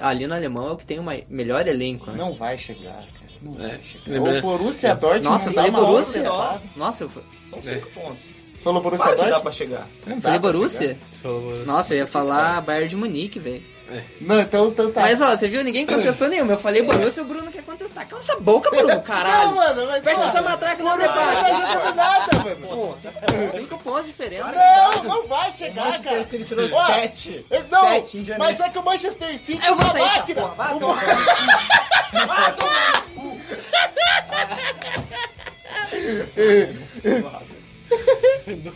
ali 0.00 0.26
no 0.26 0.34
alemão 0.34 0.68
é 0.68 0.72
o 0.72 0.76
que 0.76 0.86
tem 0.86 0.98
o 0.98 1.04
melhor 1.28 1.66
elenco, 1.66 2.10
né? 2.10 2.16
Não 2.18 2.32
vai 2.34 2.56
chegar, 2.56 2.92
cara. 2.92 3.28
Não 3.42 3.52
vai 3.52 3.70
É. 3.72 3.78
chegar. 3.82 4.04
Lembra- 4.12 4.38
O 4.38 4.42
Borussia 4.42 4.94
Dortmund 4.94 5.24
Nossa, 5.24 5.44
não 5.46 5.50
eu 5.50 5.54
dá 5.56 5.62
falei 5.62 5.70
uma 5.70 5.80
Borussia. 5.88 6.22
tropeçada. 6.22 6.60
Nossa, 6.76 7.04
eu 7.04 7.10
São 7.50 7.62
cinco 7.62 7.90
pontos. 7.90 8.22
Você 8.54 8.64
falou 8.64 8.82
Borussia 8.82 9.04
Claro 9.04 9.18
que 9.18 9.24
dá 9.24 9.30
Dortmund? 9.30 9.42
pra 9.42 9.52
chegar. 9.52 9.86
Não 10.06 10.18
dá 10.18 10.38
Borussia? 10.38 10.98
Falou 11.22 11.40
Borussia. 11.40 11.64
Nossa, 11.64 11.94
eu 11.94 11.98
ia 11.98 12.06
falar 12.06 12.60
Bayern 12.60 12.88
de 12.88 12.96
Munique, 12.96 13.38
velho. 13.38 13.62
chegar. 13.62 14.04
Não, 14.20 14.40
então, 14.40 14.66
então 14.68 14.92
tá. 14.92 15.00
Mas 15.00 15.20
ó, 15.22 15.34
você 15.34 15.48
viu? 15.48 15.64
Ninguém 15.64 15.86
contestou 15.86 16.28
nenhuma. 16.28 16.52
Eu 16.52 16.58
falei 16.58 16.82
Borussia 16.82 17.22
e 17.22 17.24
o 17.24 17.28
Bruno 17.28 17.50
quer 17.50 17.62
contestar. 17.62 18.06
Cala 18.06 18.20
essa 18.20 18.36
boca, 18.36 18.68
Bruno, 18.70 18.86
Não, 18.88 19.00
caralho. 19.00 19.54
mano, 19.56 19.86
mas. 19.86 20.02
Presta 20.02 20.24
essa 20.24 20.42
matraca 20.42 20.82
no 20.82 20.90
Não 20.90 20.98
tá 20.98 21.06
debate. 21.06 21.72
jogando 21.72 21.94
nada, 21.96 22.36
mano. 22.60 22.94
Cinco 23.54 23.78
pontos 23.78 24.02
de 24.04 24.10
diferença. 24.10 24.44
Não, 24.44 24.52
não 24.52 24.58
vai 25.38 25.52
chegar, 25.52 26.02
cara. 26.02 26.26
Ele 26.32 26.44
tirou 26.44 26.68
Ó, 26.72 26.86
sete. 26.86 27.44
Não, 27.70 27.80
Sete 27.80 28.18
em 28.18 28.24
janeiro. 28.24 28.38
mas 28.56 28.60
é 28.60 28.68
que 28.68 28.78
o 28.78 28.82
Manchester 28.84 29.38
City 29.38 29.64
Eu 29.66 29.72
é 29.72 29.76
vou 29.76 29.84
uma 29.84 29.92
sair 29.92 30.02
máquina. 30.02 30.40
porra. 30.42 30.54
Vai 30.54 30.74
O 30.74 30.80
tomar 30.80 31.02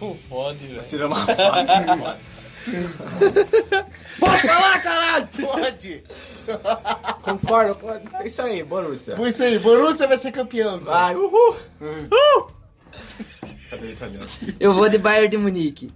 Não 0.01 0.15
fode, 0.29 0.67
velho. 0.67 0.83
Tira 0.83 1.07
uma. 1.07 1.27
Pode 4.21 4.43
falar, 4.43 4.81
caralho! 4.83 5.29
Pode. 5.41 6.05
Concordo, 7.23 7.75
concordo. 7.75 8.09
É 8.21 8.27
isso 8.27 8.43
aí, 8.43 8.63
Borussia. 8.63 9.17
Por 9.17 9.27
isso 9.29 9.43
aí, 9.43 9.59
Borussia 9.59 10.07
vai 10.07 10.19
ser 10.19 10.31
campeão. 10.31 10.79
Vai, 10.81 11.17
uhul. 11.17 11.57
Cadê 13.71 13.87
o 13.87 13.91
italiano? 13.91 14.27
Eu 14.61 14.75
vou 14.75 14.89
de 14.89 14.99
Bayern 14.99 15.29
de 15.29 15.39
Munique. 15.39 15.91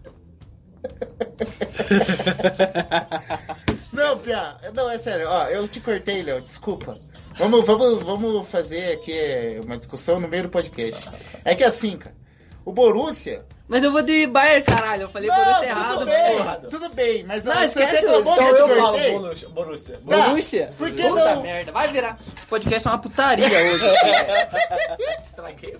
Não, 3.92 4.18
Pia, 4.18 4.56
não, 4.74 4.90
é 4.90 4.98
sério, 4.98 5.26
ó, 5.26 5.46
eu 5.46 5.66
te 5.66 5.80
cortei, 5.80 6.22
Léo, 6.22 6.42
desculpa. 6.42 6.98
Vamos, 7.38 7.66
vamos, 7.66 8.02
vamos 8.02 8.46
fazer 8.48 8.92
aqui 8.92 9.58
uma 9.64 9.78
discussão 9.78 10.20
no 10.20 10.28
meio 10.28 10.42
do 10.44 10.48
podcast. 10.50 11.08
É 11.46 11.54
que 11.54 11.64
assim, 11.64 11.96
cara, 11.96 12.14
o 12.62 12.72
Borussia. 12.72 13.42
Mas 13.68 13.82
eu 13.82 13.90
vou 13.90 14.00
de 14.02 14.26
Bayern, 14.28 14.62
caralho. 14.64 15.02
Eu 15.02 15.08
falei 15.08 15.28
Borussia 15.28 15.54
tudo 15.54 15.64
errado, 15.64 16.06
bem, 16.06 16.36
porra. 16.36 16.60
tudo 16.70 16.88
bem, 16.90 17.24
mas 17.24 17.44
Não, 17.44 17.52
você 17.54 17.64
esquece 17.64 17.94
reclamou 17.96 18.20
isso, 18.22 18.34
que 18.34 18.40
Então 18.42 18.46
eu 18.46 18.54
te 18.54 18.60
eu 18.60 18.76
falo? 18.82 18.98
Borussia. 19.20 19.48
Borussia. 19.48 20.00
Tá. 20.08 20.16
Borussia? 20.28 20.72
Por 20.78 20.90
que 20.92 21.02
Puta 21.02 21.34
não? 21.34 21.42
merda, 21.42 21.72
vai 21.72 21.88
virar. 21.88 22.16
Esse 22.36 22.46
podcast 22.46 22.86
é 22.86 22.90
uma 22.92 22.98
putaria 22.98 23.46
hoje. 23.46 23.84
Estraguei, 25.24 25.76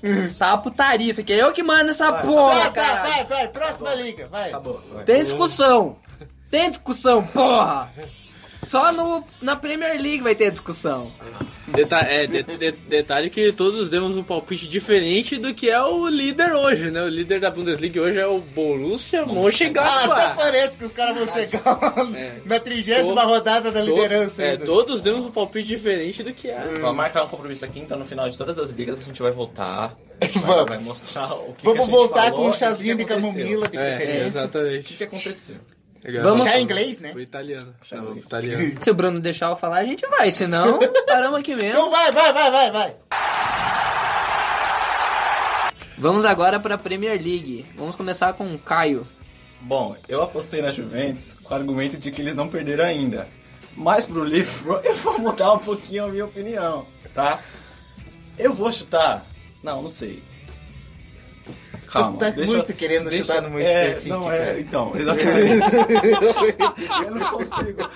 foi. 0.00 0.28
tá 0.38 0.46
uma 0.54 0.58
putaria 0.62 1.10
isso 1.10 1.20
aqui. 1.20 1.32
É 1.34 1.42
eu 1.42 1.52
que 1.52 1.62
mando 1.62 1.90
essa 1.90 2.10
Vai, 2.10 2.22
porra, 2.22 2.54
Vai, 2.54 2.62
vai, 2.62 2.72
cara. 2.72 3.02
vai, 3.02 3.24
vai, 3.24 3.48
próxima 3.48 3.94
liga, 3.94 4.26
vai. 4.28 4.48
Acabou. 4.48 4.82
vai. 4.92 5.04
Tem 5.04 5.22
discussão. 5.22 5.96
Tem 6.50 6.70
discussão, 6.70 7.22
porra. 7.26 7.88
Só 8.66 8.92
no, 8.92 9.24
na 9.40 9.54
Premier 9.56 9.92
League 10.00 10.20
vai 10.22 10.34
ter 10.34 10.50
discussão. 10.50 11.10
Deta 11.68 11.96
é, 11.98 12.26
de- 12.26 12.42
de- 12.44 12.72
detalhe 12.72 13.28
que 13.28 13.50
todos 13.52 13.88
demos 13.88 14.16
um 14.16 14.22
palpite 14.22 14.68
diferente 14.68 15.36
do 15.36 15.52
que 15.52 15.68
é 15.68 15.80
o 15.82 16.06
líder 16.08 16.52
hoje, 16.54 16.90
né? 16.90 17.02
O 17.02 17.08
líder 17.08 17.40
da 17.40 17.50
Bundesliga 17.50 18.00
hoje 18.00 18.18
é 18.18 18.26
o 18.26 18.38
Borussia 18.38 19.20
Ah, 19.20 19.22
até 19.24 19.32
Mönchengladbach. 19.32 20.36
parece 20.36 20.78
que 20.78 20.84
os 20.84 20.92
caras 20.92 21.16
vão 21.16 21.26
chegar 21.26 21.78
É. 22.14 22.32
na 22.44 22.60
trigésima 22.60 23.24
rodada 23.24 23.72
da 23.72 23.80
liderança 23.80 24.42
é, 24.42 24.56
todos 24.56 25.00
demos 25.00 25.26
um 25.26 25.30
palpite 25.30 25.66
diferente 25.66 26.22
do 26.22 26.32
que 26.32 26.48
é. 26.48 26.60
Vamos 26.80 26.96
marcar 26.96 27.24
um 27.24 27.28
compromisso 27.28 27.64
aqui, 27.64 27.80
então 27.80 27.98
no 27.98 28.04
final 28.04 28.28
de 28.30 28.38
todas 28.38 28.58
as 28.58 28.70
ligas 28.70 29.00
a 29.00 29.02
gente 29.02 29.20
vai 29.20 29.32
voltar. 29.32 29.92
Vai, 30.20 30.28
Vamos. 30.42 30.68
vai 30.68 30.78
mostrar 30.82 31.34
o 31.34 31.52
que 31.52 31.62
que 31.62 31.66
a 31.68 31.70
Vamos 31.72 31.86
gente 31.86 31.94
voltar 31.94 32.22
falou 32.24 32.36
com 32.38 32.44
um 32.44 32.48
o 32.48 32.52
que 32.52 32.58
chazinho 32.58 32.96
que 32.96 33.02
de 33.04 33.08
camomila, 33.08 33.68
de 33.68 33.76
É, 33.76 33.96
preferência. 33.96 34.24
O 34.24 34.28
exatamente. 34.28 34.84
que, 34.84 34.94
que 34.94 35.04
aconteceu? 35.04 35.56
Vamos- 36.22 36.44
Chá 36.44 36.58
em 36.58 36.62
inglês, 36.64 37.00
né? 37.00 37.12
O 37.14 37.20
italiano. 37.20 37.74
Inglês. 37.92 38.26
italiano. 38.26 38.76
Se 38.80 38.90
o 38.90 38.94
Bruno 38.94 39.20
deixar 39.20 39.50
eu 39.50 39.56
falar, 39.56 39.78
a 39.78 39.84
gente 39.84 40.06
vai. 40.06 40.30
Senão, 40.30 40.78
paramos 41.06 41.40
aqui 41.40 41.54
mesmo. 41.54 41.70
Então 41.70 41.90
vai, 41.90 42.10
vai, 42.12 42.32
vai, 42.32 42.50
vai, 42.50 42.70
vai. 42.72 42.96
Vamos 45.98 46.24
agora 46.24 46.60
pra 46.60 46.76
Premier 46.76 47.12
League. 47.20 47.64
Vamos 47.76 47.94
começar 47.94 48.32
com 48.34 48.54
o 48.54 48.58
Caio. 48.58 49.06
Bom, 49.62 49.96
eu 50.08 50.22
apostei 50.22 50.60
na 50.60 50.70
Juventus 50.70 51.36
com 51.42 51.52
o 51.54 51.56
argumento 51.56 51.96
de 51.96 52.10
que 52.10 52.20
eles 52.20 52.34
não 52.34 52.48
perderam 52.48 52.84
ainda. 52.84 53.26
Mas 53.74 54.04
pro 54.06 54.22
Liverpool 54.24 54.80
eu 54.84 54.94
vou 54.96 55.18
mudar 55.18 55.54
um 55.54 55.58
pouquinho 55.58 56.04
a 56.04 56.08
minha 56.08 56.24
opinião, 56.26 56.86
tá? 57.14 57.40
Eu 58.38 58.52
vou 58.52 58.70
chutar. 58.70 59.24
Não, 59.62 59.82
não 59.82 59.90
sei. 59.90 60.22
Calma, 61.92 62.18
tá 62.18 62.30
deixa- 62.30 62.52
muito 62.52 62.72
querendo 62.74 63.08
deixa- 63.10 63.24
chutar 63.24 63.42
no 63.42 63.50
Manchester 63.50 63.88
é, 63.88 63.92
City, 63.92 64.08
Não, 64.08 64.22
cara. 64.24 64.36
é, 64.36 64.60
então, 64.60 64.92
exatamente. 64.96 65.74
eu 67.04 67.14
não 67.14 67.30
consigo. 67.30 67.90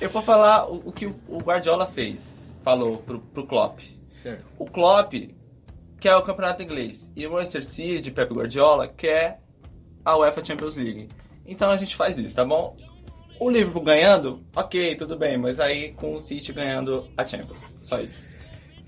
Eu 0.00 0.08
vou 0.10 0.22
falar 0.22 0.70
o, 0.70 0.82
o 0.86 0.92
que 0.92 1.06
o 1.06 1.38
Guardiola 1.38 1.86
fez. 1.86 2.50
Falou 2.62 2.98
pro, 2.98 3.18
pro 3.20 3.46
Klopp. 3.46 3.80
Certo. 4.10 4.44
O 4.58 4.66
Klopp 4.66 5.14
quer 5.98 6.14
o 6.16 6.22
campeonato 6.22 6.62
inglês 6.62 7.10
e 7.16 7.26
o 7.26 7.32
Manchester 7.32 7.64
City 7.64 8.00
de 8.02 8.10
Pep 8.10 8.32
Guardiola 8.32 8.86
quer 8.88 9.40
a 10.04 10.16
UEFA 10.18 10.44
Champions 10.44 10.76
League. 10.76 11.08
Então 11.46 11.70
a 11.70 11.76
gente 11.76 11.96
faz 11.96 12.18
isso, 12.18 12.36
tá 12.36 12.44
bom? 12.44 12.76
O 13.38 13.48
Liverpool 13.48 13.82
ganhando, 13.82 14.42
ok, 14.54 14.94
tudo 14.96 15.16
bem, 15.16 15.38
mas 15.38 15.58
aí 15.58 15.92
com 15.92 16.14
o 16.14 16.20
City 16.20 16.52
ganhando 16.52 17.06
a 17.16 17.26
Champions. 17.26 17.76
Só 17.78 17.98
isso. 17.98 18.29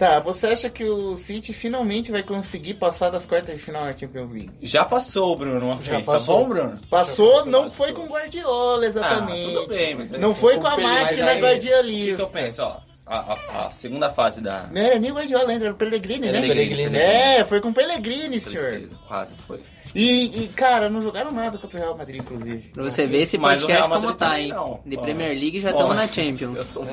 Tá, 0.02 0.18
você 0.18 0.48
acha 0.48 0.68
que 0.68 0.82
o 0.84 1.16
City 1.16 1.52
finalmente 1.52 2.10
vai 2.10 2.24
conseguir 2.24 2.74
passar 2.74 3.08
das 3.10 3.24
quartas 3.24 3.54
de 3.54 3.62
final 3.62 3.84
na 3.84 3.92
Champions 3.92 4.30
League? 4.30 4.50
Já 4.60 4.84
passou, 4.84 5.36
Bruno, 5.36 5.64
uma 5.66 5.76
Já 5.80 5.92
vez, 5.94 6.06
passou. 6.06 6.36
tá 6.38 6.42
bom, 6.42 6.48
Bruno? 6.48 6.72
Passou, 6.90 7.38
Já 7.44 7.46
não 7.46 7.62
passou. 7.64 7.76
foi 7.86 7.92
com 7.92 8.06
Guardiola, 8.06 8.84
exatamente. 8.86 9.56
Ah, 9.56 9.60
tudo 9.60 9.68
bem, 9.68 9.94
mas 9.94 10.10
não 10.10 10.34
foi 10.34 10.56
com 10.56 10.66
a 10.66 10.76
máquina 10.76 11.06
aí, 11.06 11.14
O 11.14 11.18
que, 11.18 11.34
que 11.34 11.40
guardiolista. 11.40 12.22
eu 12.22 12.28
penso, 12.30 12.62
ó? 12.62 12.76
A, 13.06 13.32
a- 13.32 13.66
a 13.66 13.70
segunda 13.72 14.10
fase 14.10 14.40
da. 14.40 14.68
Não 14.72 14.80
era 14.80 14.98
nem 14.98 15.10
o 15.10 15.14
Guardiola, 15.14 15.52
era 15.52 15.70
o 15.70 15.74
Pellegrini, 15.74 16.32
né? 16.32 16.40
Pellegrini. 16.40 16.96
É, 16.96 17.44
foi 17.44 17.60
com 17.60 17.68
o 17.68 17.74
Pellegrini, 17.74 18.40
senhor. 18.40 18.82
Quase 19.06 19.34
foi. 19.46 19.60
E, 19.94 20.44
e, 20.44 20.48
cara, 20.48 20.88
não 20.88 21.00
jogaram 21.02 21.30
nada 21.30 21.58
contra 21.58 21.78
o 21.78 21.80
Real 21.80 21.96
Madrid, 21.96 22.20
inclusive. 22.20 22.70
Pra 22.72 22.82
você 22.84 23.06
ver 23.06 23.22
esse 23.22 23.36
Mas 23.38 23.58
o 23.62 23.66
podcast 23.66 23.88
Real 23.88 24.00
como 24.00 24.14
tá, 24.14 24.40
hein? 24.40 24.48
não. 24.48 24.80
De. 24.86 24.96
Premier 24.96 25.30
League 25.38 25.60
já 25.60 25.70
estamos 25.70 25.94
na 25.94 26.04
Eu 26.04 26.08
Champions. 26.12 26.68
tô 26.72 26.82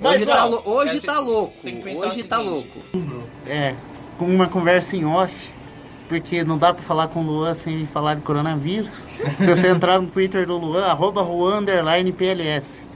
Mas, 0.00 0.16
hoje 0.16 0.26
tá, 0.26 0.44
ó, 0.44 0.48
lou- 0.48 0.62
hoje 0.64 0.96
essa- 0.96 1.06
tá 1.06 1.20
louco. 1.20 1.54
Hoje 1.96 2.22
tá 2.24 2.38
louco. 2.38 2.78
É, 3.46 3.74
com 4.18 4.24
uma 4.24 4.46
conversa 4.48 4.96
em 4.96 5.04
off, 5.04 5.34
porque 6.08 6.42
não 6.42 6.56
dá 6.58 6.72
pra 6.72 6.82
falar 6.82 7.08
com 7.08 7.20
o 7.20 7.22
Luan 7.22 7.54
sem 7.54 7.86
falar 7.86 8.14
de 8.14 8.22
coronavírus. 8.22 8.92
Se 9.40 9.46
você 9.48 9.68
entrar 9.70 10.00
no 10.00 10.08
Twitter 10.08 10.46
do 10.46 10.56
Luan, 10.56 10.84
arroba 10.86 11.22
Juan 11.22 11.64
PLS. 12.12 12.88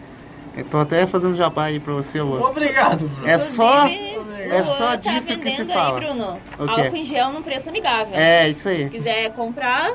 Eu 0.56 0.64
tô 0.66 0.78
até 0.78 1.04
fazendo 1.06 1.36
jabá 1.36 1.64
aí 1.64 1.80
pra 1.80 1.92
você, 1.94 2.20
Luan. 2.22 2.40
Obrigado, 2.48 3.06
Bruno. 3.08 3.28
É 3.28 3.38
só, 3.38 3.86
é 3.88 4.62
só 4.64 4.84
Luan 4.86 4.98
disso 4.98 5.28
tá 5.28 5.36
que 5.40 5.50
se 5.56 5.64
fala. 5.64 5.98
Aí, 5.98 6.04
Bruno, 6.06 6.38
O 6.58 6.66
quê? 6.74 6.80
álcool 6.82 6.96
em 6.96 7.04
gel 7.04 7.32
num 7.32 7.42
preço 7.42 7.68
amigável. 7.68 8.14
É, 8.14 8.48
isso 8.48 8.68
aí. 8.68 8.84
Se 8.84 8.90
quiser 8.90 9.32
comprar, 9.34 9.94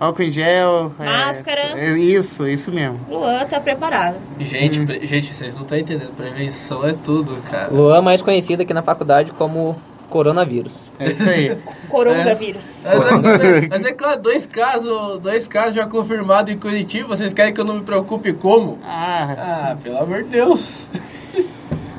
Álcool 0.00 0.22
em 0.22 0.30
gel. 0.30 0.92
é, 1.00 1.04
Máscara. 1.04 1.60
é 1.80 1.98
isso, 1.98 2.46
isso 2.48 2.70
mesmo. 2.70 3.00
Luan 3.08 3.44
tá 3.46 3.58
preparado. 3.60 4.16
Gente, 4.38 4.80
pre- 4.86 5.06
gente, 5.06 5.34
vocês 5.34 5.52
não 5.54 5.62
estão 5.62 5.76
entendendo. 5.76 6.14
Prevenção 6.16 6.86
é 6.86 6.92
tudo, 6.92 7.36
cara. 7.50 7.68
Luan, 7.72 8.00
mais 8.00 8.22
conhecido 8.22 8.62
aqui 8.62 8.72
na 8.72 8.82
faculdade 8.82 9.32
como 9.32 9.76
coronavírus. 10.08 10.74
É 11.00 11.10
isso 11.10 11.28
aí. 11.28 11.58
Coronga 11.90 12.34
vírus. 12.36 12.86
Mas 12.86 13.04
é, 13.40 13.68
mas 13.68 13.84
é 13.84 13.92
claro, 13.92 14.22
dois 14.22 14.46
casos, 14.46 15.18
dois 15.18 15.46
casos 15.48 15.74
já 15.74 15.86
confirmados 15.86 16.52
em 16.52 16.56
Curitiba. 16.58 17.08
Vocês 17.08 17.34
querem 17.34 17.52
que 17.52 17.60
eu 17.60 17.64
não 17.64 17.74
me 17.76 17.82
preocupe 17.82 18.32
como? 18.32 18.78
Ah, 18.84 19.72
Ah, 19.72 19.76
pelo 19.82 19.98
amor 19.98 20.22
de 20.22 20.28
Deus. 20.30 20.88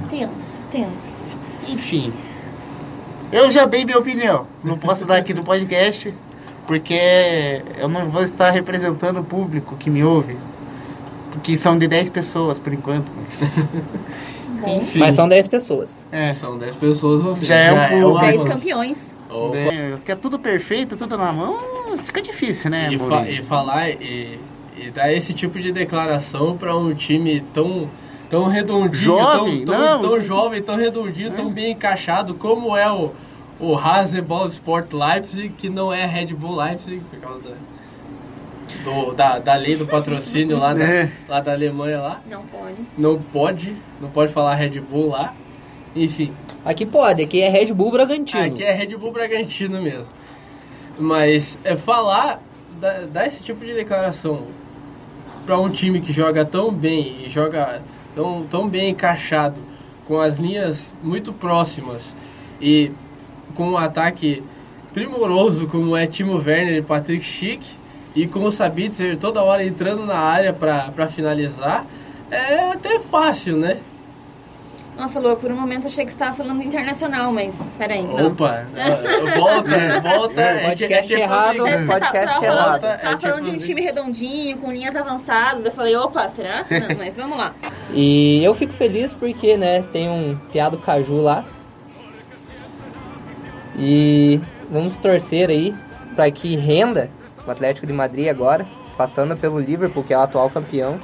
Tenso, 0.10 0.60
tenso. 0.72 1.38
enfim. 1.68 2.12
Eu 3.32 3.52
já 3.52 3.66
dei 3.68 3.86
minha 3.86 4.00
opinião. 4.00 4.48
Não 4.64 4.78
posso 4.78 5.06
dar 5.06 5.18
aqui 5.18 5.34
no 5.36 5.44
podcast, 5.44 6.12
porque 6.70 7.64
eu 7.80 7.88
não 7.90 8.10
vou 8.12 8.22
estar 8.22 8.52
representando 8.52 9.22
o 9.22 9.24
público 9.24 9.76
que 9.76 9.90
me 9.90 10.04
ouve. 10.04 10.38
Que 11.42 11.58
são 11.58 11.76
de 11.80 11.88
10 11.88 12.10
pessoas 12.10 12.60
por 12.60 12.72
enquanto. 12.72 13.12
Mas... 13.26 13.42
Enfim. 14.76 15.00
Mas 15.00 15.16
são 15.16 15.28
10 15.28 15.48
pessoas. 15.48 16.06
É. 16.12 16.32
São 16.34 16.60
10 16.60 16.76
pessoas 16.76 17.26
ouvindo. 17.26 17.46
Já 17.46 17.56
é 17.56 17.72
um 17.74 18.02
pouco. 18.02 18.18
uma- 18.20 18.22
Dez 18.28 18.44
campeões. 18.44 19.18
Opa. 19.32 19.58
É, 19.58 19.96
que 20.06 20.12
é 20.12 20.16
tudo 20.16 20.38
perfeito, 20.38 20.96
tudo 20.96 21.18
na 21.18 21.32
mão, 21.32 21.58
fica 22.04 22.22
difícil, 22.22 22.70
né, 22.70 22.90
E, 22.92 23.00
fa- 23.00 23.28
e 23.30 23.42
falar 23.44 23.90
e, 23.90 24.40
e 24.78 24.92
dar 24.92 25.12
esse 25.12 25.34
tipo 25.34 25.58
de 25.60 25.72
declaração 25.72 26.56
pra 26.56 26.76
um 26.78 26.94
time 26.94 27.40
tão 27.54 27.88
tão 28.30 28.48
redondinho, 28.48 28.94
Jovem? 29.20 29.66
tão, 29.66 29.80
Não, 29.80 29.88
tão, 29.88 30.10
tão 30.10 30.18
isso- 30.18 30.28
jovem, 30.28 30.62
tão 30.62 30.76
redondinho, 30.76 31.32
tão 31.32 31.50
bem 31.50 31.72
encaixado 31.72 32.36
como 32.36 32.78
é 32.78 32.88
o 32.92 33.10
o 33.60 33.76
Haseball 33.76 34.48
Sport 34.48 34.94
Leipzig, 34.94 35.50
que 35.50 35.70
não 35.70 35.92
é 35.94 36.06
Red 36.06 36.28
Bull 36.28 36.56
Leipzig 36.56 37.02
por 37.10 37.20
causa 37.20 37.40
da 37.50 37.56
do, 38.84 39.14
da, 39.14 39.40
da 39.40 39.56
lei 39.56 39.76
do 39.76 39.86
patrocínio 39.88 40.58
lá 40.58 40.74
da, 40.74 40.84
É. 40.84 41.12
lá 41.28 41.40
da 41.42 41.52
Alemanha 41.54 42.00
lá. 42.00 42.22
Não 42.30 42.44
pode. 42.44 42.76
Não 42.98 43.20
pode, 43.22 43.76
não 44.00 44.10
pode 44.10 44.32
falar 44.32 44.54
Red 44.56 44.80
Bull 44.80 45.10
lá. 45.10 45.34
Enfim, 45.96 46.32
Aqui 46.64 46.86
pode, 46.86 47.24
aqui 47.24 47.42
é 47.42 47.50
Red 47.50 47.74
Bull 47.74 47.90
Bragantino. 47.92 48.44
Aqui 48.44 48.64
é 48.64 48.72
Red 48.72 48.96
Bull 48.96 49.12
Bragantino 49.12 49.82
mesmo. 49.82 50.06
Mas 51.00 51.58
é 51.64 51.76
falar, 51.76 52.42
dar, 52.80 53.06
dar 53.08 53.28
esse 53.28 53.42
tipo 53.42 53.66
de 53.66 53.74
declaração 53.74 54.44
para 55.46 55.58
um 55.58 55.70
time 55.70 56.00
que 56.00 56.14
joga 56.14 56.46
tão 56.46 56.72
bem 56.72 57.26
e 57.26 57.30
joga 57.30 57.82
tão, 58.14 58.44
tão 58.44 58.68
bem 58.70 58.90
encaixado, 58.90 59.56
com 60.06 60.20
as 60.20 60.38
linhas 60.38 60.94
muito 61.02 61.34
próximas 61.34 62.04
e 62.62 62.92
com 63.56 63.70
um 63.72 63.78
ataque 63.78 64.44
primoroso 64.94 65.68
como 65.68 65.96
é 65.96 66.08
Timo 66.08 66.36
Werner 66.38 66.78
e 66.78 66.82
Patrick 66.82 67.24
Schick 67.24 67.62
e 68.16 68.26
com 68.28 68.44
o 68.44 68.52
Sabitzer 68.52 69.18
toda 69.18 69.42
hora 69.44 69.64
entrando 69.64 70.06
na 70.06 70.18
área 70.18 70.52
para 70.52 71.08
finalizar, 71.08 71.86
é 72.32 72.72
até 72.72 73.00
fácil, 73.00 73.56
né? 73.58 73.78
Nossa, 74.98 75.18
Lua, 75.18 75.38
por 75.38 75.50
um 75.50 75.56
momento 75.56 75.88
achei 75.88 76.04
que 76.04 76.12
você 76.12 76.16
estava 76.18 76.36
falando 76.36 76.62
internacional, 76.62 77.32
mas 77.32 77.70
peraí. 77.78 78.02
Não. 78.04 78.28
Opa, 78.28 78.66
volta, 79.38 80.00
volta. 80.04 80.42
é 80.42 80.68
Podcast 80.70 81.14
errado. 81.14 81.64
League. 81.64 81.78
Você 81.86 81.88
tá- 81.88 81.94
Podcast 82.00 82.20
você 82.40 82.46
tava 82.46 82.46
errado. 82.46 82.82
falando, 82.82 82.86
É 82.86 82.98
tava 82.98 83.20
falando 83.22 83.44
de 83.46 83.50
um 83.52 83.58
time 83.58 83.82
redondinho, 83.82 84.58
com 84.58 84.70
linhas 84.70 84.96
avançadas. 84.98 85.64
Eu 85.66 85.72
falei, 85.72 85.96
opa, 85.96 86.28
será? 86.28 86.66
Não, 86.70 86.98
mas 86.98 87.16
vamos 87.16 87.38
lá. 87.38 87.54
E 87.94 88.44
eu 88.44 88.54
fico 88.54 88.74
feliz 88.74 89.14
porque, 89.14 89.56
né, 89.56 89.86
tem 89.94 90.10
um 90.10 90.36
piado 90.52 90.78
caju 90.78 91.22
lá. 91.22 91.46
E 93.80 94.42
vamos 94.70 94.98
torcer 94.98 95.50
aí 95.50 95.74
para 96.16 96.30
que 96.30 96.56
renda 96.58 97.10
o 97.48 97.50
Atlético 97.50 97.88
de 97.88 97.94
Madrid 97.94 98.28
agora, 98.28 98.68
passando 98.98 99.38
pelo 99.38 99.60
Liverpool, 99.60 100.04
que 100.04 100.14
é 100.14 100.18
o 100.18 100.22
atual 100.22 100.50
campeão. 100.50 101.00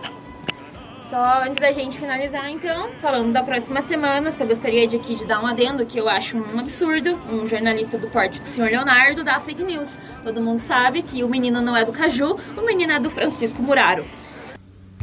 Só 1.09 1.43
antes 1.43 1.57
da 1.57 1.71
gente 1.71 1.99
finalizar, 1.99 2.49
então, 2.49 2.89
falando 2.99 3.31
da 3.31 3.43
próxima 3.43 3.79
semana, 3.81 4.31
só 4.31 4.43
gostaria 4.43 4.87
de 4.87 4.97
aqui 4.97 5.15
de 5.15 5.23
dar 5.23 5.41
um 5.41 5.45
adendo 5.45 5.85
que 5.85 5.99
eu 5.99 6.09
acho 6.09 6.35
um 6.35 6.59
absurdo 6.59 7.17
um 7.31 7.47
jornalista 7.47 7.97
do 7.97 8.07
porte 8.07 8.39
do 8.39 8.47
senhor 8.47 8.71
Leonardo 8.71 9.23
dar 9.23 9.39
fake 9.39 9.63
news. 9.63 9.99
Todo 10.23 10.41
mundo 10.41 10.59
sabe 10.59 11.03
que 11.03 11.23
o 11.23 11.29
menino 11.29 11.61
não 11.61 11.77
é 11.77 11.85
do 11.85 11.93
Caju, 11.93 12.37
o 12.57 12.61
menino 12.65 12.91
é 12.91 12.99
do 12.99 13.09
Francisco 13.09 13.61
Muraro. 13.61 14.03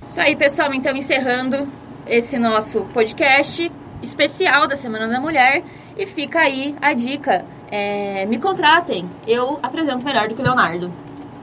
Isso 0.06 0.20
aí, 0.20 0.34
pessoal, 0.36 0.74
então 0.74 0.94
encerrando 0.94 1.68
esse 2.04 2.36
nosso 2.36 2.84
podcast 2.86 3.70
especial 4.02 4.66
da 4.66 4.76
Semana 4.76 5.06
da 5.06 5.20
Mulher. 5.20 5.62
E 5.96 6.06
fica 6.06 6.40
aí 6.40 6.74
a 6.80 6.92
dica: 6.92 7.44
é, 7.70 8.24
me 8.26 8.38
contratem, 8.38 9.08
eu 9.26 9.58
apresento 9.62 10.04
melhor 10.04 10.28
do 10.28 10.34
que 10.34 10.40
o 10.40 10.44
Leonardo. 10.44 10.92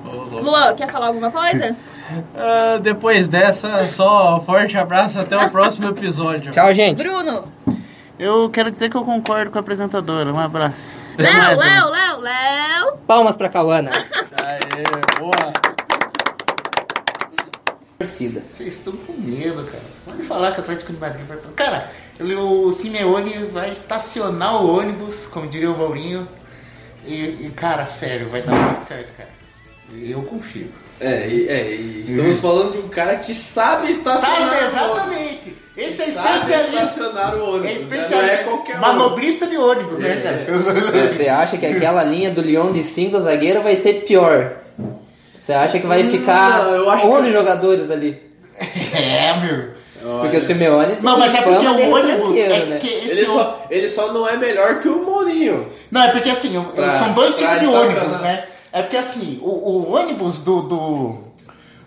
Luan, 0.05 0.75
quer 0.75 0.89
falar 0.91 1.07
alguma 1.07 1.31
coisa? 1.31 1.75
Ah, 2.35 2.79
depois 2.81 3.27
dessa, 3.27 3.83
só 3.83 4.41
forte 4.43 4.75
abraço 4.75 5.19
até 5.19 5.37
o 5.37 5.47
próximo 5.51 5.89
episódio. 5.89 6.51
Tchau, 6.51 6.73
gente. 6.73 6.97
Bruno, 7.03 7.43
Eu 8.17 8.49
quero 8.49 8.71
dizer 8.71 8.89
que 8.89 8.97
eu 8.97 9.03
concordo 9.05 9.51
com 9.51 9.59
a 9.59 9.61
apresentadora. 9.61 10.33
Um 10.33 10.39
abraço. 10.39 10.99
Léo, 11.19 11.37
mais, 11.37 11.59
Léo, 11.59 11.69
Léo. 11.69 11.89
Léo, 11.91 12.21
Léo. 12.21 12.97
Palmas 13.05 13.35
pra 13.35 13.47
Cauana. 13.47 13.91
Aê, 13.91 15.19
boa. 15.19 15.53
Torcida. 17.99 18.39
Vocês 18.39 18.73
estão 18.75 18.93
com 18.93 19.13
medo, 19.13 19.63
cara. 19.65 19.83
Pode 20.05 20.23
falar 20.23 20.53
que 20.53 20.61
o 20.61 20.63
Atlético 20.63 20.91
de 20.93 20.99
Madrid 20.99 21.25
vai. 21.27 21.37
Cara, 21.55 21.91
o 22.19 22.71
Simeone 22.71 23.45
vai 23.51 23.71
estacionar 23.71 24.63
o 24.63 24.77
ônibus, 24.77 25.25
como 25.27 25.47
diria 25.47 25.71
o 25.71 25.77
Maurinho. 25.77 26.27
E, 27.05 27.13
e, 27.45 27.51
cara, 27.55 27.85
sério, 27.85 28.29
vai 28.29 28.41
dar 28.41 28.53
muito 28.53 28.81
certo, 28.81 29.09
cara. 29.17 29.29
Eu 30.01 30.21
confio. 30.23 30.67
É, 30.99 31.27
e, 31.27 31.47
é, 31.47 31.71
e 31.75 32.03
estamos 32.05 32.39
falando 32.41 32.73
de 32.73 32.77
um 32.79 32.89
cara 32.89 33.15
que 33.15 33.33
sabe 33.33 33.89
estacionar 33.91 34.37
Sabe, 34.37 34.43
o 34.43 34.47
ônibus. 34.49 34.67
exatamente! 34.73 35.57
Esse 35.77 36.01
é 36.01 36.05
Sabe 36.07 36.35
especialista. 36.35 36.83
estacionar 36.83 37.35
o 37.35 37.43
ônibus. 37.51 37.65
É 37.65 37.73
né? 37.73 37.79
especialista. 37.79 38.15
Não 38.17 38.23
é 38.25 38.37
qualquer 38.43 38.77
um. 38.77 38.79
Manobrista 38.81 39.47
de 39.47 39.55
ônibus, 39.57 39.97
né, 39.99 40.11
É. 40.11 40.21
cara? 40.21 41.07
Você 41.13 41.27
acha 41.29 41.57
que 41.57 41.65
aquela 41.65 42.03
linha 42.03 42.29
do 42.29 42.41
Lyon 42.41 42.73
de 42.73 42.83
cinco 42.83 43.19
zagueiro 43.21 43.63
vai 43.63 43.77
ser 43.77 44.03
pior? 44.03 44.57
Você 45.35 45.53
acha 45.53 45.79
que 45.79 45.87
vai 45.87 46.03
ficar 46.03 46.65
Não, 46.65 46.75
eu 46.75 46.89
acho 46.89 47.07
11 47.07 47.27
que- 47.27 47.33
jogadores 47.33 47.89
ali? 47.89 48.21
É, 48.93 49.39
meu. 49.39 49.78
Porque 50.21 50.37
o 50.37 50.41
Simeone 50.41 50.93
tem 50.95 51.03
Não, 51.03 51.19
mas 51.19 51.33
é 51.35 51.41
porque 51.41 51.67
o 51.67 51.93
ônibus. 51.93 52.37
É 52.37 52.65
né? 52.65 52.79
Ele 52.83 53.25
só, 53.25 53.65
ele 53.69 53.89
só 53.89 54.13
não 54.13 54.27
é 54.27 54.37
melhor 54.37 54.79
que 54.81 54.87
o 54.87 55.03
Mourinho. 55.03 55.67
Não, 55.91 56.01
é 56.03 56.11
porque 56.11 56.29
assim, 56.29 56.57
o- 56.57 56.63
Pra- 56.63 56.99
são 56.99 57.13
dois 57.13 57.35
tipos 57.35 57.59
de 57.59 57.67
ônibus, 57.67 58.19
né? 58.21 58.45
É 58.71 58.81
porque 58.81 58.97
assim, 58.97 59.39
o, 59.41 59.49
o 59.49 59.91
ônibus 59.93 60.41
do, 60.43 60.61
do, 60.61 61.15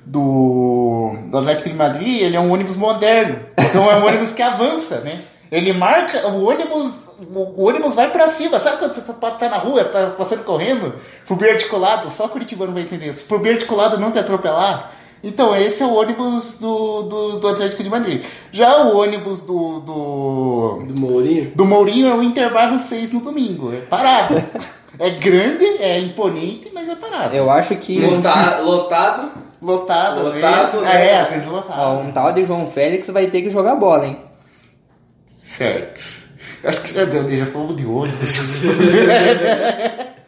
do, 0.05 1.13
do 1.31 1.39
Atlético 1.39 1.69
de 1.69 1.75
Madrid, 1.75 2.23
ele 2.23 2.37
é 2.37 2.41
um 2.41 2.53
ônibus 2.53 2.77
moderno. 2.77 3.39
Então 3.59 3.91
é 3.91 3.97
um 3.97 4.07
ônibus 4.07 4.33
que 4.33 4.43
avança, 4.43 5.01
né? 5.01 5.21
Ele 5.51 5.73
marca, 5.73 6.27
o 6.29 6.45
ônibus, 6.49 7.09
o, 7.33 7.39
o 7.61 7.69
ônibus 7.69 7.95
vai 7.95 8.11
pra 8.11 8.27
cima. 8.29 8.59
Sabe 8.59 8.79
quando 8.79 8.95
você 8.95 9.03
tá, 9.13 9.29
estar 9.29 9.49
na 9.51 9.59
rua, 9.59 9.85
tá 9.85 10.13
passando 10.17 10.45
correndo, 10.45 10.95
pro 11.27 11.37
bem 11.37 11.51
articulado, 11.53 12.11
só 12.11 12.27
Curitibano 12.27 12.73
vai 12.73 12.83
entender 12.83 13.07
isso. 13.09 13.27
Pro 13.27 13.39
bem 13.39 13.53
articulado 13.53 13.99
não 13.99 14.11
te 14.11 14.19
atropelar. 14.19 14.91
Então, 15.25 15.55
esse 15.55 15.83
é 15.83 15.87
o 15.87 15.95
ônibus 15.95 16.59
do, 16.59 17.03
do, 17.03 17.39
do 17.41 17.49
Atlético 17.49 17.83
de 17.83 17.89
Madrid. 17.89 18.25
Já 18.51 18.83
o 18.87 18.97
ônibus 18.99 19.41
do, 19.43 19.79
do, 19.81 20.83
Do 20.87 21.01
Mourinho? 21.01 21.53
do 21.55 21.65
Mourinho 21.65 22.09
é 22.09 22.15
o 22.15 22.23
Interbarro 22.25 22.79
6 22.79 23.13
no 23.13 23.21
domingo. 23.21 23.73
É 23.73 23.77
parado. 23.83 24.43
é 24.99 25.11
grande, 25.11 25.65
é 25.81 26.01
imponente, 26.01 26.71
mas 26.75 26.89
é 26.89 26.97
parado. 26.97 27.37
Eu 27.37 27.49
acho 27.51 27.77
que 27.77 28.01
Lota- 28.01 28.59
lotado. 28.61 29.31
Lotado, 29.63 30.27
às 30.27 30.35
Lotado, 30.35 30.71
vezes. 30.73 30.83
né? 30.83 31.07
É, 31.09 31.21
às 31.21 31.29
vezes 31.29 31.47
lotado. 31.49 31.79
ó, 31.81 31.95
um 32.01 32.11
tal 32.11 32.33
de 32.33 32.45
João 32.45 32.67
Félix 32.67 33.07
vai 33.07 33.29
ter 33.29 33.43
que 33.43 33.51
jogar 33.51 33.77
bola, 33.77 34.07
hein? 34.07 34.19
Certo. 35.39 36.01
Eu 36.65 36.71
Acho 36.71 36.83
que 36.83 36.95
já 36.95 37.05
deu, 37.05 37.29
já 37.31 37.47
falou 37.47 37.73
de 37.77 37.87
ônibus. 37.87 38.41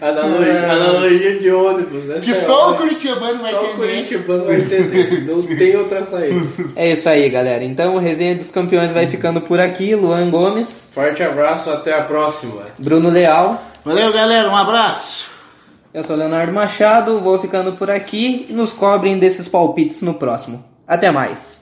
Analogia, 0.00 0.72
analogia 0.72 1.38
de 1.40 1.50
ônibus. 1.50 2.08
essa 2.10 2.20
que 2.20 2.30
é 2.30 2.34
só 2.34 2.72
o. 2.72 2.76
Curitibano 2.76 3.42
vai 3.42 3.52
Só 3.52 3.60
o 3.60 3.64
entender. 3.64 3.76
Curitibano 3.76 4.44
vai 4.44 4.60
entender. 4.60 5.24
Não 5.26 5.42
tem 5.56 5.76
outra 5.76 6.04
saída. 6.04 6.46
É 6.76 6.92
isso 6.92 7.08
aí, 7.08 7.28
galera. 7.28 7.64
Então, 7.64 7.96
o 7.96 7.98
Resenha 7.98 8.34
dos 8.34 8.50
Campeões 8.50 8.92
vai 8.92 9.06
ficando 9.06 9.40
por 9.40 9.58
aqui. 9.58 9.94
Luan 9.94 10.30
Gomes, 10.30 10.88
Forte 10.92 11.22
abraço, 11.22 11.70
até 11.70 11.92
a 11.98 12.02
próxima. 12.02 12.62
Bruno 12.78 13.10
Leal. 13.10 13.62
Valeu, 13.84 14.12
galera. 14.12 14.48
Um 14.48 14.56
abraço. 14.56 15.26
Eu 15.92 16.02
sou 16.02 16.16
Leonardo 16.16 16.52
Machado, 16.52 17.20
vou 17.20 17.38
ficando 17.38 17.72
por 17.72 17.90
aqui 17.90 18.46
e 18.48 18.52
nos 18.52 18.72
cobrem 18.72 19.18
desses 19.18 19.46
palpites 19.46 20.00
no 20.00 20.14
próximo. 20.14 20.64
Até 20.88 21.10
mais. 21.10 21.60